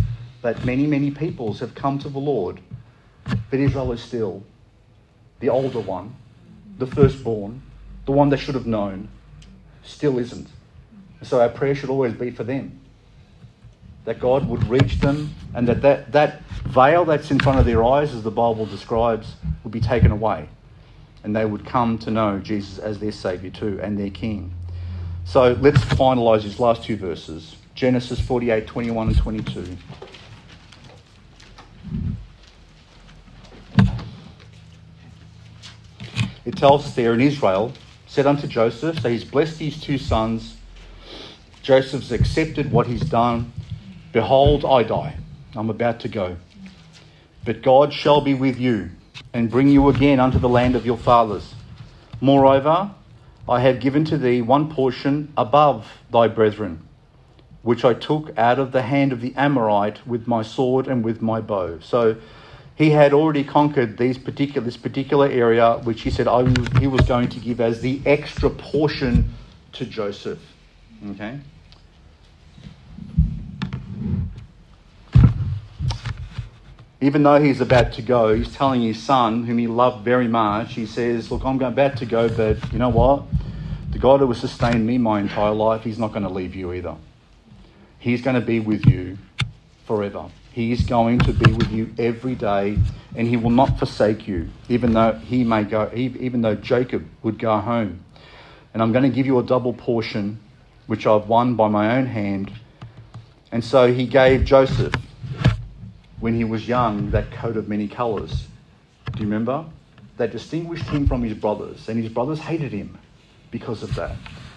but 0.42 0.64
many, 0.64 0.86
many 0.86 1.10
peoples 1.10 1.60
have 1.60 1.74
come 1.74 1.98
to 2.00 2.08
the 2.08 2.18
Lord. 2.18 2.60
But 3.24 3.60
Israel 3.60 3.92
is 3.92 4.02
still 4.02 4.42
the 5.40 5.48
older 5.48 5.80
one, 5.80 6.14
the 6.78 6.86
firstborn, 6.86 7.62
the 8.06 8.12
one 8.12 8.28
they 8.28 8.36
should 8.36 8.54
have 8.54 8.66
known, 8.66 9.08
still 9.82 10.18
isn't. 10.18 10.48
So 11.22 11.40
our 11.40 11.48
prayer 11.48 11.74
should 11.74 11.90
always 11.90 12.12
be 12.12 12.30
for 12.30 12.44
them. 12.44 12.80
That 14.04 14.20
God 14.20 14.48
would 14.48 14.66
reach 14.68 15.00
them 15.00 15.34
and 15.54 15.68
that, 15.68 15.82
that 15.82 16.12
that 16.12 16.42
veil 16.66 17.04
that's 17.04 17.30
in 17.30 17.38
front 17.38 17.58
of 17.58 17.66
their 17.66 17.84
eyes, 17.84 18.14
as 18.14 18.22
the 18.22 18.30
Bible 18.30 18.66
describes, 18.66 19.34
would 19.64 19.72
be 19.72 19.80
taken 19.80 20.10
away. 20.10 20.48
And 21.24 21.34
they 21.34 21.44
would 21.44 21.66
come 21.66 21.98
to 21.98 22.10
know 22.10 22.38
Jesus 22.38 22.78
as 22.78 23.00
their 23.00 23.12
Saviour 23.12 23.52
too 23.52 23.80
and 23.82 23.98
their 23.98 24.10
King. 24.10 24.54
So 25.28 25.52
let's 25.60 25.80
finalise 25.80 26.44
these 26.44 26.58
last 26.58 26.84
two 26.84 26.96
verses 26.96 27.54
Genesis 27.74 28.18
48 28.18 28.66
21 28.66 29.08
and 29.08 29.16
22. 29.18 29.76
It 36.46 36.56
tells 36.56 36.86
us 36.86 36.94
there 36.94 37.12
in 37.12 37.20
Israel, 37.20 37.74
said 38.06 38.26
unto 38.26 38.46
Joseph, 38.46 39.00
so 39.00 39.10
he's 39.10 39.22
blessed 39.22 39.58
his 39.58 39.78
two 39.78 39.98
sons. 39.98 40.56
Joseph's 41.62 42.10
accepted 42.10 42.72
what 42.72 42.86
he's 42.86 43.02
done. 43.02 43.52
Behold, 44.14 44.64
I 44.64 44.82
die. 44.82 45.14
I'm 45.54 45.68
about 45.68 46.00
to 46.00 46.08
go. 46.08 46.38
But 47.44 47.60
God 47.60 47.92
shall 47.92 48.22
be 48.22 48.32
with 48.32 48.58
you 48.58 48.88
and 49.34 49.50
bring 49.50 49.68
you 49.68 49.90
again 49.90 50.20
unto 50.20 50.38
the 50.38 50.48
land 50.48 50.74
of 50.74 50.86
your 50.86 50.96
fathers. 50.96 51.54
Moreover, 52.22 52.92
I 53.48 53.60
have 53.60 53.80
given 53.80 54.04
to 54.06 54.18
thee 54.18 54.42
one 54.42 54.70
portion 54.70 55.32
above 55.36 56.02
thy 56.10 56.28
brethren, 56.28 56.86
which 57.62 57.84
I 57.84 57.94
took 57.94 58.36
out 58.36 58.58
of 58.58 58.72
the 58.72 58.82
hand 58.82 59.12
of 59.12 59.20
the 59.20 59.34
Amorite 59.36 60.06
with 60.06 60.26
my 60.26 60.42
sword 60.42 60.86
and 60.86 61.02
with 61.02 61.22
my 61.22 61.40
bow. 61.40 61.78
So 61.80 62.16
he 62.76 62.90
had 62.90 63.12
already 63.12 63.44
conquered 63.44 63.96
these 63.96 64.18
particular, 64.18 64.64
this 64.64 64.76
particular 64.76 65.26
area, 65.28 65.78
which 65.78 66.02
he 66.02 66.10
said 66.10 66.26
was, 66.26 66.68
he 66.78 66.86
was 66.86 67.04
going 67.04 67.28
to 67.30 67.40
give 67.40 67.60
as 67.60 67.80
the 67.80 68.00
extra 68.04 68.50
portion 68.50 69.34
to 69.72 69.86
Joseph. 69.86 70.40
Okay? 71.10 71.40
Even 77.00 77.22
though 77.22 77.40
he's 77.40 77.60
about 77.60 77.92
to 77.92 78.02
go, 78.02 78.34
he's 78.34 78.52
telling 78.52 78.82
his 78.82 79.00
son, 79.00 79.44
whom 79.44 79.58
he 79.58 79.66
loved 79.66 80.04
very 80.04 80.26
much, 80.26 80.74
he 80.74 80.86
says, 80.86 81.30
Look, 81.30 81.44
I'm 81.44 81.60
about 81.62 81.96
to 81.98 82.06
go, 82.06 82.28
but 82.28 82.72
you 82.72 82.78
know 82.78 82.88
what? 82.88 83.24
The 83.90 83.98
God 83.98 84.20
who 84.20 84.26
has 84.28 84.38
sustained 84.38 84.86
me 84.86 84.98
my 84.98 85.20
entire 85.20 85.52
life, 85.52 85.84
he's 85.84 85.98
not 85.98 86.08
going 86.08 86.24
to 86.24 86.28
leave 86.28 86.54
you 86.54 86.72
either. 86.72 86.96
He's 87.98 88.22
going 88.22 88.34
to 88.34 88.44
be 88.44 88.60
with 88.60 88.86
you 88.86 89.18
forever. 89.86 90.26
He 90.52 90.72
is 90.72 90.84
going 90.84 91.20
to 91.20 91.32
be 91.32 91.52
with 91.52 91.70
you 91.70 91.94
every 91.98 92.34
day, 92.34 92.78
and 93.14 93.28
he 93.28 93.36
will 93.36 93.50
not 93.50 93.78
forsake 93.78 94.26
you, 94.26 94.50
even 94.68 94.92
though 94.92 95.12
he 95.12 95.44
may 95.44 95.62
go, 95.62 95.90
even 95.94 96.42
though 96.42 96.56
Jacob 96.56 97.06
would 97.22 97.38
go 97.38 97.58
home 97.58 98.04
and 98.78 98.82
I'm 98.82 98.92
going 98.92 99.04
to 99.04 99.10
give 99.10 99.26
you 99.26 99.38
a 99.38 99.42
double 99.42 99.72
portion, 99.72 100.38
which 100.86 101.06
I've 101.06 101.26
won 101.26 101.54
by 101.54 101.68
my 101.68 101.96
own 101.96 102.06
hand. 102.06 102.52
And 103.50 103.64
so 103.64 103.92
he 103.92 104.06
gave 104.06 104.44
Joseph, 104.44 104.94
when 106.20 106.34
he 106.34 106.44
was 106.44 106.66
young, 106.66 107.10
that 107.10 107.30
coat 107.30 107.56
of 107.56 107.68
many 107.68 107.88
colours. 107.88 108.46
Do 109.12 109.20
you 109.20 109.24
remember? 109.24 109.64
That 110.16 110.32
distinguished 110.32 110.86
him 110.86 111.06
from 111.06 111.22
his 111.22 111.34
brothers, 111.34 111.88
and 111.88 112.02
his 112.02 112.12
brothers 112.12 112.40
hated 112.40 112.72
him 112.72 112.98
because 113.50 113.82
of 113.82 113.94
that. 113.94 114.16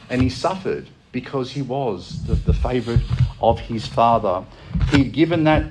And 0.09 0.21
he 0.21 0.29
suffered 0.29 0.89
because 1.11 1.51
he 1.51 1.61
was 1.61 2.23
the, 2.25 2.35
the 2.35 2.53
favourite 2.53 3.03
of 3.41 3.59
his 3.59 3.85
father. 3.85 4.45
He'd 4.89 5.11
given 5.11 5.43
that, 5.43 5.65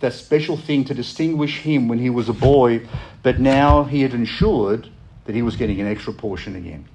that 0.00 0.12
special 0.12 0.56
thing 0.56 0.84
to 0.84 0.94
distinguish 0.94 1.58
him 1.58 1.88
when 1.88 1.98
he 1.98 2.10
was 2.10 2.28
a 2.28 2.32
boy, 2.32 2.86
but 3.22 3.38
now 3.38 3.84
he 3.84 4.02
had 4.02 4.14
ensured 4.14 4.88
that 5.24 5.34
he 5.34 5.42
was 5.42 5.56
getting 5.56 5.80
an 5.80 5.86
extra 5.86 6.12
portion 6.12 6.56
again. 6.56 6.86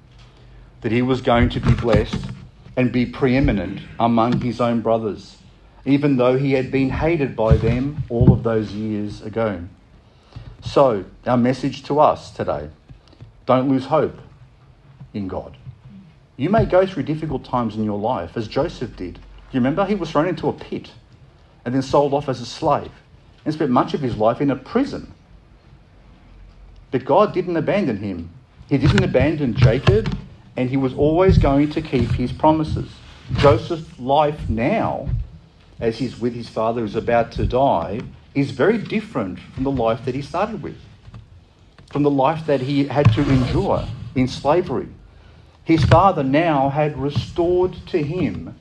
That 0.80 0.92
he 0.92 1.02
was 1.02 1.20
going 1.20 1.50
to 1.50 1.60
be 1.60 1.74
blessed 1.74 2.24
and 2.76 2.92
be 2.92 3.06
preeminent 3.06 3.80
among 3.98 4.40
his 4.40 4.60
own 4.60 4.80
brothers, 4.80 5.36
even 5.84 6.16
though 6.16 6.36
he 6.38 6.52
had 6.52 6.70
been 6.70 6.90
hated 6.90 7.34
by 7.34 7.56
them 7.56 8.02
all 8.08 8.32
of 8.32 8.42
those 8.42 8.72
years 8.72 9.22
ago. 9.22 9.62
So, 10.62 11.04
our 11.26 11.36
message 11.36 11.84
to 11.84 12.00
us 12.00 12.30
today 12.30 12.68
don't 13.46 13.68
lose 13.68 13.86
hope 13.86 14.18
in 15.14 15.28
God. 15.28 15.56
You 16.36 16.50
may 16.50 16.66
go 16.66 16.86
through 16.86 17.04
difficult 17.04 17.44
times 17.44 17.74
in 17.74 17.84
your 17.84 17.98
life, 17.98 18.36
as 18.36 18.46
Joseph 18.46 18.96
did. 18.96 19.14
Do 19.14 19.20
you 19.52 19.60
remember? 19.60 19.84
He 19.86 19.94
was 19.94 20.10
thrown 20.10 20.28
into 20.28 20.48
a 20.48 20.52
pit 20.52 20.92
and 21.64 21.74
then 21.74 21.82
sold 21.82 22.14
off 22.14 22.28
as 22.28 22.40
a 22.40 22.46
slave 22.46 22.92
and 23.44 23.54
spent 23.54 23.70
much 23.70 23.94
of 23.94 24.00
his 24.00 24.16
life 24.16 24.40
in 24.40 24.50
a 24.50 24.56
prison. 24.56 25.12
But 26.90 27.04
God 27.04 27.32
didn't 27.32 27.56
abandon 27.56 27.98
him. 27.98 28.30
He 28.68 28.78
didn't 28.78 29.02
abandon 29.02 29.54
Jacob, 29.54 30.16
and 30.56 30.68
he 30.68 30.76
was 30.76 30.94
always 30.94 31.38
going 31.38 31.70
to 31.70 31.82
keep 31.82 32.10
his 32.12 32.32
promises. 32.32 32.90
Joseph's 33.34 33.98
life 33.98 34.48
now, 34.48 35.08
as 35.80 35.98
he's 35.98 36.18
with 36.18 36.34
his 36.34 36.48
father 36.48 36.80
who's 36.80 36.96
about 36.96 37.32
to 37.32 37.46
die, 37.46 38.00
is 38.34 38.50
very 38.50 38.78
different 38.78 39.38
from 39.38 39.64
the 39.64 39.70
life 39.70 40.04
that 40.04 40.14
he 40.14 40.22
started 40.22 40.62
with, 40.62 40.78
from 41.90 42.02
the 42.02 42.10
life 42.10 42.46
that 42.46 42.60
he 42.60 42.86
had 42.86 43.12
to 43.12 43.20
endure 43.22 43.84
in 44.14 44.28
slavery. 44.28 44.88
His 45.64 45.84
father 45.84 46.22
now 46.22 46.68
had 46.68 46.96
restored 46.98 47.74
to 47.88 48.02
him 48.02 48.58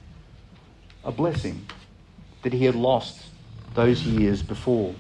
a 1.04 1.12
blessing 1.12 1.66
that 2.44 2.54
he 2.54 2.66
had 2.66 2.76
lost 2.76 3.22
those 3.74 4.04
years 4.04 4.44
before. 4.44 4.94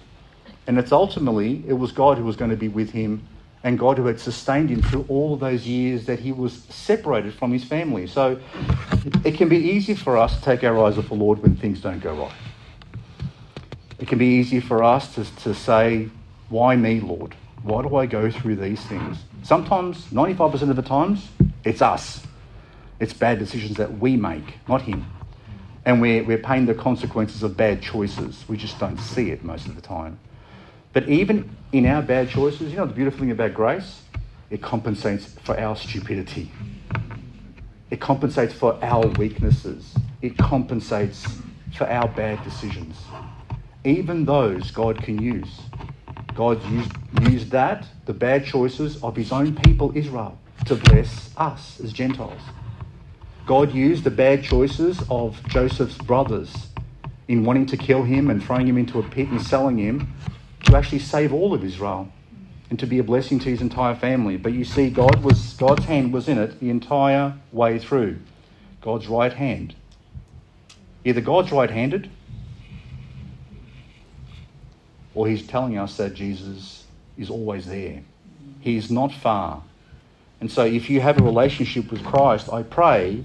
And 0.65 0.77
it's 0.77 0.91
ultimately, 0.91 1.63
it 1.67 1.73
was 1.73 1.91
God 1.91 2.17
who 2.17 2.23
was 2.23 2.35
going 2.35 2.51
to 2.51 2.57
be 2.57 2.67
with 2.67 2.91
him 2.91 3.27
and 3.63 3.77
God 3.77 3.97
who 3.97 4.05
had 4.05 4.19
sustained 4.19 4.69
him 4.69 4.81
through 4.81 5.05
all 5.09 5.35
those 5.35 5.65
years 5.65 6.05
that 6.05 6.19
he 6.19 6.31
was 6.31 6.53
separated 6.69 7.33
from 7.33 7.51
his 7.51 7.63
family. 7.63 8.07
So 8.07 8.39
it 9.25 9.35
can 9.35 9.49
be 9.49 9.57
easy 9.57 9.95
for 9.95 10.17
us 10.17 10.37
to 10.37 10.41
take 10.43 10.63
our 10.63 10.77
eyes 10.85 10.97
off 10.97 11.07
the 11.07 11.15
Lord 11.15 11.41
when 11.41 11.55
things 11.55 11.81
don't 11.81 11.99
go 11.99 12.13
right. 12.13 12.33
It 13.99 14.07
can 14.07 14.19
be 14.19 14.27
easy 14.27 14.59
for 14.59 14.83
us 14.83 15.15
to, 15.15 15.25
to 15.43 15.53
say, 15.55 16.09
Why 16.49 16.75
me, 16.75 16.99
Lord? 16.99 17.35
Why 17.63 17.81
do 17.81 17.95
I 17.95 18.05
go 18.05 18.29
through 18.29 18.57
these 18.57 18.81
things? 18.85 19.17
Sometimes, 19.43 20.05
95% 20.07 20.69
of 20.69 20.75
the 20.75 20.81
times, 20.81 21.27
it's 21.63 21.81
us. 21.81 22.25
It's 22.99 23.13
bad 23.13 23.39
decisions 23.39 23.77
that 23.77 23.99
we 23.99 24.15
make, 24.15 24.55
not 24.67 24.83
Him. 24.83 25.05
And 25.83 26.01
we're, 26.01 26.23
we're 26.23 26.37
paying 26.37 26.65
the 26.65 26.75
consequences 26.75 27.43
of 27.43 27.57
bad 27.57 27.81
choices. 27.81 28.43
We 28.47 28.57
just 28.57 28.77
don't 28.79 28.97
see 28.97 29.31
it 29.31 29.43
most 29.43 29.67
of 29.67 29.75
the 29.75 29.81
time. 29.81 30.19
But 30.97 31.09
even 31.09 31.55
in 31.73 31.85
our 31.85 32.01
bad 32.01 32.27
choices, 32.27 32.71
you 32.71 32.77
know 32.77 32.87
the 32.87 32.93
beautiful 32.95 33.19
thing 33.19 33.29
about 33.29 33.53
grace? 33.53 34.01
It 34.49 34.63
compensates 34.63 35.31
for 35.43 35.55
our 35.59 35.75
stupidity. 35.75 36.51
It 37.91 38.01
compensates 38.01 38.51
for 38.51 38.83
our 38.83 39.05
weaknesses. 39.05 39.93
It 40.23 40.35
compensates 40.39 41.37
for 41.77 41.87
our 41.87 42.07
bad 42.07 42.43
decisions. 42.43 42.97
Even 43.83 44.25
those 44.25 44.71
God 44.71 45.03
can 45.03 45.21
use. 45.21 45.61
God 46.33 46.67
used, 46.67 46.91
used 47.29 47.51
that, 47.51 47.85
the 48.07 48.13
bad 48.13 48.43
choices 48.43 48.99
of 49.03 49.15
his 49.15 49.31
own 49.31 49.55
people, 49.55 49.95
Israel, 49.95 50.39
to 50.65 50.73
bless 50.73 51.29
us 51.37 51.79
as 51.79 51.93
Gentiles. 51.93 52.41
God 53.45 53.71
used 53.71 54.03
the 54.03 54.09
bad 54.09 54.43
choices 54.43 55.03
of 55.11 55.39
Joseph's 55.47 55.99
brothers 55.99 56.69
in 57.27 57.43
wanting 57.43 57.67
to 57.67 57.77
kill 57.77 58.01
him 58.01 58.31
and 58.31 58.43
throwing 58.43 58.67
him 58.67 58.79
into 58.79 58.97
a 58.97 59.03
pit 59.03 59.27
and 59.27 59.39
selling 59.39 59.77
him 59.77 60.11
to 60.67 60.77
actually 60.77 60.99
save 60.99 61.33
all 61.33 61.53
of 61.53 61.63
Israel 61.63 62.11
and 62.69 62.77
to 62.79 62.85
be 62.85 62.99
a 62.99 63.03
blessing 63.03 63.39
to 63.39 63.49
his 63.49 63.61
entire 63.61 63.95
family. 63.95 64.37
But 64.37 64.53
you 64.53 64.65
see, 64.65 64.89
God 64.89 65.23
was 65.23 65.53
God's 65.53 65.85
hand 65.85 66.13
was 66.13 66.27
in 66.27 66.37
it 66.37 66.59
the 66.59 66.69
entire 66.69 67.35
way 67.51 67.79
through. 67.79 68.19
God's 68.81 69.07
right 69.07 69.31
hand. 69.33 69.75
Either 71.05 71.21
God's 71.21 71.51
right 71.51 71.69
handed 71.69 72.09
or 75.15 75.27
he's 75.27 75.47
telling 75.47 75.77
us 75.77 75.97
that 75.97 76.13
Jesus 76.13 76.85
is 77.17 77.29
always 77.29 77.65
there. 77.65 78.03
He 78.59 78.77
is 78.77 78.91
not 78.91 79.11
far. 79.13 79.63
And 80.39 80.51
so, 80.51 80.65
if 80.65 80.89
you 80.89 81.01
have 81.01 81.19
a 81.19 81.23
relationship 81.23 81.89
with 81.91 82.03
Christ, 82.03 82.51
I 82.51 82.61
pray 82.61 83.23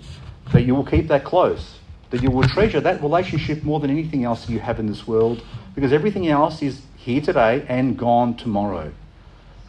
that 0.52 0.62
you 0.62 0.74
will 0.74 0.86
keep 0.86 1.08
that 1.08 1.24
close, 1.24 1.78
that 2.10 2.22
you 2.22 2.30
will 2.30 2.48
treasure 2.48 2.80
that 2.80 3.02
relationship 3.02 3.62
more 3.62 3.80
than 3.80 3.90
anything 3.90 4.24
else 4.24 4.48
you 4.48 4.60
have 4.60 4.80
in 4.80 4.86
this 4.86 5.06
world, 5.06 5.44
because 5.74 5.92
everything 5.92 6.28
else 6.28 6.62
is 6.62 6.80
here 7.04 7.20
today 7.20 7.66
and 7.68 7.98
gone 7.98 8.36
tomorrow. 8.36 8.92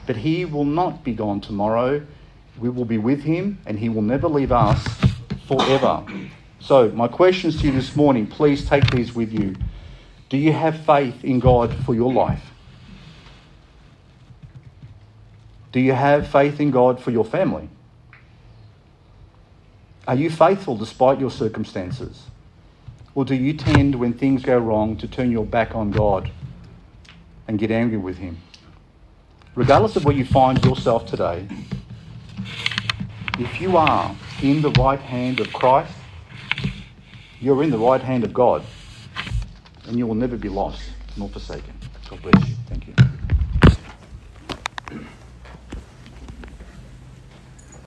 But 0.06 0.18
He 0.18 0.46
will 0.46 0.66
not 0.66 1.04
be 1.04 1.14
gone 1.14 1.42
tomorrow. 1.42 2.06
We 2.60 2.70
will 2.70 2.86
be 2.86 3.00
with 3.00 3.24
Him, 3.24 3.60
and 3.66 3.80
He 3.80 3.90
will 3.90 4.04
never 4.04 4.28
leave 4.28 4.52
us 4.52 4.86
forever. 5.48 6.06
So, 6.60 6.90
my 6.90 7.08
questions 7.08 7.60
to 7.62 7.68
you 7.68 7.74
this 7.74 7.96
morning, 7.96 8.28
please 8.28 8.66
take 8.66 8.90
these 8.92 9.16
with 9.16 9.34
you. 9.34 9.56
Do 10.30 10.38
you 10.38 10.54
have 10.54 10.86
faith 10.86 11.24
in 11.24 11.40
God 11.40 11.74
for 11.86 11.96
your 11.96 12.14
life? 12.14 12.52
Do 15.72 15.80
you 15.80 15.94
have 15.94 16.28
faith 16.28 16.60
in 16.60 16.70
God 16.70 17.02
for 17.02 17.10
your 17.10 17.26
family? 17.26 17.68
Are 20.08 20.16
you 20.16 20.30
faithful 20.30 20.78
despite 20.78 21.20
your 21.20 21.32
circumstances? 21.32 22.28
Or 23.16 23.26
do 23.26 23.34
you 23.34 23.54
tend, 23.54 23.96
when 23.96 24.14
things 24.14 24.44
go 24.44 24.58
wrong, 24.58 24.98
to 24.98 25.08
turn 25.08 25.32
your 25.32 25.46
back 25.46 25.74
on 25.74 25.90
God 25.90 26.32
and 27.48 27.60
get 27.60 27.72
angry 27.72 27.98
with 27.98 28.18
Him? 28.18 28.38
Regardless 29.56 29.96
of 29.96 30.06
where 30.06 30.16
you 30.16 30.26
find 30.26 30.64
yourself 30.66 31.06
today, 31.06 31.48
if 33.40 33.62
you 33.62 33.78
are 33.78 34.16
in 34.42 34.62
the 34.62 34.72
right 34.72 35.00
hand 35.00 35.40
of 35.40 35.52
Christ, 35.54 35.94
you're 37.40 37.64
in 37.64 37.70
the 37.70 37.78
right 37.78 38.02
hand 38.02 38.24
of 38.24 38.34
God, 38.34 38.64
and 39.88 39.98
you 39.98 40.08
will 40.08 40.16
never 40.16 40.38
be 40.38 40.50
lost 40.50 40.92
nor 41.18 41.30
forsaken. 41.30 41.78
God 42.10 42.22
bless 42.22 42.50
you. 42.50 42.56
Thank 42.68 42.88
you. 42.88 42.93